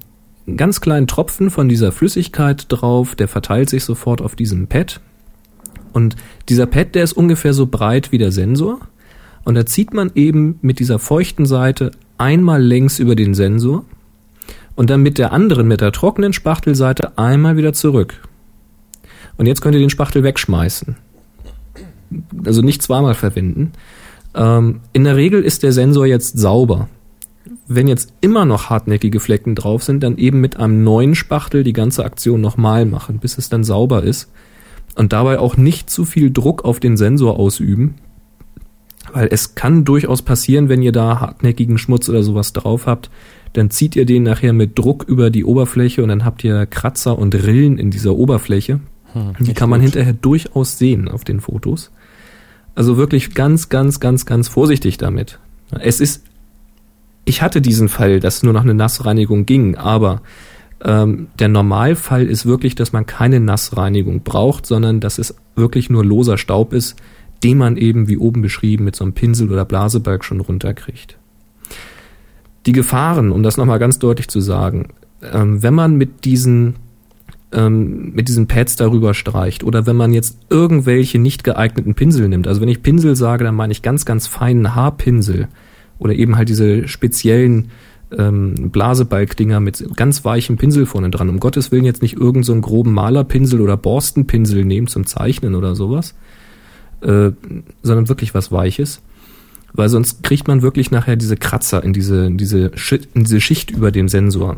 [0.47, 5.01] einen ganz kleinen Tropfen von dieser Flüssigkeit drauf, der verteilt sich sofort auf diesem Pad.
[5.93, 6.15] Und
[6.47, 8.79] dieser Pad, der ist ungefähr so breit wie der Sensor.
[9.43, 13.85] Und da zieht man eben mit dieser feuchten Seite einmal längs über den Sensor
[14.75, 18.21] und dann mit der anderen, mit der trockenen Spachtelseite einmal wieder zurück.
[19.37, 20.97] Und jetzt könnt ihr den Spachtel wegschmeißen.
[22.45, 23.71] Also nicht zweimal verwenden.
[24.35, 26.87] Ähm, in der Regel ist der Sensor jetzt sauber.
[27.67, 31.73] Wenn jetzt immer noch hartnäckige Flecken drauf sind, dann eben mit einem neuen Spachtel die
[31.73, 34.31] ganze Aktion nochmal machen, bis es dann sauber ist.
[34.95, 37.95] Und dabei auch nicht zu viel Druck auf den Sensor ausüben,
[39.13, 43.09] weil es kann durchaus passieren, wenn ihr da hartnäckigen Schmutz oder sowas drauf habt,
[43.53, 47.17] dann zieht ihr den nachher mit Druck über die Oberfläche und dann habt ihr Kratzer
[47.17, 48.79] und Rillen in dieser Oberfläche.
[49.13, 49.91] Hm, die kann man gut.
[49.91, 51.91] hinterher durchaus sehen auf den Fotos.
[52.79, 55.37] Also wirklich ganz, ganz, ganz, ganz vorsichtig damit.
[55.81, 56.23] Es ist,
[57.25, 60.21] ich hatte diesen Fall, dass nur noch eine Nassreinigung ging, aber
[60.85, 66.05] ähm, der Normalfall ist wirklich, dass man keine Nassreinigung braucht, sondern dass es wirklich nur
[66.05, 66.95] loser Staub ist,
[67.43, 71.17] den man eben, wie oben beschrieben, mit so einem Pinsel oder Blasebalg schon runterkriegt.
[72.65, 76.75] Die Gefahren, um das nochmal ganz deutlich zu sagen, ähm, wenn man mit diesen
[77.51, 82.47] ähm, mit diesen Pads darüber streicht oder wenn man jetzt irgendwelche nicht geeigneten Pinsel nimmt.
[82.47, 85.47] Also wenn ich Pinsel sage, dann meine ich ganz, ganz feinen Haarpinsel
[85.97, 87.71] oder eben halt diese speziellen
[88.17, 91.29] ähm, Blasebalgdinger mit ganz weichem Pinsel vorne dran.
[91.29, 95.75] Um Gottes Willen jetzt nicht irgendeinen so groben Malerpinsel oder Borstenpinsel nehmen zum Zeichnen oder
[95.75, 96.15] sowas,
[97.01, 97.31] äh,
[97.83, 99.01] sondern wirklich was Weiches.
[99.73, 102.71] Weil sonst kriegt man wirklich nachher diese Kratzer in diese, in diese,
[103.13, 104.57] in diese Schicht über dem Sensor.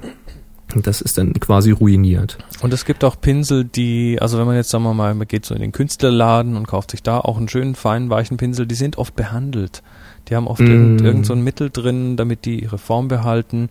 [0.76, 2.38] Und das ist dann quasi ruiniert.
[2.62, 5.46] Und es gibt auch Pinsel, die, also wenn man jetzt, sagen wir mal, man geht
[5.46, 8.76] so in den Künstlerladen und kauft sich da auch einen schönen, feinen, weichen Pinsel, die
[8.76, 9.84] sind oft behandelt.
[10.28, 10.68] Die haben oft mm.
[10.68, 13.70] irgend, irgend so ein Mittel drin, damit die ihre Form behalten.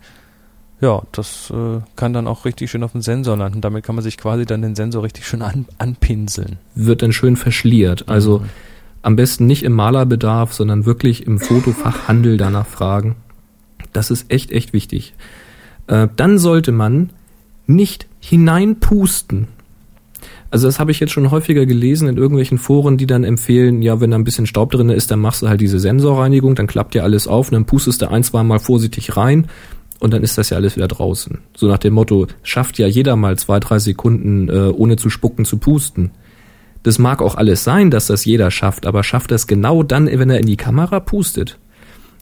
[0.80, 3.60] Ja, das äh, kann dann auch richtig schön auf dem Sensor landen.
[3.60, 6.58] Damit kann man sich quasi dann den Sensor richtig schön an, anpinseln.
[6.74, 8.08] Wird dann schön verschliert.
[8.08, 8.44] Also mhm.
[9.02, 13.16] am besten nicht im Malerbedarf, sondern wirklich im Fotofachhandel danach fragen.
[13.92, 15.14] Das ist echt, echt wichtig.
[15.90, 17.10] Äh, dann sollte man
[17.66, 19.48] nicht hineinpusten.
[20.50, 24.00] Also das habe ich jetzt schon häufiger gelesen in irgendwelchen Foren, die dann empfehlen, ja,
[24.00, 26.94] wenn da ein bisschen Staub drin ist, dann machst du halt diese Sensorreinigung, dann klappt
[26.94, 29.46] ja alles auf dann pustest du ein, zwei Mal vorsichtig rein
[30.00, 31.38] und dann ist das ja alles wieder draußen.
[31.56, 35.44] So nach dem Motto, schafft ja jeder mal zwei, drei Sekunden, äh, ohne zu spucken,
[35.44, 36.10] zu pusten.
[36.82, 40.30] Das mag auch alles sein, dass das jeder schafft, aber schafft das genau dann, wenn
[40.30, 41.58] er in die Kamera pustet.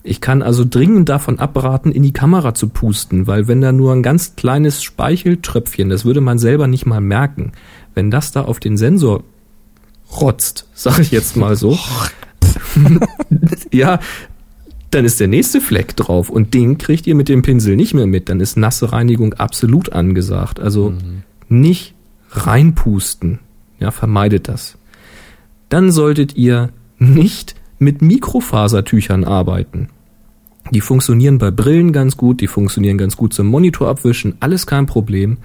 [0.09, 3.93] Ich kann also dringend davon abraten, in die Kamera zu pusten, weil wenn da nur
[3.93, 7.53] ein ganz kleines Speicheltröpfchen, das würde man selber nicht mal merken,
[7.95, 9.23] wenn das da auf den Sensor
[10.21, 11.79] rotzt, sag ich jetzt mal so,
[13.73, 14.01] ja,
[14.91, 18.07] dann ist der nächste Fleck drauf und den kriegt ihr mit dem Pinsel nicht mehr
[18.07, 18.31] mit.
[18.31, 20.61] Dann ist nasse Reinigung absolut angesagt.
[20.61, 21.23] Also mhm.
[21.49, 21.95] nicht
[22.31, 23.41] reinpusten.
[23.79, 24.79] Ja, vermeidet das.
[25.69, 29.91] Dann solltet ihr nicht mit Mikrofasertüchern arbeiten.
[30.71, 34.87] Die funktionieren bei Brillen ganz gut, die funktionieren ganz gut zum Monitor abwischen, alles kein
[34.87, 35.39] Problem.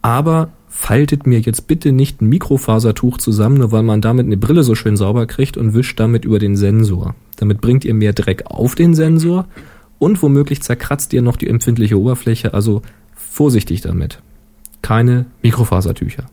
[0.00, 4.64] Aber faltet mir jetzt bitte nicht ein Mikrofasertuch zusammen, nur weil man damit eine Brille
[4.64, 7.14] so schön sauber kriegt und wischt damit über den Sensor.
[7.36, 9.46] Damit bringt ihr mehr Dreck auf den Sensor
[9.98, 12.82] und womöglich zerkratzt ihr noch die empfindliche Oberfläche, also
[13.14, 14.20] vorsichtig damit.
[14.82, 16.26] Keine Mikrofasertücher.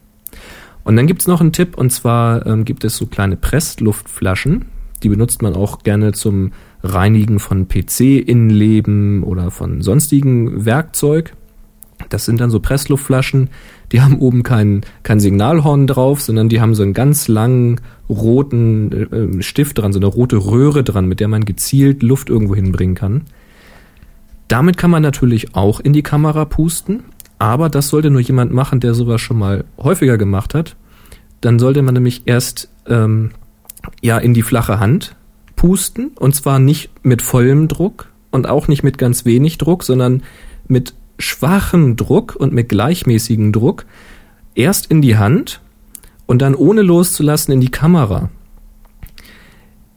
[0.84, 4.66] Und dann gibt's noch einen Tipp, und zwar ähm, gibt es so kleine Pressluftflaschen,
[5.04, 6.52] die benutzt man auch gerne zum
[6.84, 11.34] Reinigen von PC-Innenleben oder von sonstigen Werkzeug.
[12.10, 13.50] Das sind dann so Pressluftflaschen,
[13.92, 18.92] die haben oben kein, kein Signalhorn drauf, sondern die haben so einen ganz langen roten
[18.92, 22.96] äh, Stift dran, so eine rote Röhre dran, mit der man gezielt Luft irgendwo hinbringen
[22.96, 23.24] kann.
[24.48, 27.04] Damit kann man natürlich auch in die Kamera pusten,
[27.40, 30.76] aber das sollte nur jemand machen, der sowas schon mal häufiger gemacht hat.
[31.40, 33.32] Dann sollte man nämlich erst ähm,
[34.02, 35.16] ja in die flache Hand
[35.62, 40.24] pusten und zwar nicht mit vollem Druck und auch nicht mit ganz wenig Druck, sondern
[40.68, 43.86] mit schwachem Druck und mit gleichmäßigem Druck
[44.56, 45.62] erst in die Hand
[46.26, 48.32] und dann ohne loszulassen in die Kamera.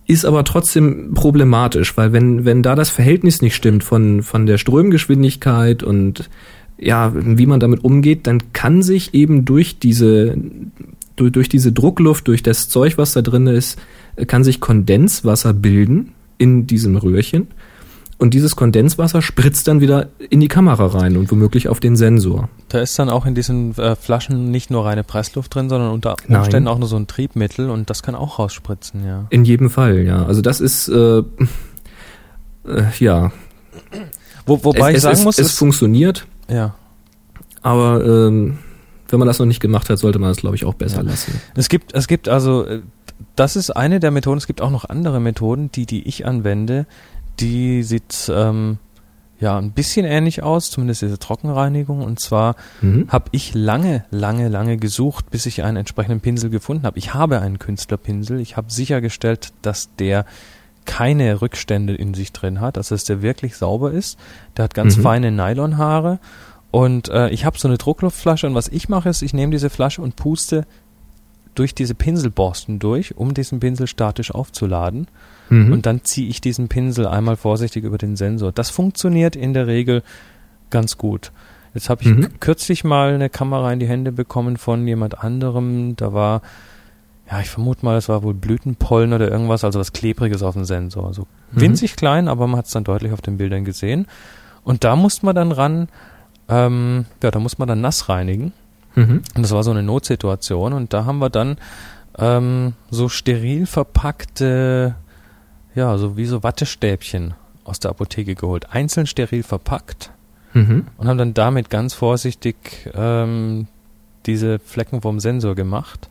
[0.07, 4.59] Ist aber trotzdem problematisch, weil wenn, wenn da das Verhältnis nicht stimmt von, von der
[4.59, 6.29] Strömgeschwindigkeit und
[6.77, 10.37] ja, wie man damit umgeht, dann kann sich eben durch diese,
[11.17, 13.79] durch, durch diese Druckluft, durch das Zeug, was da drin ist,
[14.27, 17.49] kann sich Kondenswasser bilden in diesem Röhrchen.
[18.17, 22.49] Und dieses Kondenswasser spritzt dann wieder in die Kamera rein und womöglich auf den Sensor.
[22.69, 26.17] Da ist dann auch in diesen äh, Flaschen nicht nur reine Pressluft drin, sondern unter
[26.29, 26.69] Umständen Nein.
[26.69, 29.27] auch nur so ein Triebmittel und das kann auch rausspritzen, ja.
[29.31, 30.25] In jedem Fall, ja.
[30.25, 31.25] Also das ist, äh, äh,
[33.01, 33.33] ja.
[34.47, 36.27] Wo, wobei es, ich sagen es, muss, es, es funktioniert.
[36.49, 36.77] Ja.
[37.62, 38.59] Aber ähm,
[39.09, 41.03] wenn man das noch nicht gemacht hat, sollte man das, glaube ich, auch besser ja.
[41.03, 41.41] lassen.
[41.57, 42.83] Es gibt, es gibt also, äh,
[43.37, 44.39] das ist eine der Methoden.
[44.39, 46.87] Es gibt auch noch andere Methoden, die, die ich anwende.
[47.41, 48.79] Die sieht ähm,
[49.41, 52.03] ja ein bisschen ähnlich aus, zumindest diese Trockenreinigung.
[52.03, 53.07] Und zwar mhm.
[53.09, 56.99] habe ich lange, lange, lange gesucht, bis ich einen entsprechenden Pinsel gefunden habe.
[56.99, 58.41] Ich habe einen Künstlerpinsel.
[58.41, 60.27] Ich habe sichergestellt, dass der
[60.85, 64.19] keine Rückstände in sich drin hat, also dass der wirklich sauber ist.
[64.57, 65.03] Der hat ganz mhm.
[65.03, 66.19] feine Nylonhaare
[66.75, 69.71] und äh, ich habe so eine Druckluftflasche und was ich mache ist, ich nehme diese
[69.71, 70.67] Flasche und puste
[71.55, 75.09] durch diese Pinselborsten durch, um diesen Pinsel statisch aufzuladen.
[75.48, 75.72] Mhm.
[75.72, 78.52] Und dann ziehe ich diesen Pinsel einmal vorsichtig über den Sensor.
[78.52, 80.02] Das funktioniert in der Regel
[80.70, 81.32] ganz gut.
[81.74, 82.40] Jetzt habe ich mhm.
[82.40, 85.96] kürzlich mal eine Kamera in die Hände bekommen von jemand anderem.
[85.96, 86.42] Da war,
[87.30, 90.64] ja, ich vermute mal, das war wohl Blütenpollen oder irgendwas, also was Klebriges auf dem
[90.64, 91.07] Sensor.
[91.07, 91.61] Also mhm.
[91.61, 94.07] winzig klein, aber man hat es dann deutlich auf den Bildern gesehen.
[94.62, 95.88] Und da musste man dann ran
[96.48, 98.52] ähm, ja, da muss man dann nass reinigen.
[98.95, 99.22] Mhm.
[99.34, 100.72] Und das war so eine Notsituation.
[100.72, 101.57] Und da haben wir dann
[102.18, 104.95] ähm, so steril verpackte,
[105.74, 107.34] ja, so wie so Wattestäbchen
[107.64, 108.70] aus der Apotheke geholt.
[108.70, 110.11] Einzeln steril verpackt.
[110.53, 110.86] Mhm.
[110.97, 113.66] Und haben dann damit ganz vorsichtig ähm,
[114.26, 116.09] diese Flecken vom Sensor gemacht.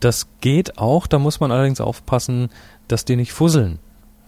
[0.00, 2.50] Das geht auch, da muss man allerdings aufpassen,
[2.88, 3.78] dass die nicht fusseln.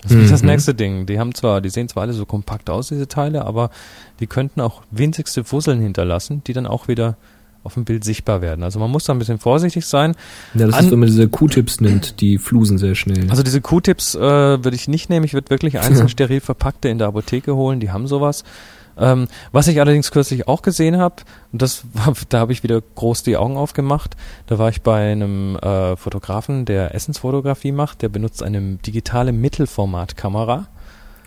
[0.03, 0.31] Das ist mhm.
[0.31, 1.07] das nächste Ding.
[1.07, 3.71] Die haben zwar, die sehen zwar alle so kompakt aus, diese Teile, aber
[4.21, 7.17] die könnten auch winzigste Fusseln hinterlassen, die dann auch wieder
[7.67, 8.63] auf dem Bild sichtbar werden.
[8.63, 10.15] Also man muss da ein bisschen vorsichtig sein.
[10.55, 13.29] Ja, das An ist, wenn man diese Q-Tips nimmt, die flusen sehr schnell.
[13.29, 15.25] Also diese Q-Tips äh, würde ich nicht nehmen.
[15.25, 17.81] Ich würde wirklich einzeln steril verpackte in der Apotheke holen.
[17.81, 18.45] Die haben sowas.
[18.99, 21.17] Ähm, was ich allerdings kürzlich auch gesehen habe,
[21.53, 25.13] und das war, da habe ich wieder groß die Augen aufgemacht, da war ich bei
[25.13, 30.69] einem äh, Fotografen, der Essensfotografie macht, der benutzt eine digitale Mittelformatkamera.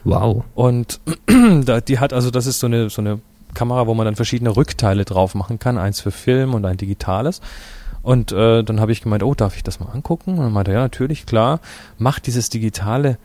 [0.03, 0.45] Wow.
[0.55, 3.19] Und die hat also, das ist so eine, so eine
[3.53, 7.41] Kamera, wo man dann verschiedene Rückteile drauf machen kann, eins für Film und ein digitales.
[8.01, 10.31] Und äh, dann habe ich gemeint, oh, darf ich das mal angucken?
[10.31, 11.59] Und dann meinte er, ja, natürlich, klar,
[11.97, 13.17] mach dieses digitale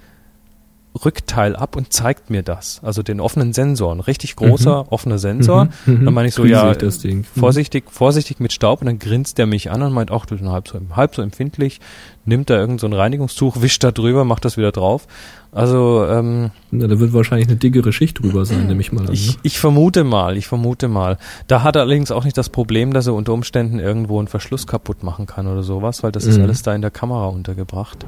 [1.04, 2.80] Rückteil ab und zeigt mir das.
[2.84, 4.88] Also den offenen Sensor, ein richtig großer, mhm.
[4.90, 5.68] offener Sensor.
[5.86, 5.94] Mhm.
[6.00, 6.04] mhm.
[6.04, 7.24] Dann meine ich so, Riesig ja, mhm.
[7.24, 10.48] vorsichtig, vorsichtig mit Staub und dann grinst der mich an und meint, ach, du bist
[10.48, 11.80] halb so, halb so empfindlich,
[12.24, 15.08] nimmt da irgend so ein Reinigungstuch, wischt da drüber, macht das wieder drauf.
[15.50, 19.12] Also, ähm, ja, da wird wahrscheinlich eine dickere Schicht drüber sein, nehme ich mal an.
[19.12, 19.40] Ich, ne?
[19.42, 21.18] ich vermute mal, ich vermute mal.
[21.48, 24.66] Da hat er allerdings auch nicht das Problem, dass er unter Umständen irgendwo einen Verschluss
[24.66, 26.44] kaputt machen kann oder sowas, weil das ist mhm.
[26.44, 28.04] alles da in der Kamera untergebracht.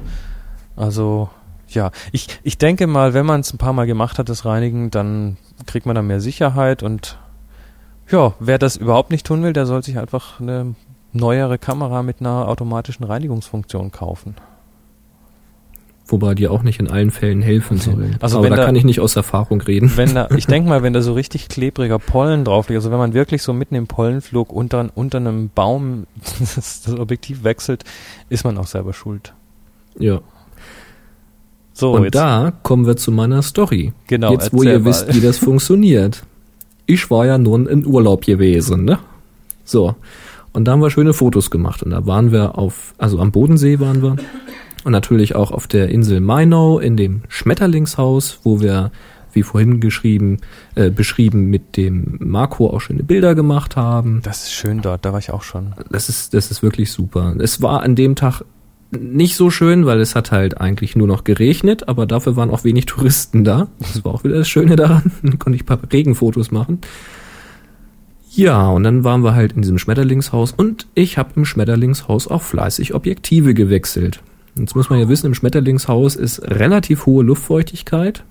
[0.75, 1.29] Also,
[1.69, 4.91] ja, ich, ich denke mal, wenn man es ein paar Mal gemacht hat, das Reinigen,
[4.91, 7.17] dann kriegt man da mehr Sicherheit und
[8.09, 10.75] ja, wer das überhaupt nicht tun will, der soll sich einfach eine
[11.11, 14.35] neuere Kamera mit einer automatischen Reinigungsfunktion kaufen.
[16.09, 18.11] Wobei die auch nicht in allen Fällen helfen soll.
[18.21, 19.91] Also Aber da, da, kann ich nicht aus Erfahrung reden.
[19.97, 22.97] Wenn da, ich denke mal, wenn da so richtig klebriger Pollen drauf liegt, also wenn
[22.97, 26.07] man wirklich so mitten im Pollenflug unter, unter einem Baum
[26.39, 27.83] das, das Objektiv wechselt,
[28.29, 29.33] ist man auch selber schuld.
[29.99, 30.21] Ja.
[31.77, 33.93] So, und da kommen wir zu meiner Story.
[34.07, 34.31] Genau.
[34.31, 34.85] Jetzt, wo ihr mal.
[34.85, 36.23] wisst, wie das funktioniert.
[36.87, 38.97] Ich war ja nun in Urlaub gewesen, ne?
[39.63, 39.93] So.
[40.53, 41.83] Und da haben wir schöne Fotos gemacht.
[41.83, 44.15] Und da waren wir auf, also am Bodensee waren wir.
[44.85, 48.91] Und natürlich auch auf der Insel Mainau in dem Schmetterlingshaus, wo wir,
[49.33, 50.37] wie vorhin geschrieben,
[50.73, 54.21] äh, beschrieben, mit dem Marco auch schöne Bilder gemacht haben.
[54.23, 55.73] Das ist schön dort, da war ich auch schon.
[55.91, 57.35] Das ist, das ist wirklich super.
[57.37, 58.41] Es war an dem Tag
[58.91, 62.63] nicht so schön, weil es hat halt eigentlich nur noch geregnet, aber dafür waren auch
[62.63, 63.67] wenig Touristen da.
[63.79, 65.11] Das war auch wieder das Schöne daran.
[65.21, 66.79] Dann konnte ich ein paar Regenfotos machen.
[68.29, 72.43] Ja, und dann waren wir halt in diesem Schmetterlingshaus und ich habe im Schmetterlingshaus auch
[72.43, 74.21] fleißig Objektive gewechselt.
[74.55, 78.23] Jetzt muss man ja wissen, im Schmetterlingshaus ist relativ hohe Luftfeuchtigkeit.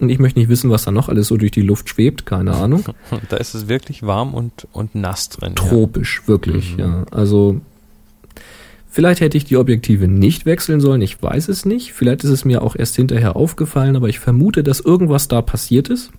[0.00, 2.54] Und ich möchte nicht wissen, was da noch alles so durch die Luft schwebt, keine
[2.54, 2.84] Ahnung.
[3.28, 5.54] Da ist es wirklich warm und, und nass drin.
[5.56, 6.28] Tropisch, ja.
[6.28, 6.80] wirklich, mhm.
[6.80, 7.04] ja.
[7.10, 7.60] Also
[8.94, 11.94] Vielleicht hätte ich die Objektive nicht wechseln sollen, ich weiß es nicht.
[11.94, 15.88] Vielleicht ist es mir auch erst hinterher aufgefallen, aber ich vermute, dass irgendwas da passiert
[15.88, 16.10] ist.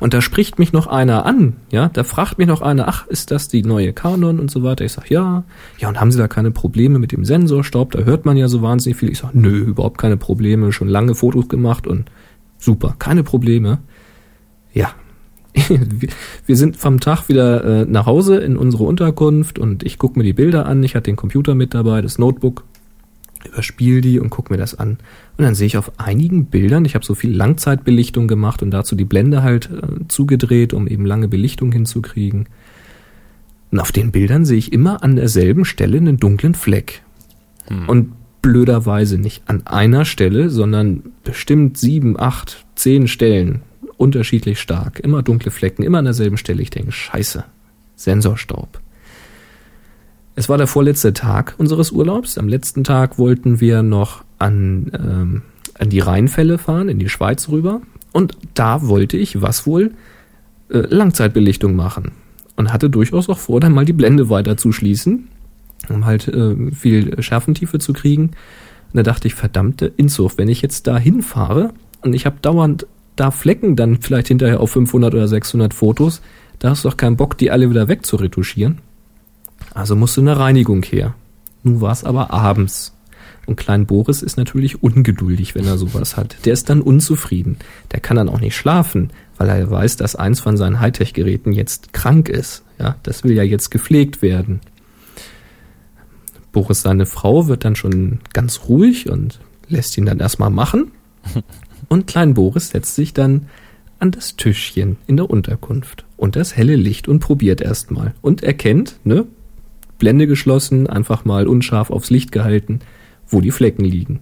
[0.00, 3.30] Und da spricht mich noch einer an, ja, da fragt mich noch einer, ach, ist
[3.30, 4.84] das die neue Canon und so weiter?
[4.84, 5.44] Ich sag, ja.
[5.78, 7.92] Ja, und haben Sie da keine Probleme mit dem Sensorstaub?
[7.92, 9.12] Da hört man ja so wahnsinnig viel.
[9.12, 12.10] Ich sag, nö, überhaupt keine Probleme, schon lange Fotos gemacht und
[12.58, 13.78] super, keine Probleme.
[14.72, 14.96] Ja,
[16.46, 20.24] wir sind vom Tag wieder äh, nach Hause in unsere Unterkunft und ich gucke mir
[20.24, 20.82] die Bilder an.
[20.82, 22.64] Ich hatte den Computer mit dabei, das Notebook,
[23.46, 24.98] überspiele die und gucke mir das an.
[25.36, 28.96] Und dann sehe ich auf einigen Bildern, ich habe so viel Langzeitbelichtung gemacht und dazu
[28.96, 32.46] die Blende halt äh, zugedreht, um eben lange Belichtung hinzukriegen.
[33.70, 37.02] Und auf den Bildern sehe ich immer an derselben Stelle einen dunklen Fleck.
[37.68, 37.88] Hm.
[37.88, 43.62] Und blöderweise nicht an einer Stelle, sondern bestimmt sieben, acht, zehn Stellen
[44.04, 45.00] unterschiedlich stark.
[45.00, 46.60] Immer dunkle Flecken, immer an derselben Stelle.
[46.60, 47.44] Ich denke, scheiße,
[47.96, 48.80] Sensorstaub.
[50.36, 52.36] Es war der vorletzte Tag unseres Urlaubs.
[52.36, 55.42] Am letzten Tag wollten wir noch an, ähm,
[55.78, 57.80] an die Rheinfälle fahren, in die Schweiz rüber.
[58.12, 59.92] Und da wollte ich, was wohl,
[60.68, 62.12] äh, Langzeitbelichtung machen.
[62.56, 65.28] Und hatte durchaus auch vor, dann mal die Blende weiter zu schließen,
[65.88, 68.32] um halt äh, viel Schärfentiefe zu kriegen.
[68.92, 72.86] Und da dachte ich, verdammte Inzucht, wenn ich jetzt da hinfahre und ich habe dauernd
[73.16, 76.20] da Flecken dann vielleicht hinterher auf 500 oder 600 Fotos,
[76.58, 78.78] da hast du doch keinen Bock, die alle wieder wegzuretuschieren.
[79.72, 81.14] Also musste eine Reinigung her.
[81.62, 82.92] Nun war es aber abends.
[83.46, 86.36] Und Klein Boris ist natürlich ungeduldig, wenn er sowas hat.
[86.44, 87.58] Der ist dann unzufrieden.
[87.92, 91.92] Der kann dann auch nicht schlafen, weil er weiß, dass eins von seinen Hightech-Geräten jetzt
[91.92, 92.64] krank ist.
[92.78, 94.60] Ja, das will ja jetzt gepflegt werden.
[96.52, 100.92] Boris, seine Frau, wird dann schon ganz ruhig und lässt ihn dann erstmal machen.
[101.88, 103.46] Und Klein Boris setzt sich dann
[103.98, 108.98] an das Tischchen in der Unterkunft und das helle Licht und probiert erstmal und erkennt,
[109.04, 109.26] ne,
[109.98, 112.80] Blende geschlossen, einfach mal unscharf aufs Licht gehalten,
[113.26, 114.20] wo die Flecken liegen.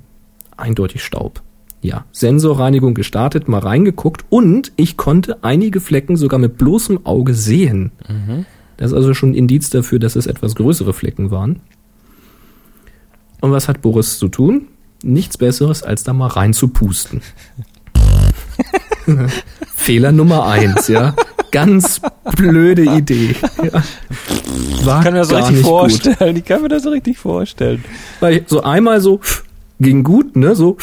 [0.57, 1.43] Eindeutig Staub.
[1.81, 7.91] Ja, Sensorreinigung gestartet, mal reingeguckt und ich konnte einige Flecken sogar mit bloßem Auge sehen.
[8.09, 8.47] Mhm.
[8.77, 11.61] Das ist also schon ein Indiz dafür, dass es etwas größere Flecken waren.
[13.41, 14.69] Und was hat Boris zu tun?
[15.05, 17.21] Nichts Besseres, als da mal rein zu pusten.
[19.75, 21.15] Fehler Nummer eins, ja.
[21.51, 22.01] Ganz
[22.37, 23.37] blöde Idee.
[23.63, 23.83] Ja.
[24.85, 26.17] War ich kann mir das so richtig vorstellen.
[26.19, 26.37] Gut.
[26.37, 27.85] Ich kann mir das so richtig vorstellen.
[28.21, 29.21] Weil so einmal so
[29.81, 30.55] ging gut, ne?
[30.55, 30.79] So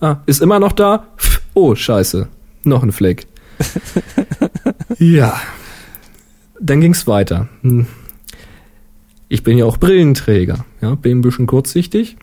[0.00, 1.08] ah, ist immer noch da.
[1.52, 2.28] Oh, scheiße.
[2.64, 3.26] Noch ein Fleck.
[4.98, 5.38] ja.
[6.60, 7.48] Dann ging's weiter.
[7.62, 7.86] Hm.
[9.28, 12.16] Ich bin ja auch Brillenträger, ja, bin ein bisschen kurzsichtig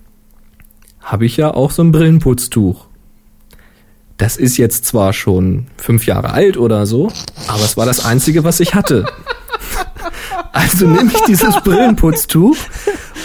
[1.01, 2.85] habe ich ja auch so ein Brillenputztuch.
[4.17, 7.11] Das ist jetzt zwar schon fünf Jahre alt oder so,
[7.47, 9.05] aber es war das einzige, was ich hatte.
[10.53, 12.57] Also nehme ich dieses Brillenputztuch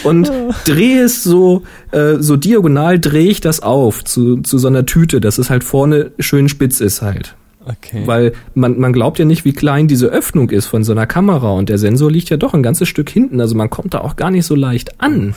[0.04, 0.30] und
[0.64, 5.20] drehe es so, äh, so diagonal drehe ich das auf zu, zu so einer Tüte,
[5.20, 7.34] dass es halt vorne schön spitz ist halt.
[7.64, 8.02] Okay.
[8.06, 11.50] Weil man, man glaubt ja nicht, wie klein diese Öffnung ist von so einer Kamera
[11.50, 14.14] und der Sensor liegt ja doch ein ganzes Stück hinten, also man kommt da auch
[14.14, 15.34] gar nicht so leicht an.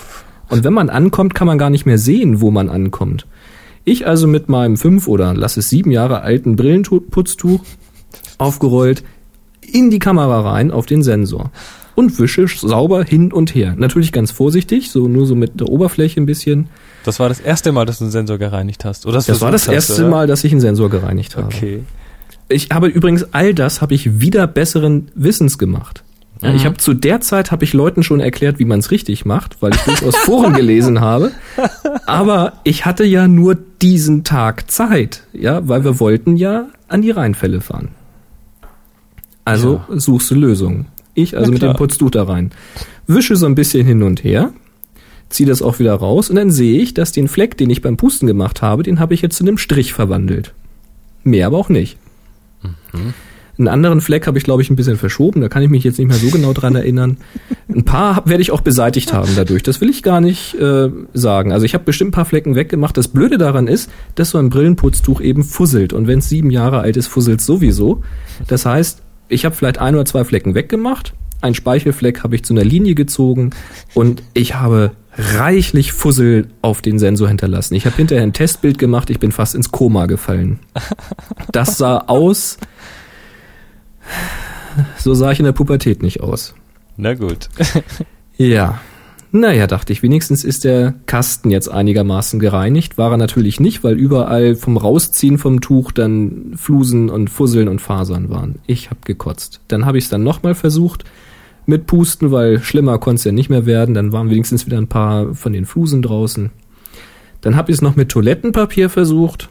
[0.50, 3.28] Und wenn man ankommt, kann man gar nicht mehr sehen, wo man ankommt.
[3.86, 7.62] Ich also mit meinem fünf oder lass es sieben Jahre alten Brillenputztuch
[8.38, 9.04] aufgerollt
[9.62, 11.52] in die Kamera rein auf den Sensor
[11.96, 13.76] und wische sauber hin und her.
[13.78, 16.70] Natürlich ganz vorsichtig, so nur so mit der Oberfläche ein bisschen.
[17.04, 19.22] Das war das erste Mal, dass du einen Sensor gereinigt hast, oder?
[19.22, 20.10] Das war das hast, erste oder?
[20.10, 21.48] Mal, dass ich einen Sensor gereinigt habe.
[21.48, 21.84] Okay.
[22.48, 26.04] Ich habe übrigens all das habe ich wieder besseren Wissens gemacht.
[26.42, 26.68] Ja, ich mhm.
[26.68, 29.74] habe zu der Zeit habe ich Leuten schon erklärt, wie man es richtig macht, weil
[29.74, 31.32] ich durchaus Foren gelesen habe.
[32.06, 37.12] Aber ich hatte ja nur diesen Tag Zeit, ja, weil wir wollten ja an die
[37.12, 37.90] Rheinfälle fahren.
[39.44, 40.00] Also ja.
[40.00, 40.86] suchst du Lösungen.
[41.14, 42.52] Ich also mit dem Putztuch da rein.
[43.08, 44.54] Wische so ein bisschen hin und her,
[45.30, 47.98] zieh das auch wieder raus und dann sehe ich, dass den Fleck, den ich beim
[47.98, 50.54] Pusten gemacht habe, den habe ich jetzt zu einem Strich verwandelt.
[51.24, 51.98] Mehr aber auch nicht.
[52.94, 53.14] Mhm.
[53.60, 55.42] Einen anderen Fleck habe ich, glaube ich, ein bisschen verschoben.
[55.42, 57.18] Da kann ich mich jetzt nicht mehr so genau dran erinnern.
[57.68, 59.64] Ein paar werde ich auch beseitigt haben dadurch.
[59.64, 61.52] Das will ich gar nicht äh, sagen.
[61.52, 62.96] Also ich habe bestimmt ein paar Flecken weggemacht.
[62.96, 65.92] Das Blöde daran ist, dass so ein Brillenputztuch eben fusselt.
[65.92, 68.02] Und wenn es sieben Jahre alt ist, fusselt sowieso.
[68.48, 71.14] Das heißt, ich habe vielleicht ein oder zwei Flecken weggemacht.
[71.42, 73.52] Ein Speichelfleck habe ich zu einer Linie gezogen
[73.94, 77.76] und ich habe reichlich Fussel auf den Sensor hinterlassen.
[77.76, 80.60] Ich habe hinterher ein Testbild gemacht, ich bin fast ins Koma gefallen.
[81.52, 82.58] Das sah aus,
[84.98, 86.54] so sah ich in der Pubertät nicht aus.
[86.98, 87.50] Na gut.
[88.38, 88.80] ja.
[89.32, 92.98] Naja, dachte ich, wenigstens ist der Kasten jetzt einigermaßen gereinigt.
[92.98, 97.80] War er natürlich nicht, weil überall vom Rausziehen vom Tuch dann Flusen und Fusseln und
[97.80, 98.56] Fasern waren.
[98.66, 99.62] Ich hab gekotzt.
[99.68, 101.04] Dann habe ich es dann nochmal versucht
[101.68, 103.94] mit Pusten, weil schlimmer konnte es ja nicht mehr werden.
[103.94, 106.50] Dann waren wenigstens wieder ein paar von den Flusen draußen.
[107.42, 109.50] Dann habe ich es noch mit Toilettenpapier versucht.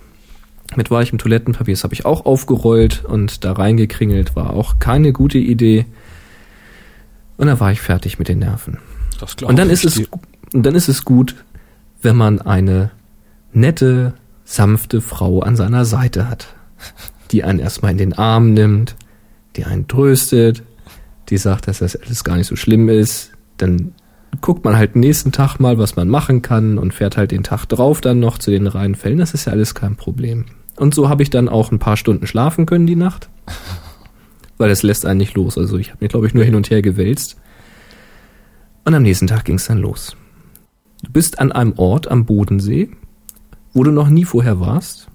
[0.77, 5.39] Mit weichem Toilettenpapier, das habe ich auch aufgerollt und da reingekringelt, war auch keine gute
[5.39, 5.87] Idee.
[7.39, 8.79] Und dann war ich fertig mit den Nerven.
[9.19, 10.03] Das Und dann ist es,
[10.53, 11.37] und dann ist es gut,
[12.03, 12.91] wenn man eine
[13.53, 14.15] nette,
[14.45, 16.55] sanfte Frau an seiner Seite hat,
[17.31, 18.97] die einen erstmal in den Arm nimmt,
[19.57, 20.63] die einen tröstet,
[21.29, 23.33] die sagt, dass das alles gar nicht so schlimm ist.
[23.57, 23.93] Dann
[24.41, 27.67] guckt man halt nächsten Tag mal, was man machen kann und fährt halt den Tag
[27.67, 29.19] drauf dann noch zu den reinen Fällen.
[29.19, 30.47] Das ist ja alles kein Problem.
[30.79, 33.29] Und so habe ich dann auch ein paar Stunden schlafen können die Nacht.
[34.59, 35.59] Weil das lässt einen nicht los.
[35.59, 37.37] Also ich habe mich, glaube ich, nur hin und her gewälzt.
[38.85, 40.17] Und am nächsten Tag ging es dann los.
[41.03, 42.91] Du bist an einem Ort am Bodensee,
[43.73, 45.09] wo du noch nie vorher warst.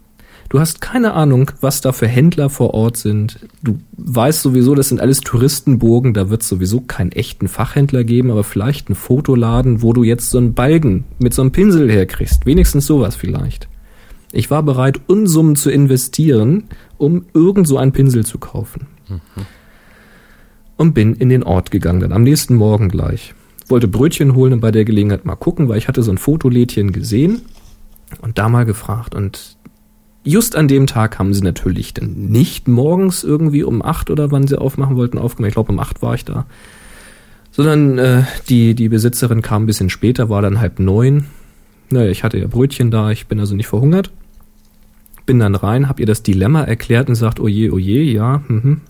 [0.49, 3.39] Du hast keine Ahnung, was da für Händler vor Ort sind.
[3.63, 8.43] Du weißt sowieso, das sind alles Touristenburgen, da wird sowieso keinen echten Fachhändler geben, aber
[8.43, 12.45] vielleicht einen Fotoladen, wo du jetzt so einen Balken mit so einem Pinsel herkriegst.
[12.45, 13.67] Wenigstens sowas vielleicht.
[14.35, 16.63] Ich war bereit, Unsummen zu investieren,
[16.97, 18.87] um irgend so einen Pinsel zu kaufen.
[20.75, 23.35] Und bin in den Ort gegangen, dann am nächsten Morgen gleich.
[23.67, 26.91] Wollte Brötchen holen und bei der Gelegenheit mal gucken, weil ich hatte so ein Fotolädchen
[26.91, 27.43] gesehen
[28.21, 29.13] und da mal gefragt.
[29.13, 29.55] Und
[30.23, 34.47] just an dem Tag haben sie natürlich dann nicht morgens irgendwie um acht oder wann
[34.47, 35.49] sie aufmachen wollten aufgemacht.
[35.49, 36.47] Ich glaube um acht war ich da.
[37.51, 41.27] Sondern äh, die, die Besitzerin kam ein bisschen später, war dann halb neun.
[41.91, 44.09] Naja, ich hatte ja Brötchen da, ich bin also nicht verhungert.
[45.25, 48.81] Bin dann rein, hab ihr das Dilemma erklärt und sagt, oje, oje, ja, mhm.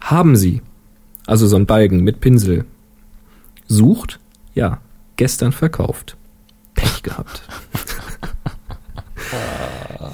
[0.00, 0.62] Haben Sie,
[1.26, 2.64] also so ein Balken mit Pinsel,
[3.68, 4.18] sucht,
[4.54, 4.78] ja,
[5.16, 6.16] gestern verkauft.
[6.74, 7.42] Pech gehabt.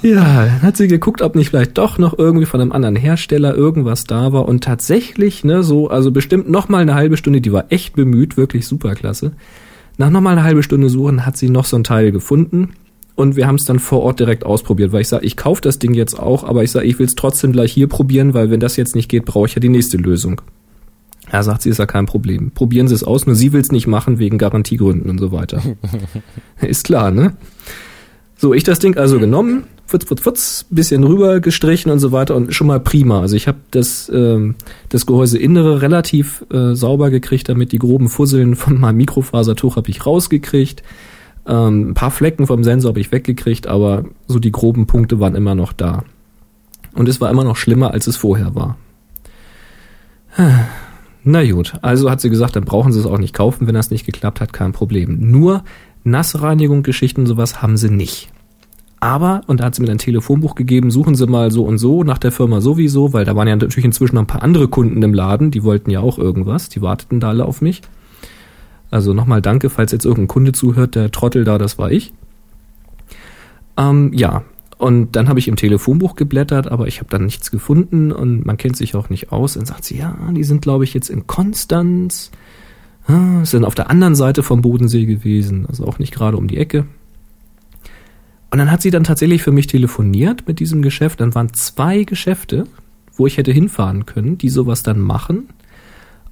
[0.01, 3.53] Ja, dann hat sie geguckt, ob nicht vielleicht doch noch irgendwie von einem anderen Hersteller
[3.53, 7.51] irgendwas da war und tatsächlich, ne, so, also bestimmt noch mal eine halbe Stunde, die
[7.51, 9.33] war echt bemüht, wirklich superklasse.
[9.97, 12.69] Nach noch mal eine halbe Stunde suchen hat sie noch so ein Teil gefunden
[13.19, 15.77] und wir haben es dann vor Ort direkt ausprobiert, weil ich sage, ich kaufe das
[15.77, 18.61] Ding jetzt auch, aber ich sage, ich will es trotzdem gleich hier probieren, weil wenn
[18.61, 20.41] das jetzt nicht geht, brauche ich ja die nächste Lösung.
[21.29, 22.51] Er sagt, sie ist ja kein Problem.
[22.51, 25.61] Probieren Sie es aus, nur sie will es nicht machen wegen Garantiegründen und so weiter.
[26.61, 27.33] ist klar, ne?
[28.37, 32.37] So, ich das Ding also genommen, futz, futz, futz, bisschen rüber gestrichen und so weiter
[32.37, 33.19] und schon mal prima.
[33.19, 34.55] Also ich habe das, ähm,
[34.87, 40.05] das Gehäuseinnere relativ äh, sauber gekriegt, damit die groben Fusseln von meinem Mikrofasertuch habe ich
[40.05, 40.83] rausgekriegt.
[41.49, 45.35] Ähm, ein paar Flecken vom Sensor habe ich weggekriegt, aber so die groben Punkte waren
[45.35, 46.03] immer noch da.
[46.93, 48.77] Und es war immer noch schlimmer, als es vorher war.
[51.23, 53.91] Na gut, also hat sie gesagt, dann brauchen sie es auch nicht kaufen, wenn das
[53.91, 55.17] nicht geklappt hat, kein Problem.
[55.31, 55.63] Nur
[56.03, 58.29] Nassreinigung, Geschichten, sowas haben sie nicht.
[59.01, 62.03] Aber, und da hat sie mir ein Telefonbuch gegeben, suchen Sie mal so und so
[62.03, 65.01] nach der Firma sowieso, weil da waren ja natürlich inzwischen noch ein paar andere Kunden
[65.01, 67.81] im Laden, die wollten ja auch irgendwas, die warteten da alle auf mich.
[68.91, 72.13] Also nochmal danke, falls jetzt irgendein Kunde zuhört, der Trottel da, das war ich.
[73.77, 74.43] Ähm, ja,
[74.77, 78.57] und dann habe ich im Telefonbuch geblättert, aber ich habe dann nichts gefunden und man
[78.57, 79.55] kennt sich auch nicht aus.
[79.55, 82.31] Dann sagt sie, ja, die sind, glaube ich, jetzt in Konstanz.
[83.05, 86.57] Ah, sind auf der anderen Seite vom Bodensee gewesen, also auch nicht gerade um die
[86.57, 86.85] Ecke.
[88.51, 91.19] Und dann hat sie dann tatsächlich für mich telefoniert mit diesem Geschäft.
[91.19, 92.65] Dann waren zwei Geschäfte,
[93.13, 95.49] wo ich hätte hinfahren können, die sowas dann machen.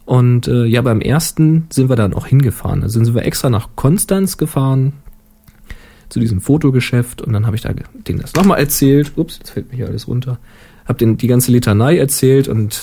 [0.07, 2.79] Und äh, ja, beim ersten sind wir dann auch hingefahren.
[2.79, 4.93] Da sind wir extra nach Konstanz gefahren
[6.07, 7.73] zu diesem Fotogeschäft und dann habe ich da
[8.07, 9.11] denen das nochmal erzählt.
[9.17, 10.39] Ups, jetzt fällt mir hier alles runter.
[10.85, 12.79] Hab denen die ganze Litanei erzählt und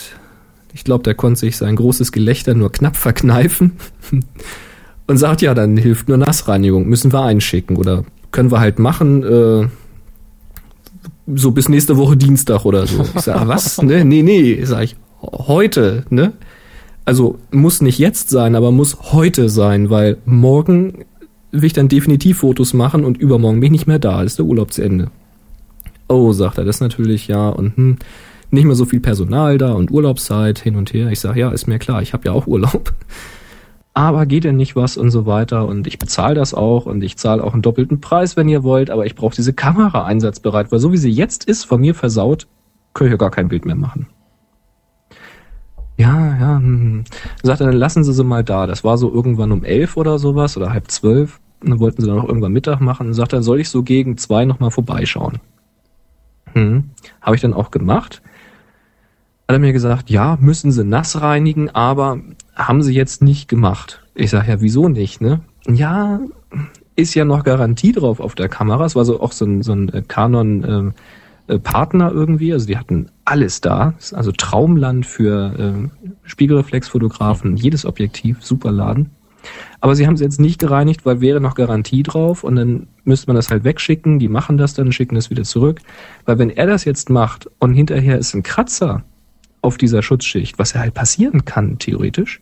[0.74, 3.72] ich glaube, der konnte sich sein großes Gelächter nur knapp verkneifen
[5.06, 9.22] und sagt, ja, dann hilft nur Nassreinigung, müssen wir einschicken oder können wir halt machen,
[9.22, 9.68] äh,
[11.34, 13.02] so bis nächste Woche Dienstag oder so.
[13.14, 13.80] Ich sage, was?
[13.80, 14.04] Ne?
[14.04, 16.34] Nee, nee, sag ich, heute, ne?
[17.04, 21.04] Also muss nicht jetzt sein, aber muss heute sein, weil morgen
[21.50, 24.46] will ich dann definitiv Fotos machen und übermorgen bin ich nicht mehr da, ist der
[24.46, 25.10] Urlaub zu Ende.
[26.08, 27.96] Oh, sagt er, das natürlich ja und hm,
[28.50, 31.10] nicht mehr so viel Personal da und Urlaubszeit hin und her.
[31.10, 32.92] Ich sage, ja, ist mir klar, ich habe ja auch Urlaub.
[33.96, 37.16] Aber geht denn nicht was und so weiter und ich bezahle das auch und ich
[37.16, 40.80] zahle auch einen doppelten Preis, wenn ihr wollt, aber ich brauche diese Kamera einsatzbereit, weil
[40.80, 42.48] so wie sie jetzt ist, von mir versaut,
[42.92, 44.08] kann ich ja gar kein Bild mehr machen.
[45.96, 46.80] Ja, ja, hm.
[46.80, 47.04] hm.
[47.42, 48.66] Sagt er, dann lassen Sie sie mal da.
[48.66, 51.40] Das war so irgendwann um elf oder sowas oder halb zwölf.
[51.62, 53.06] Und dann wollten sie dann auch irgendwann Mittag machen.
[53.06, 55.38] Und sagt er, soll ich so gegen zwei nochmal vorbeischauen?
[56.52, 56.90] Hm.
[57.22, 58.22] Habe ich dann auch gemacht.
[59.48, 62.18] Hat er mir gesagt, ja, müssen sie nass reinigen, aber
[62.54, 64.02] haben sie jetzt nicht gemacht.
[64.14, 65.40] Ich sage, ja, wieso nicht, ne?
[65.66, 66.20] Ja,
[66.96, 68.84] ist ja noch Garantie drauf auf der Kamera.
[68.84, 70.92] Es war so auch so ein, so ein Canon ähm, äh,
[71.46, 72.52] Partner irgendwie.
[72.52, 73.94] Also die hatten alles da.
[74.12, 79.10] Also Traumland für äh, Spiegelreflexfotografen, jedes Objektiv, super Laden.
[79.80, 83.26] Aber sie haben es jetzt nicht gereinigt, weil wäre noch Garantie drauf und dann müsste
[83.26, 84.18] man das halt wegschicken.
[84.18, 85.80] Die machen das dann, schicken es wieder zurück.
[86.24, 89.04] Weil wenn er das jetzt macht und hinterher ist ein Kratzer
[89.60, 92.40] auf dieser Schutzschicht, was ja halt passieren kann, theoretisch,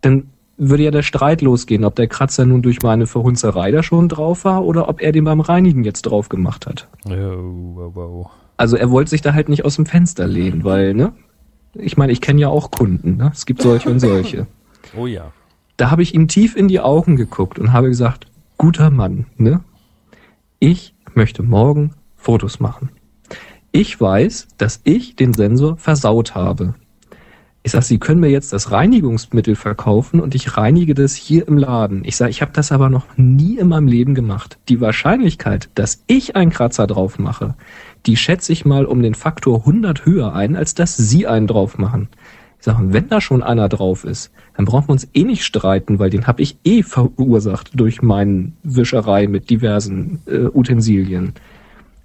[0.00, 0.24] dann
[0.56, 4.44] würde ja der Streit losgehen, ob der Kratzer nun durch meine Verhunzerei da schon drauf
[4.44, 6.88] war oder ob er den beim Reinigen jetzt drauf gemacht hat.
[7.04, 8.30] Oh, wow, wow.
[8.56, 11.12] Also er wollte sich da halt nicht aus dem Fenster lehnen, weil, ne?
[11.74, 13.30] Ich meine, ich kenne ja auch Kunden, ne?
[13.34, 14.46] Es gibt solche und solche.
[14.96, 15.32] Oh ja.
[15.76, 19.62] Da habe ich ihm tief in die Augen geguckt und habe gesagt, guter Mann, ne?
[20.60, 22.90] Ich möchte morgen Fotos machen.
[23.72, 26.74] Ich weiß, dass ich den Sensor versaut habe.
[27.66, 31.58] Ich sage, Sie können mir jetzt das Reinigungsmittel verkaufen und ich reinige das hier im
[31.58, 32.04] Laden.
[32.04, 34.56] Ich sage, ich habe das aber noch nie in meinem Leben gemacht.
[34.68, 37.56] Die Wahrscheinlichkeit, dass ich einen Kratzer drauf mache,
[38.06, 41.76] die schätze ich mal um den Faktor 100 höher ein, als dass Sie einen drauf
[41.76, 42.06] machen.
[42.60, 45.98] Ich sage, wenn da schon einer drauf ist, dann brauchen wir uns eh nicht streiten,
[45.98, 51.32] weil den habe ich eh verursacht durch meine Wischerei mit diversen äh, Utensilien.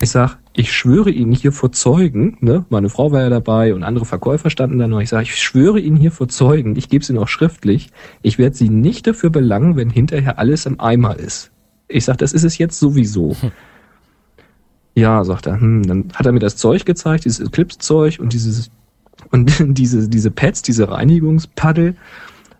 [0.01, 3.83] Ich sag, ich schwöre Ihnen hier vor Zeugen, ne, meine Frau war ja dabei und
[3.83, 4.99] andere Verkäufer standen da noch.
[4.99, 7.89] Ich sage, ich schwöre Ihnen hier vor Zeugen, ich gebe es Ihnen auch schriftlich,
[8.21, 11.51] ich werde Sie nicht dafür belangen, wenn hinterher alles im Eimer ist.
[11.87, 13.35] Ich sag, das ist es jetzt sowieso.
[13.39, 13.51] Hm.
[14.93, 18.71] Ja, sagt er, hm, dann hat er mir das Zeug gezeigt, dieses Eclipse-Zeug und dieses
[19.29, 21.95] und diese, diese Pads, diese Reinigungspaddel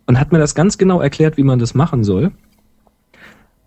[0.06, 2.32] und hat mir das ganz genau erklärt, wie man das machen soll.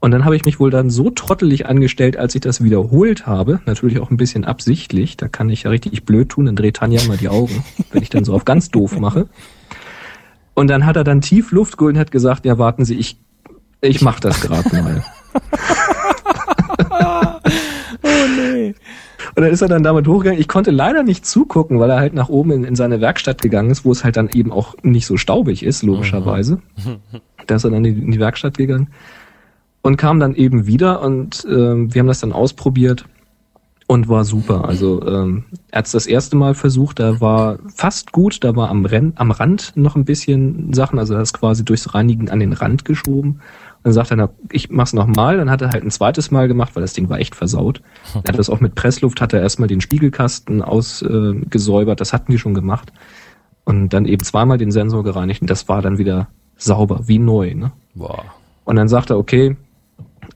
[0.05, 3.61] Und dann habe ich mich wohl dann so trottelig angestellt, als ich das wiederholt habe,
[3.65, 7.03] natürlich auch ein bisschen absichtlich, da kann ich ja richtig blöd tun, dann dreht Tanja
[7.09, 9.29] mal die Augen, wenn ich dann so auf ganz doof mache.
[10.53, 13.19] Und dann hat er dann tief Luft geholt und hat gesagt, ja warten Sie, ich,
[13.81, 15.03] ich mach das gerade mal.
[18.03, 18.75] oh nee.
[19.37, 20.39] Und dann ist er dann damit hochgegangen.
[20.39, 23.71] Ich konnte leider nicht zugucken, weil er halt nach oben in, in seine Werkstatt gegangen
[23.71, 26.61] ist, wo es halt dann eben auch nicht so staubig ist, logischerweise.
[26.77, 26.99] Mhm.
[27.47, 28.89] Da ist er dann in die Werkstatt gegangen
[29.85, 33.05] und kam dann eben wieder und ähm, wir haben das dann ausprobiert
[33.87, 34.65] und war super.
[34.65, 38.71] Also ähm, er hat es das erste Mal versucht, da war fast gut, da war
[38.71, 42.31] am, Renn, am Rand noch ein bisschen Sachen, also er hat es quasi durchs Reinigen
[42.31, 43.41] an den Rand geschoben.
[43.83, 45.37] Dann sagt er, na, ich mach's nochmal.
[45.37, 47.83] Dann hat er halt ein zweites Mal gemacht, weil das Ding war echt versaut.
[48.15, 52.33] Er hat das auch mit Pressluft, hat er erstmal den Spiegelkasten ausgesäubert, äh, das hatten
[52.33, 52.91] die schon gemacht.
[53.67, 57.55] Und dann eben zweimal den Sensor gereinigt und das war dann wieder sauber, wie neu.
[57.55, 57.73] Ne?
[57.95, 58.23] Wow.
[58.65, 59.59] Und dann sagt er, okay,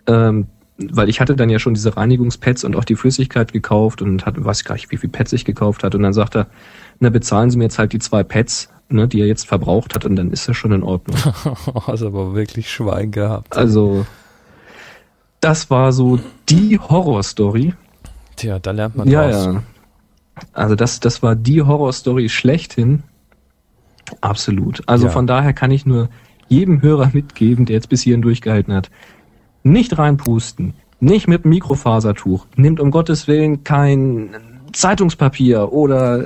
[0.09, 0.49] ähm,
[0.79, 4.45] weil ich hatte dann ja schon diese Reinigungspads und auch die Flüssigkeit gekauft und hatte,
[4.45, 5.97] weiß gar nicht, wie viel Pads ich gekauft hatte.
[5.97, 6.47] Und dann sagt er,
[7.01, 10.05] na, bezahlen Sie mir jetzt halt die zwei Pads, ne, die er jetzt verbraucht hat
[10.05, 11.17] und dann ist das schon in Ordnung.
[11.87, 13.57] Hast aber wirklich Schwein gehabt.
[13.57, 14.07] Also,
[15.41, 17.75] das war so die Horrorstory.
[18.37, 19.47] Tja, da lernt man ja, draus.
[19.47, 19.63] Ja,
[20.53, 23.03] Also das, das war die Horrorstory schlechthin.
[24.21, 24.83] Absolut.
[24.87, 25.13] Also ja.
[25.13, 26.09] von daher kann ich nur
[26.49, 28.91] jedem Hörer mitgeben, der jetzt bis hierhin durchgehalten hat.
[29.69, 30.75] Nicht reinpusten.
[31.01, 32.47] Nicht mit Mikrofasertuch.
[32.57, 34.31] Nimmt um Gottes Willen kein
[34.73, 36.25] Zeitungspapier oder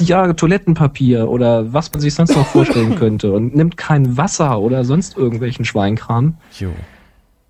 [0.00, 4.84] ja, Toilettenpapier oder was man sich sonst noch vorstellen könnte und nimmt kein Wasser oder
[4.84, 6.36] sonst irgendwelchen Schweinkram.
[6.58, 6.70] Jo.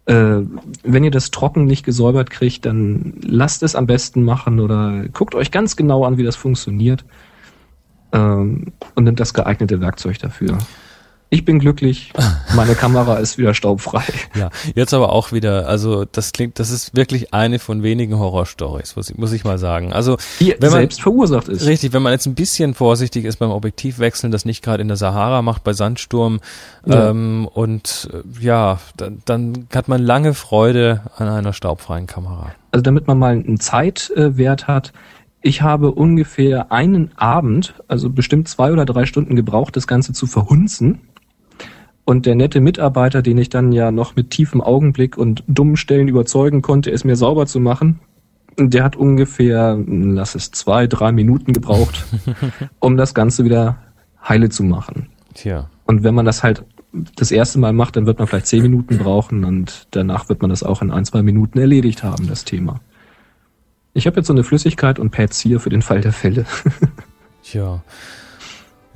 [0.06, 0.42] Äh,
[0.82, 5.34] wenn ihr das trocken nicht gesäubert kriegt, dann lasst es am besten machen oder guckt
[5.34, 7.06] euch ganz genau an, wie das funktioniert
[8.12, 10.58] ähm, und nimmt das geeignete Werkzeug dafür.
[11.30, 12.12] Ich bin glücklich,
[12.54, 14.04] meine Kamera ist wieder staubfrei.
[14.36, 18.94] Ja, jetzt aber auch wieder, also das klingt, das ist wirklich eine von wenigen Horrorstories,
[18.94, 19.92] muss ich, muss ich mal sagen.
[19.92, 21.66] Also die wenn man, selbst verursacht ist.
[21.66, 24.96] Richtig, wenn man jetzt ein bisschen vorsichtig ist beim Objektivwechseln, das nicht gerade in der
[24.96, 26.40] Sahara macht bei Sandsturm
[26.86, 27.10] ja.
[27.10, 32.52] ähm, und äh, ja, dann, dann hat man lange Freude an einer staubfreien Kamera.
[32.70, 34.92] Also damit man mal einen Zeitwert hat,
[35.40, 40.26] ich habe ungefähr einen Abend, also bestimmt zwei oder drei Stunden gebraucht, das Ganze zu
[40.26, 41.00] verhunzen
[42.04, 46.08] und der nette Mitarbeiter, den ich dann ja noch mit tiefem Augenblick und dummen Stellen
[46.08, 48.00] überzeugen konnte, es mir sauber zu machen,
[48.58, 52.04] der hat ungefähr, lass es zwei, drei Minuten gebraucht,
[52.78, 53.78] um das Ganze wieder
[54.26, 55.08] heile zu machen.
[55.34, 55.68] Tja.
[55.86, 56.64] Und wenn man das halt
[57.16, 60.50] das erste Mal macht, dann wird man vielleicht zehn Minuten brauchen und danach wird man
[60.50, 62.80] das auch in ein, zwei Minuten erledigt haben, das Thema.
[63.94, 66.44] Ich habe jetzt so eine Flüssigkeit und Pads hier für den Fall der Fälle.
[67.42, 67.82] Tja.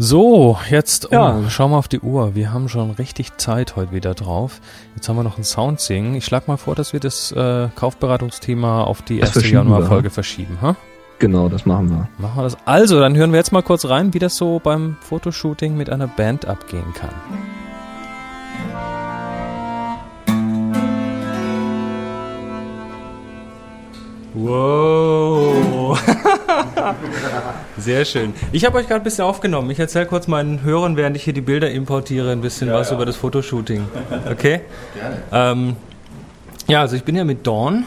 [0.01, 1.37] So, jetzt ja.
[1.37, 2.37] oh, schauen wir auf die Uhr.
[2.37, 4.61] Wir haben schon richtig Zeit heute wieder drauf.
[4.95, 6.15] Jetzt haben wir noch einen Soundsing.
[6.15, 10.59] Ich schlage mal vor, dass wir das äh, Kaufberatungsthema auf die erste Januarfolge verschieben.
[10.63, 10.77] Ha?
[11.19, 12.09] Genau, das machen wir.
[12.19, 12.57] Machen wir das.
[12.65, 16.07] Also, dann hören wir jetzt mal kurz rein, wie das so beim Fotoshooting mit einer
[16.07, 17.11] Band abgehen kann.
[24.39, 25.99] Whoa.
[27.77, 28.35] Sehr schön.
[28.53, 29.71] Ich habe euch gerade ein bisschen aufgenommen.
[29.71, 33.05] Ich erzähle kurz meinen Hörern, während ich hier die Bilder importiere, ein bisschen was über
[33.05, 33.87] das Fotoshooting.
[34.31, 34.61] Okay?
[34.95, 35.23] Gerne.
[35.33, 35.77] Ähm,
[36.69, 37.85] ja, also ich bin ja mit Dawn.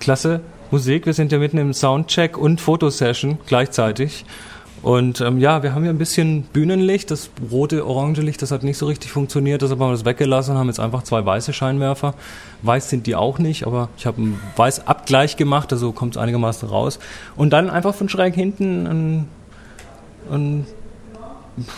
[0.00, 0.40] Klasse
[0.70, 1.06] Musik.
[1.06, 4.24] Wir sind ja mitten im Soundcheck und Fotosession gleichzeitig.
[4.84, 7.10] Und ähm, ja, wir haben hier ein bisschen Bühnenlicht.
[7.10, 9.62] Das rote, orange Licht, das hat nicht so richtig funktioniert.
[9.62, 12.12] Deshalb haben wir das weggelassen und haben jetzt einfach zwei weiße Scheinwerfer.
[12.60, 16.68] Weiß sind die auch nicht, aber ich habe einen Weißabgleich gemacht, also kommt es einigermaßen
[16.68, 16.98] raus.
[17.34, 19.28] Und dann einfach von schräg hinten ein,
[20.30, 20.66] ein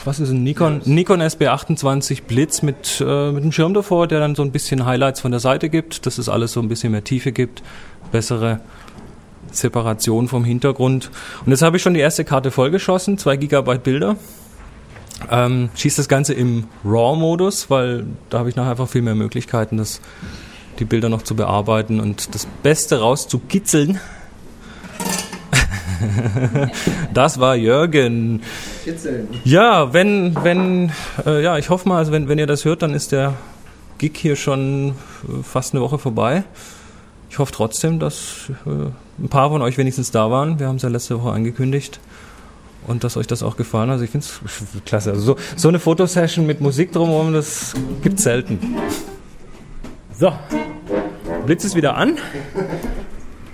[0.05, 4.35] was ist ein Nikon, Nikon SB28 Blitz mit, äh, mit einem Schirm davor, der dann
[4.35, 7.05] so ein bisschen Highlights von der Seite gibt, dass es alles so ein bisschen mehr
[7.05, 7.63] Tiefe gibt,
[8.11, 8.61] bessere
[9.53, 11.11] Separation vom Hintergrund.
[11.45, 14.17] Und jetzt habe ich schon die erste Karte vollgeschossen, 2 GB Bilder.
[15.31, 19.79] Ähm, schießt das Ganze im RAW-Modus, weil da habe ich nachher einfach viel mehr Möglichkeiten,
[19.79, 20.01] das,
[20.79, 23.99] die Bilder noch zu bearbeiten und das Beste rauszukitzeln.
[27.15, 28.43] das war Jürgen.
[29.45, 30.93] Ja, wenn, wenn,
[31.25, 33.35] äh, ja, ich hoffe mal, also wenn, wenn ihr das hört, dann ist der
[33.99, 36.45] Gig hier schon äh, fast eine Woche vorbei.
[37.37, 38.71] Ich hoffe trotzdem, dass äh,
[39.23, 40.59] ein paar von euch wenigstens da waren.
[40.59, 42.01] Wir haben es ja letzte Woche angekündigt.
[42.87, 44.01] Und dass euch das auch gefallen hat.
[44.01, 44.41] Also ich finde es
[44.87, 45.11] klasse.
[45.11, 48.77] Also so, so eine Fotosession mit Musik drumherum, das gibt selten.
[50.19, 50.33] So.
[51.45, 52.17] Blitz ist wieder an.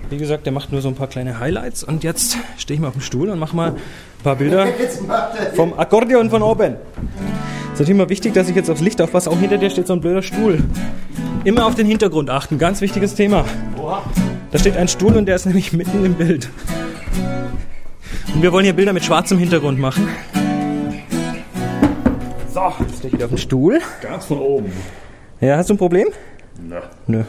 [0.09, 1.83] Wie gesagt, der macht nur so ein paar kleine Highlights.
[1.83, 3.75] Und jetzt stehe ich mal auf dem Stuhl und mache mal ein
[4.23, 4.65] paar Bilder
[5.55, 6.75] vom Akkordeon von oben.
[6.75, 9.29] Es ist natürlich immer wichtig, dass ich jetzt aufs Licht aufpasse.
[9.29, 10.63] Auch hinter dir steht so ein blöder Stuhl.
[11.45, 12.57] Immer auf den Hintergrund achten.
[12.57, 13.43] Ganz wichtiges Thema.
[14.51, 16.49] Da steht ein Stuhl und der ist nämlich mitten im Bild.
[18.33, 20.07] Und wir wollen hier Bilder mit schwarzem Hintergrund machen.
[22.53, 23.81] So, jetzt stehe ich wieder auf dem Stuhl.
[24.01, 24.71] Ganz von oben.
[25.41, 26.07] Ja, hast du ein Problem?
[26.61, 26.81] Na.
[27.07, 27.23] Nö.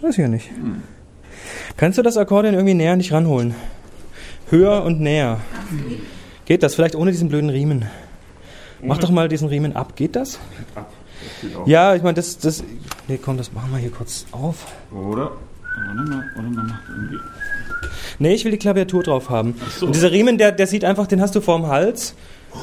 [0.00, 0.50] Weiß ich ja nicht.
[1.76, 3.54] Kannst du das Akkordeon irgendwie näher an dich ranholen?
[4.48, 5.40] Höher und näher.
[6.46, 6.74] Geht das?
[6.74, 7.84] Vielleicht ohne diesen blöden Riemen.
[8.82, 9.94] Mach doch mal diesen Riemen ab.
[9.94, 10.38] Geht das?
[11.66, 12.62] Ja, ich meine, das, das.
[13.08, 14.66] Nee, komm, das machen wir hier kurz auf.
[14.92, 15.32] Oder?
[15.86, 17.18] Warte mal, macht irgendwie.
[18.18, 19.54] Nee, ich will die Klaviatur drauf haben.
[19.78, 19.86] so.
[19.86, 22.14] Und dieser Riemen, der, der sieht einfach, den hast du vorm Hals.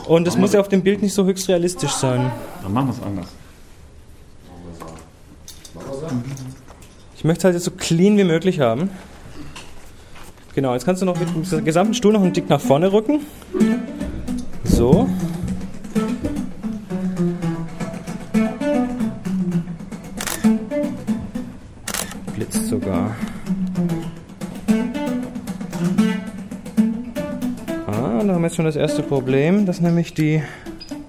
[0.07, 2.31] Und das muss ja auf dem Bild nicht so höchst realistisch sein.
[2.61, 3.27] Dann machen wir es anders.
[7.15, 8.89] Ich möchte es halt jetzt so clean wie möglich haben.
[10.53, 13.21] Genau, jetzt kannst du noch mit dem gesamten Stuhl noch einen Tick nach vorne rücken.
[14.63, 15.09] So.
[22.79, 23.15] Sogar.
[27.87, 30.41] Ah, da haben wir jetzt schon das erste Problem, dass nämlich die.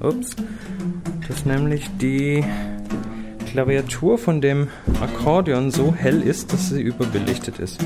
[0.00, 0.36] Ups.
[1.26, 2.42] Dass nämlich die
[3.50, 4.68] Klaviatur von dem
[5.00, 7.78] Akkordeon so hell ist, dass sie überbelichtet ist.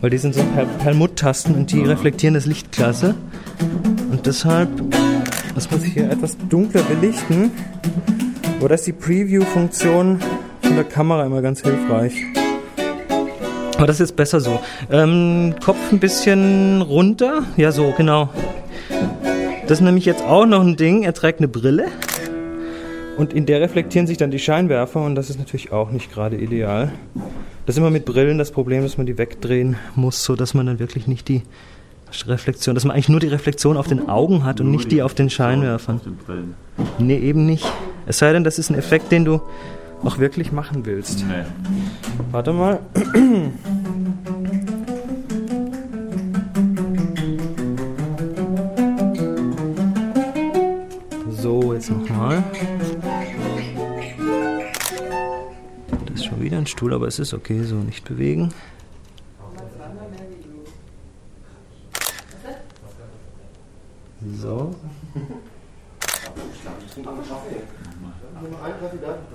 [0.00, 3.14] Weil die sind so per Perlmutttasten und die reflektieren das Licht klasse.
[4.10, 4.70] Und deshalb
[5.54, 7.50] muss man sich hier etwas dunkler belichten.
[8.60, 10.20] Oder ist die Preview-Funktion
[10.62, 12.14] von der Kamera immer ganz hilfreich.
[13.80, 14.60] Aber das ist besser so.
[14.90, 17.44] Ähm, Kopf ein bisschen runter.
[17.56, 18.28] Ja, so, genau.
[19.62, 21.02] Das ist nämlich jetzt auch noch ein Ding.
[21.02, 21.86] Er trägt eine Brille.
[23.16, 26.36] Und in der reflektieren sich dann die Scheinwerfer und das ist natürlich auch nicht gerade
[26.36, 26.92] ideal.
[27.64, 30.66] Das ist immer mit Brillen das Problem, dass man die wegdrehen muss, so dass man
[30.66, 31.40] dann wirklich nicht die
[32.26, 35.14] Reflexion, dass man eigentlich nur die Reflexion auf den Augen hat und nicht die auf
[35.14, 35.96] den Scheinwerfern.
[35.96, 36.54] Auf den Brillen.
[36.98, 37.64] Nee, eben nicht.
[38.06, 39.40] Es sei denn, das ist ein Effekt, den du
[40.02, 41.24] auch wirklich machen willst.
[41.26, 41.44] Nee.
[42.30, 42.80] Warte mal.
[51.30, 52.42] So, jetzt nochmal.
[56.06, 58.52] Das ist schon wieder ein Stuhl, aber es ist okay, so nicht bewegen.
[64.38, 64.74] So.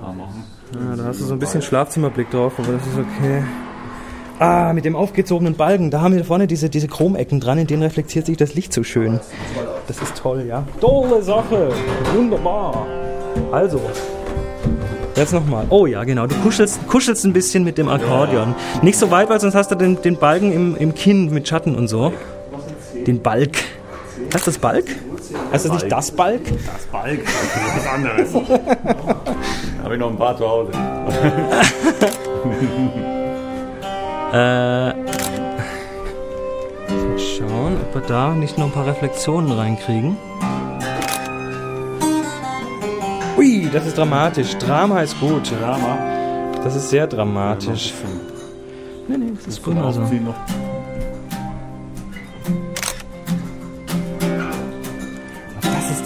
[0.01, 0.43] Ah, machen.
[0.73, 3.43] Ja, da hast du so ein bisschen Schlafzimmerblick drauf, aber das ist okay.
[4.39, 7.83] Ah, mit dem aufgezogenen Balken, da haben wir vorne diese, diese Chromecken dran, in denen
[7.83, 9.21] reflektiert sich das Licht so schön.
[9.87, 10.65] Das ist toll, ja.
[10.81, 11.71] Tolle Sache!
[12.13, 12.85] Wunderbar!
[13.51, 13.79] Also,
[15.15, 15.65] jetzt nochmal.
[15.69, 18.55] Oh ja, genau, du kuschelst, kuschelst ein bisschen mit dem Akkordeon.
[18.81, 21.75] Nicht so weit, weil sonst hast du den, den Balken im, im Kinn mit Schatten
[21.75, 22.11] und so.
[23.07, 23.57] Den Balk.
[24.33, 24.85] Heißt das Balk?
[25.51, 26.41] Heißt das nicht das Balk?
[26.65, 28.33] Das Balk, das ist was anderes.
[29.83, 30.71] Habe ich noch ein paar zu Hause.
[34.33, 34.95] Äh, mal
[37.17, 40.17] schauen, ob wir da nicht noch ein paar Reflexionen reinkriegen.
[43.37, 44.57] Ui, das ist dramatisch.
[44.57, 45.51] Drama ist gut.
[45.51, 45.97] Drama.
[46.63, 47.93] Das ist sehr dramatisch.
[49.07, 49.77] Nee, nee, das ist gut.
[49.77, 50.01] Also.
[50.01, 50.64] Noch.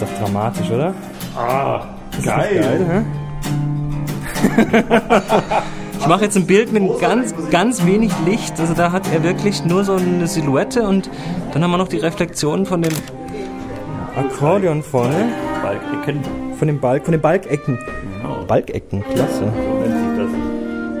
[0.00, 0.94] Ist doch dramatisch, oder?
[1.36, 1.84] Ah,
[2.24, 3.04] geil.
[6.00, 8.58] Ich mache jetzt ein Bild mit ganz, ganz wenig Licht.
[8.58, 11.10] Also da hat er wirklich nur so eine Silhouette und
[11.52, 12.94] dann haben wir noch die Reflexion von dem
[14.16, 15.28] Akkordeon vorne.
[15.62, 16.22] Balkecken.
[16.58, 17.78] Von dem Balk, von den Balkecken.
[18.22, 19.52] Genau, Balkecken, klasse.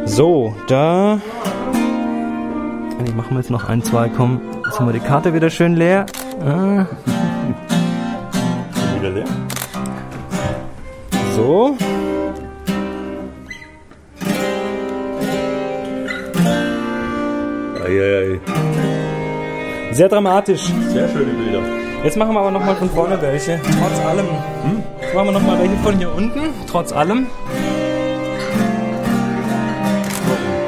[0.04, 1.18] so da.
[3.02, 4.42] Ich machen wir jetzt noch ein, zwei, komm.
[4.66, 6.04] Jetzt haben wir die Karte wieder schön leer.
[6.44, 6.84] Ah,
[11.40, 11.76] so.
[17.84, 18.40] Eieiei.
[19.92, 20.62] Sehr dramatisch.
[20.88, 21.62] Sehr schöne Bilder.
[22.04, 23.60] Jetzt machen wir aber nochmal von vorne welche.
[23.62, 24.26] Trotz allem.
[25.00, 26.40] Jetzt machen wir nochmal welche von hier unten.
[26.70, 27.26] Trotz allem.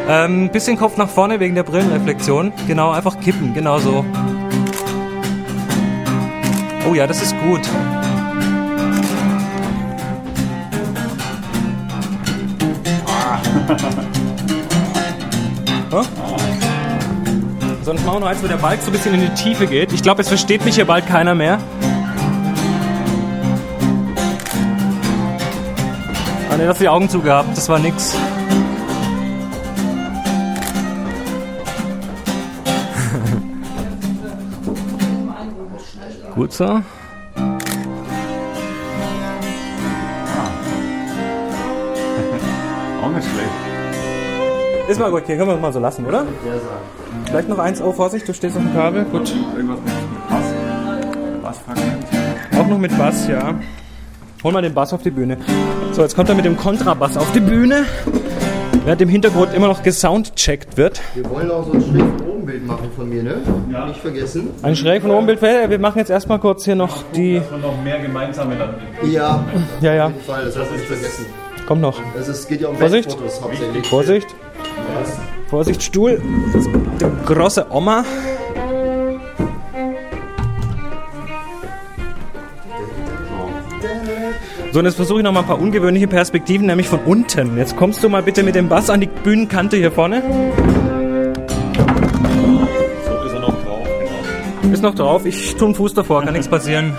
[0.08, 2.52] Ähm, bisschen Kopf nach vorne wegen der Brillenreflexion.
[2.66, 3.54] Genau, einfach kippen.
[3.54, 4.04] Genau so.
[6.90, 7.60] Oh ja, das ist gut.
[15.94, 16.04] Ah.
[17.82, 19.92] Sonst machen wir noch eins, wo der Balk so ein bisschen in die Tiefe geht.
[19.92, 21.58] Ich glaube, es versteht mich hier bald keiner mehr.
[26.50, 28.14] Ah ne, du die Augen zugehabt, das war nix.
[36.34, 36.82] Gut so.
[43.32, 44.88] Schlecht.
[44.88, 46.24] Ist mal gut, hier können wir es mal so lassen, oder?
[47.26, 49.04] Vielleicht noch eins, oh Vorsicht, du stehst auf dem Kabel.
[49.04, 49.32] Gut.
[49.56, 50.44] Irgendwas mit, mit Bass.
[51.42, 52.04] Bassfragment.
[52.58, 53.54] Auch noch mit Bass, ja.
[54.42, 55.38] Hol mal den Bass auf die Bühne.
[55.92, 57.84] So, jetzt kommt er mit dem Kontrabass auf die Bühne.
[58.84, 61.00] Während im Hintergrund immer noch gesoundcheckt wird.
[61.14, 63.36] Wir wollen auch so ein schräg von oben Bild machen von mir, ne?
[63.86, 64.50] Nicht vergessen.
[64.62, 65.40] Ein schräg von oben Bild.
[65.40, 67.40] Wir machen jetzt erstmal kurz hier noch die.
[67.54, 68.74] Und noch mehr gemeinsame dann.
[69.08, 69.44] Ja,
[69.80, 71.26] Ja, ja, auf jeden Fall, das man nicht vergessen.
[71.66, 72.00] Kommt noch.
[72.18, 73.16] Es ist, geht ja um Vorsicht.
[73.42, 73.86] Hauptsächlich.
[73.86, 74.34] Vorsicht.
[75.48, 76.22] Vorsicht, Stuhl.
[76.52, 76.70] Das ist
[77.00, 78.04] der große Oma.
[84.72, 87.58] So, und jetzt versuche ich noch mal ein paar ungewöhnliche Perspektiven, nämlich von unten.
[87.58, 90.22] Jetzt kommst du mal bitte mit dem Bass an die Bühnenkante hier vorne.
[93.04, 93.86] So ist er noch drauf.
[94.62, 94.72] Genau.
[94.72, 95.26] Ist noch drauf.
[95.26, 96.94] Ich tue einen Fuß davor, kann nichts passieren.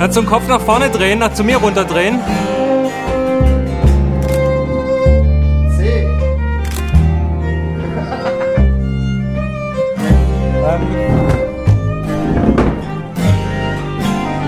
[0.00, 2.18] Du den Kopf nach vorne drehen, nach zu mir runterdrehen.
[5.76, 6.06] C.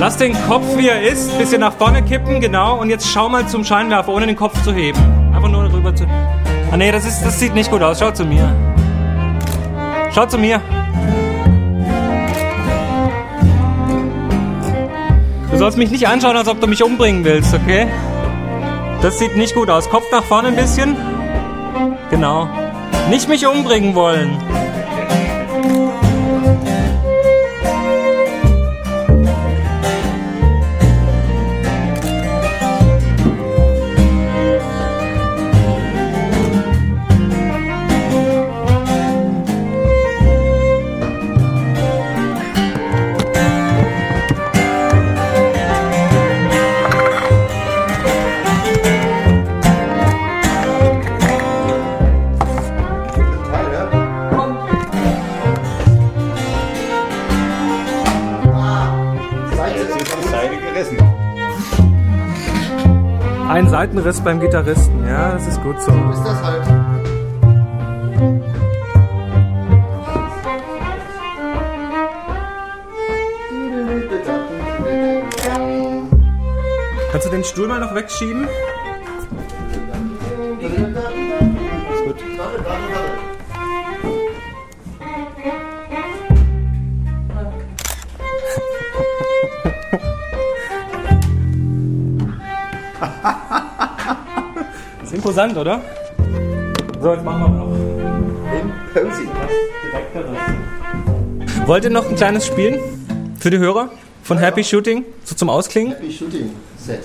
[0.01, 2.81] Lass den Kopf, wie er ist, bisschen nach vorne kippen, genau.
[2.81, 4.99] Und jetzt schau mal zum Scheinwerfer, ohne den Kopf zu heben.
[5.35, 6.07] Einfach nur rüber zu.
[6.73, 8.01] Ah nee, das, ist, das sieht nicht gut aus.
[8.01, 8.57] Schau zu mir.
[10.15, 10.63] Schau zu mir.
[15.63, 17.87] Sollst mich nicht anschauen, als ob du mich umbringen willst, okay?
[19.01, 19.89] Das sieht nicht gut aus.
[19.89, 20.97] Kopf nach vorne ein bisschen.
[22.11, 22.49] Genau.
[23.11, 24.37] Nicht mich umbringen wollen.
[63.63, 65.07] Ein Seitenriss beim Gitarristen.
[65.07, 65.93] Ja, das ist gut so.
[65.93, 66.65] Ist das halt.
[77.13, 78.49] Kannst du den Stuhl mal noch wegschieben?
[95.33, 95.81] Imposant, oder?
[97.01, 97.73] So, jetzt machen wir noch.
[98.93, 99.29] Posy.
[101.67, 102.79] Wollt ihr noch ein kleines Spielen
[103.39, 103.91] für die Hörer
[104.23, 105.05] von Happy Shooting?
[105.25, 105.95] So zum Ausklingen?
[105.95, 107.01] Happy Shooting Set.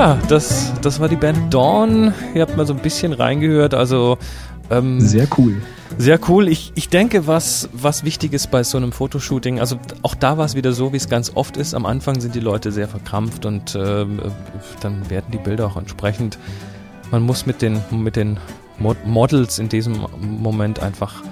[0.00, 2.14] Ja, das, das war die Band Dawn.
[2.34, 3.74] Ihr habt mal so ein bisschen reingehört.
[3.74, 4.16] Also
[4.70, 5.60] ähm, Sehr cool.
[5.98, 6.48] sehr cool.
[6.48, 10.46] Ich, ich denke, was, was wichtig ist bei so einem Fotoshooting, also auch da war
[10.46, 11.74] es wieder so, wie es ganz oft ist.
[11.74, 14.06] Am Anfang sind die Leute sehr verkrampft und äh,
[14.80, 16.38] dann werden die Bilder auch entsprechend.
[17.10, 18.38] Man muss mit den, mit den
[18.78, 21.22] Mod Models in diesem Moment einfach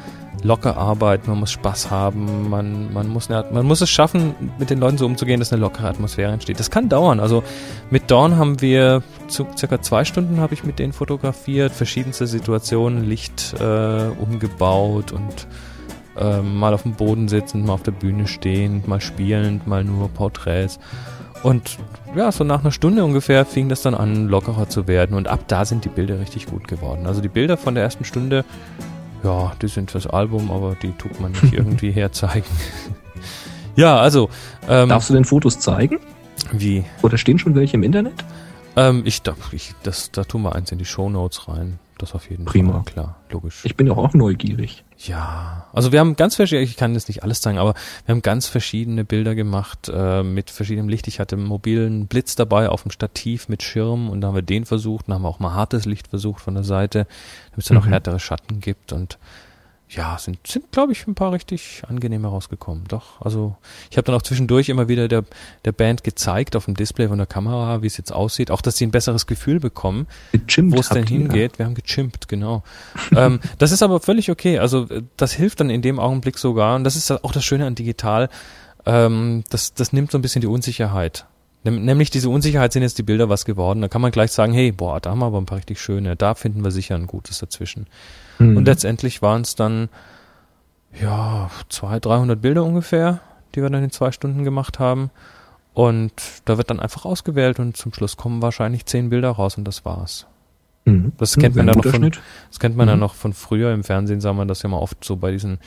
[0.43, 4.71] locker arbeiten, man muss Spaß haben, man, man, muss eine, man muss es schaffen, mit
[4.71, 6.61] den Leuten so umzugehen, dass eine lockere Atmosphäre entsteht.
[6.61, 7.21] Das kann dauern.
[7.21, 7.43] Also
[7.91, 13.09] mit Dawn haben wir zu circa zwei Stunden habe ich mit denen fotografiert, verschiedenste Situationen,
[13.09, 15.47] Licht äh, umgebaut und
[16.19, 20.09] ähm, mal auf dem Boden sitzend, mal auf der Bühne stehend, mal spielend, mal nur
[20.09, 20.79] Porträts.
[21.43, 21.79] Und
[22.17, 25.17] ja, so nach einer Stunde ungefähr fing das dann an, lockerer zu werden.
[25.17, 27.07] Und ab da sind die Bilder richtig gut geworden.
[27.07, 28.45] Also die Bilder von der ersten Stunde,
[29.23, 32.47] ja, die sind fürs Album, aber die tut man nicht irgendwie herzeigen.
[33.77, 34.31] ja, also.
[34.69, 35.99] Ähm, Darfst du denn Fotos zeigen?
[36.53, 36.85] wie?
[37.03, 38.25] Oder stehen schon welche im Internet?
[38.77, 41.79] Ähm, ich, da, ich, das, da tun wir eins in die Shownotes rein.
[41.99, 42.75] Das auf jeden Prima.
[42.75, 42.83] Fall.
[42.85, 43.61] Klar, logisch.
[43.65, 44.85] Ich bin doch auch neugierig.
[45.01, 48.23] Ja, also wir haben ganz verschiedene, ich kann jetzt nicht alles zeigen, aber wir haben
[48.23, 51.07] ganz verschiedene Bilder gemacht äh, mit verschiedenem Licht.
[51.07, 54.43] Ich hatte einen mobilen Blitz dabei auf dem Stativ mit Schirm und da haben wir
[54.43, 57.07] den versucht, dann haben auch mal hartes Licht versucht von der Seite,
[57.51, 57.85] damit es dann Mhm.
[57.85, 59.19] härtere Schatten gibt und
[59.91, 62.85] ja, sind, sind glaube ich, ein paar richtig angenehme rausgekommen.
[62.89, 63.57] Doch, also
[63.91, 65.25] ich habe dann auch zwischendurch immer wieder der,
[65.65, 68.77] der Band gezeigt auf dem Display von der Kamera, wie es jetzt aussieht, auch dass
[68.77, 70.07] sie ein besseres Gefühl bekommen
[70.73, 71.59] wo es denn hingeht.
[71.59, 72.63] Wir haben gechimpt, genau.
[73.17, 74.59] ähm, das ist aber völlig okay.
[74.59, 76.77] Also äh, das hilft dann in dem Augenblick sogar.
[76.77, 78.29] Und das ist auch das Schöne an digital.
[78.87, 81.27] Ähm, das, das nimmt so ein bisschen die Unsicherheit.
[81.65, 83.81] Nämlich diese Unsicherheit sind jetzt die Bilder was geworden.
[83.83, 86.17] Da kann man gleich sagen, hey, boah, da haben wir aber ein paar richtig schöne.
[86.17, 87.87] Da finden wir sicher ein gutes dazwischen.
[88.39, 88.57] Mhm.
[88.57, 89.89] Und letztendlich waren es dann,
[91.01, 93.21] ja, 200, 300 Bilder ungefähr,
[93.55, 95.11] die wir dann in zwei Stunden gemacht haben.
[95.75, 96.13] Und
[96.45, 99.85] da wird dann einfach ausgewählt und zum Schluss kommen wahrscheinlich zehn Bilder raus und das
[99.85, 100.27] war's.
[100.87, 101.13] Mhm.
[101.19, 102.11] Das kennt man Ein ja noch von,
[102.51, 103.01] das kennt man ja Mhm.
[103.01, 105.59] noch von früher im Fernsehen, sah man das ja mal oft so bei diesen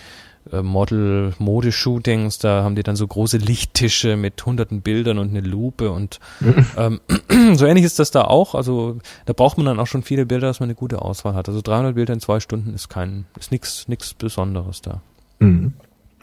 [0.50, 6.20] Model-Modeshootings, da haben die dann so große Lichttische mit hunderten Bildern und eine Lupe und
[6.78, 7.00] ähm,
[7.54, 8.56] so ähnlich ist das da auch.
[8.56, 11.48] Also da braucht man dann auch schon viele Bilder, dass man eine gute Auswahl hat.
[11.48, 15.02] Also 300 Bilder in zwei Stunden ist kein, ist nix, nix Besonderes da.
[15.40, 15.74] Mhm.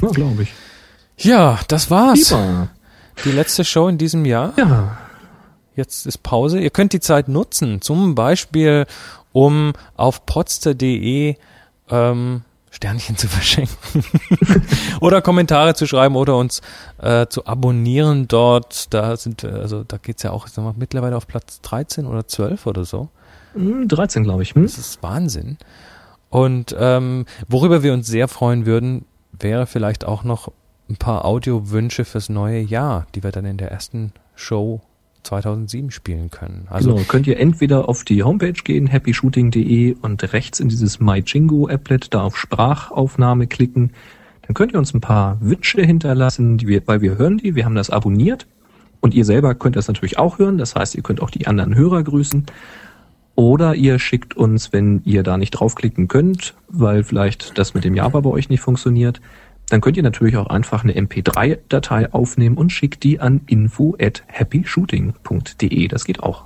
[0.02, 0.52] Ja, glaube ich.
[1.16, 2.28] Ja, das war's.
[2.28, 2.68] Prima.
[3.24, 4.52] Die letzte Show in diesem Jahr.
[4.56, 4.98] Ja.
[5.74, 6.60] Jetzt ist Pause.
[6.60, 8.86] Ihr könnt die Zeit nutzen, zum Beispiel,
[9.32, 11.36] um auf potster.de
[11.90, 14.02] ähm, Sternchen zu verschenken
[15.00, 16.60] oder Kommentare zu schreiben oder uns
[17.00, 18.92] äh, zu abonnieren dort.
[18.92, 22.06] Da sind, wir- also da geht's ja auch ich sag mal, mittlerweile auf Platz 13
[22.06, 23.08] oder 12 oder so.
[23.54, 24.54] Mhm, 13, glaube ich.
[24.54, 24.62] Hm?
[24.62, 25.58] Das ist Wahnsinn.
[26.30, 30.52] Und ähm, worüber wir uns sehr freuen würden, wäre vielleicht auch noch
[30.90, 34.80] ein paar Audiowünsche fürs neue Jahr, die wir dann in der ersten Show
[35.22, 36.66] 2007 spielen können.
[36.70, 42.12] Also genau, könnt ihr entweder auf die Homepage gehen, happyshooting.de und rechts in dieses MyJingo-Applet
[42.12, 43.92] da auf Sprachaufnahme klicken.
[44.42, 47.74] Dann könnt ihr uns ein paar Wünsche hinterlassen, wir, weil wir hören die, wir haben
[47.74, 48.46] das abonniert.
[49.00, 51.74] Und ihr selber könnt das natürlich auch hören, das heißt, ihr könnt auch die anderen
[51.74, 52.46] Hörer grüßen.
[53.34, 57.94] Oder ihr schickt uns, wenn ihr da nicht draufklicken könnt, weil vielleicht das mit dem
[57.94, 59.20] Java bei euch nicht funktioniert,
[59.68, 64.22] dann könnt ihr natürlich auch einfach eine MP3-Datei aufnehmen und schickt die an info at
[64.28, 65.88] happyshooting.de.
[65.88, 66.44] Das geht auch.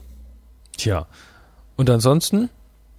[0.77, 1.07] Tja.
[1.77, 2.49] Und ansonsten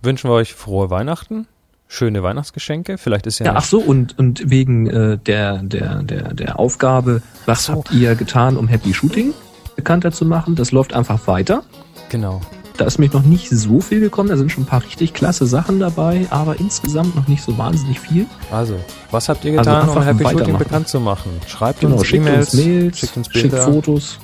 [0.02, 1.48] wünschen wir euch frohe Weihnachten,
[1.88, 2.98] schöne Weihnachtsgeschenke.
[2.98, 7.22] Vielleicht ist ja, Ja, ach so, und, und wegen äh, der, der, der, der Aufgabe,
[7.46, 7.74] was so.
[7.74, 9.34] habt ihr getan, um Happy Shooting
[9.76, 10.56] bekannter zu machen?
[10.56, 11.64] Das läuft einfach weiter.
[12.10, 12.42] genau.
[12.78, 15.46] Da ist mich noch nicht so viel gekommen, da sind schon ein paar richtig klasse
[15.46, 18.26] Sachen dabei, aber insgesamt noch nicht so wahnsinnig viel.
[18.52, 18.76] Also,
[19.12, 21.32] was habt ihr Also getan, um einfach Happy Shooting bekannt zu machen?
[21.48, 23.64] Schreibt Genau, uns schickt E-Mails, uns Mails, schickt uns schickt Bilder.
[23.66, 24.20] Fotos.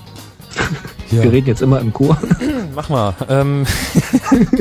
[1.12, 1.24] Ja.
[1.24, 2.20] Wir reden jetzt immer im Chor.
[2.76, 3.16] Mach mal.
[3.30, 3.66] Ähm.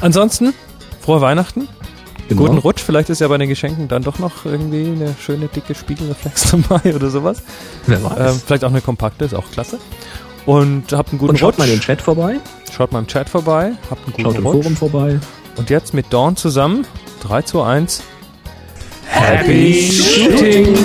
[0.00, 0.52] Ansonsten,
[1.00, 1.68] frohe Weihnachten.
[2.28, 2.42] Genau.
[2.42, 2.80] Guten Rutsch.
[2.82, 6.94] Vielleicht ist ja bei den Geschenken dann doch noch irgendwie eine schöne dicke Spiegelreflex dabei
[6.94, 7.42] oder sowas.
[7.86, 8.34] Wer weiß.
[8.34, 9.78] Ähm, vielleicht auch eine kompakte, ist auch klasse.
[10.46, 11.58] Und habt einen guten und schaut Rutsch.
[11.58, 12.36] mal in den Chat vorbei,
[12.72, 13.72] Schaut mal im Chat vorbei.
[13.90, 14.62] Habt einen guten schaut im Rutsch.
[14.62, 15.20] Forum vorbei.
[15.56, 16.86] Und jetzt mit Dawn zusammen.
[17.22, 18.02] 3 zu 1.
[19.06, 20.76] Happy Shooting!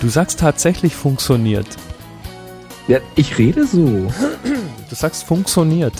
[0.00, 1.66] Du sagst tatsächlich funktioniert.
[2.88, 4.12] Ja, ich rede so.
[4.88, 5.94] Du sagst funktioniert.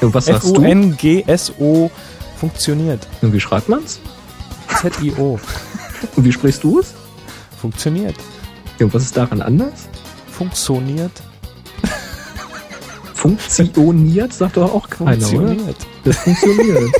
[0.00, 0.54] Und was sagst du?
[0.54, 1.90] F-U-N-G-S-O
[2.38, 3.06] funktioniert.
[3.22, 4.00] Und wie schreibt man's?
[4.80, 5.38] Z-I-O.
[6.16, 6.94] Und wie sprichst du es?
[7.60, 8.14] Funktioniert.
[8.78, 9.88] Ja, und was ist daran anders?
[10.30, 11.12] Funktioniert.
[13.14, 15.26] Funktioniert, sagt doch auch keiner, oder?
[15.26, 15.76] Funktioniert.
[16.04, 16.92] Das funktioniert.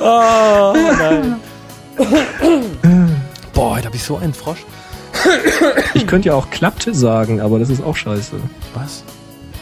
[0.00, 1.36] Oh, nein.
[3.52, 4.64] Boah, ich so einen Frosch?
[5.94, 8.36] Ich könnte ja auch klappt sagen, aber das ist auch scheiße.
[8.74, 9.04] Was?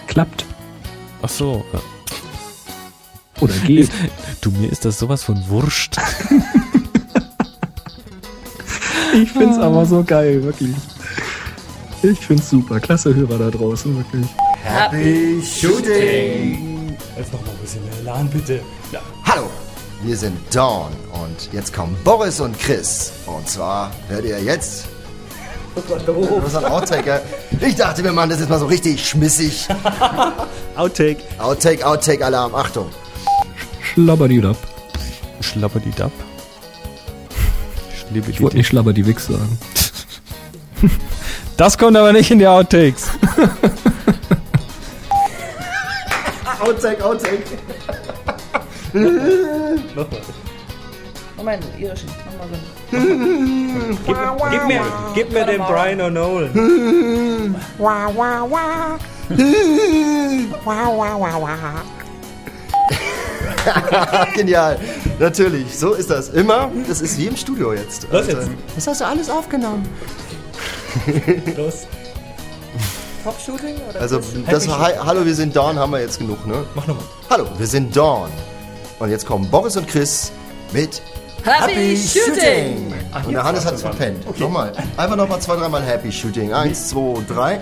[0.06, 0.46] Klappt.
[1.22, 1.64] Ach so.
[3.40, 3.90] Oder geht.
[4.40, 5.96] Du, mir ist das sowas von wurscht.
[9.14, 10.74] Ich find's aber so geil, wirklich.
[12.02, 12.80] Ich find's super.
[12.80, 14.26] Klasse Hörer da draußen, wirklich.
[14.62, 16.96] Happy Shooting!
[17.16, 18.60] Jetzt noch mal ein bisschen mehr Elan, bitte.
[19.24, 19.48] Hallo,
[20.02, 23.12] wir sind Dawn und jetzt kommen Boris und Chris.
[23.26, 24.86] Und zwar hört ihr jetzt.
[25.74, 27.06] Das ist ein Outtake.
[27.06, 27.20] ja.
[27.66, 29.68] Ich dachte, wir machen das jetzt mal so richtig schmissig.
[30.76, 31.18] Outtake.
[31.38, 32.86] Outtake, Outtake, Alarm, Achtung.
[33.82, 34.56] Schlabberdiedab.
[35.40, 36.12] Schlabberdidab.
[38.14, 39.58] Ich wollte nicht Schlabberdiwix sagen.
[41.56, 43.08] Das kommt aber nicht in die Outtakes.
[46.60, 47.44] Outtake, Outtake.
[51.36, 52.04] Moment, irisch.
[52.26, 52.58] Nochmal so.
[54.50, 54.82] Gib mir,
[55.14, 56.50] gib mir den Brian O'Nolan.
[64.34, 64.78] Genial.
[65.18, 66.70] Natürlich, so ist das immer.
[66.86, 68.06] Das ist wie im Studio jetzt.
[68.12, 68.48] Was jetzt?
[68.74, 69.88] Das hast du alles aufgenommen.
[71.56, 71.86] Los.
[73.24, 73.76] Top-Shooting?
[73.90, 76.64] Oder Also, das Hi Hallo, wir sind Dawn haben wir jetzt genug, ne?
[76.74, 77.04] Mach nochmal.
[77.30, 78.30] Hallo, wir sind Dawn.
[78.98, 80.30] Und jetzt kommen Boris und Chris
[80.72, 81.02] mit
[81.44, 82.92] Happy, Shooting!
[83.26, 84.38] Und der Hannes hat es verpennt.
[84.38, 84.72] Nochmal.
[84.96, 86.52] Einfach nochmal zwei, dreimal Happy Shooting.
[86.52, 87.60] Eins, zwei, drei.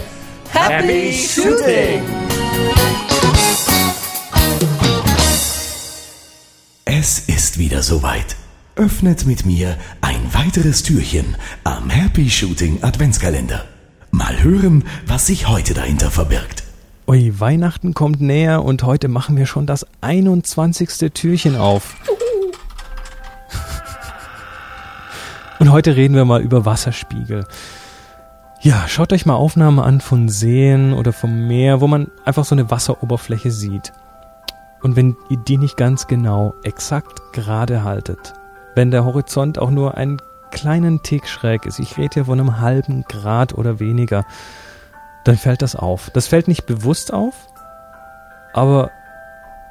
[0.52, 2.02] Happy Shooting!
[3.10, 3.13] Es
[7.64, 8.36] wieder soweit.
[8.76, 11.34] Öffnet mit mir ein weiteres Türchen
[11.64, 13.64] am Happy Shooting Adventskalender.
[14.10, 16.64] Mal hören, was sich heute dahinter verbirgt.
[17.06, 21.10] Ui, Weihnachten kommt näher und heute machen wir schon das 21.
[21.14, 21.96] Türchen auf.
[25.58, 27.46] Und heute reden wir mal über Wasserspiegel.
[28.60, 32.54] Ja, schaut euch mal Aufnahmen an von Seen oder vom Meer, wo man einfach so
[32.54, 33.94] eine Wasseroberfläche sieht.
[34.84, 38.34] Und wenn ihr die nicht ganz genau, exakt gerade haltet,
[38.74, 40.20] wenn der Horizont auch nur einen
[40.50, 44.26] kleinen Tick schräg ist, ich rede hier von einem halben Grad oder weniger,
[45.24, 46.10] dann fällt das auf.
[46.10, 47.34] Das fällt nicht bewusst auf,
[48.52, 48.90] aber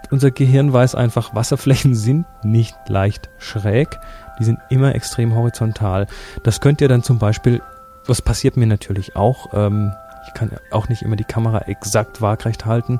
[0.09, 3.99] unser Gehirn weiß einfach, Wasserflächen sind nicht leicht schräg,
[4.39, 6.07] die sind immer extrem horizontal.
[6.41, 7.61] Das könnt ihr dann zum Beispiel,
[8.07, 9.93] was passiert mir natürlich auch, ähm,
[10.25, 12.99] ich kann auch nicht immer die Kamera exakt waagrecht halten,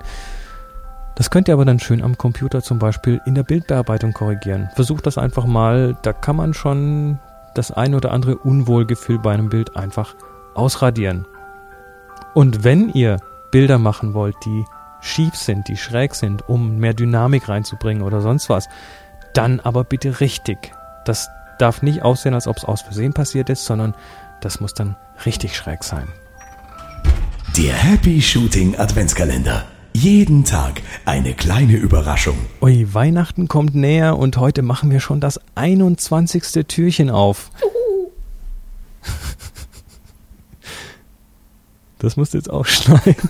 [1.16, 4.70] das könnt ihr aber dann schön am Computer zum Beispiel in der Bildbearbeitung korrigieren.
[4.76, 7.20] Versucht das einfach mal, da kann man schon
[7.54, 10.16] das ein oder andere Unwohlgefühl bei einem Bild einfach
[10.56, 11.26] ausradieren.
[12.34, 13.18] Und wenn ihr
[13.52, 14.66] Bilder machen wollt, die
[15.02, 18.68] schief sind, die schräg sind, um mehr Dynamik reinzubringen oder sonst was,
[19.34, 20.58] dann aber bitte richtig.
[21.06, 21.30] Das
[21.60, 23.94] darf nicht aussehen, als ob es aus Versehen passiert ist, sondern
[24.42, 24.96] das muss dann
[25.26, 26.08] richtig schräg sein.
[27.58, 29.66] Der Happy Shooting Adventskalender.
[29.96, 32.36] Jeden Tag eine kleine Überraschung.
[32.62, 36.44] Ui, Weihnachten kommt näher und heute machen wir schon das 21.
[36.68, 37.50] Türchen auf.
[42.00, 43.16] Das musst du jetzt auch schneiden.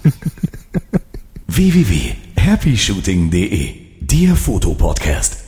[1.48, 5.43] www.happyshooting.de Der Fotopodcast.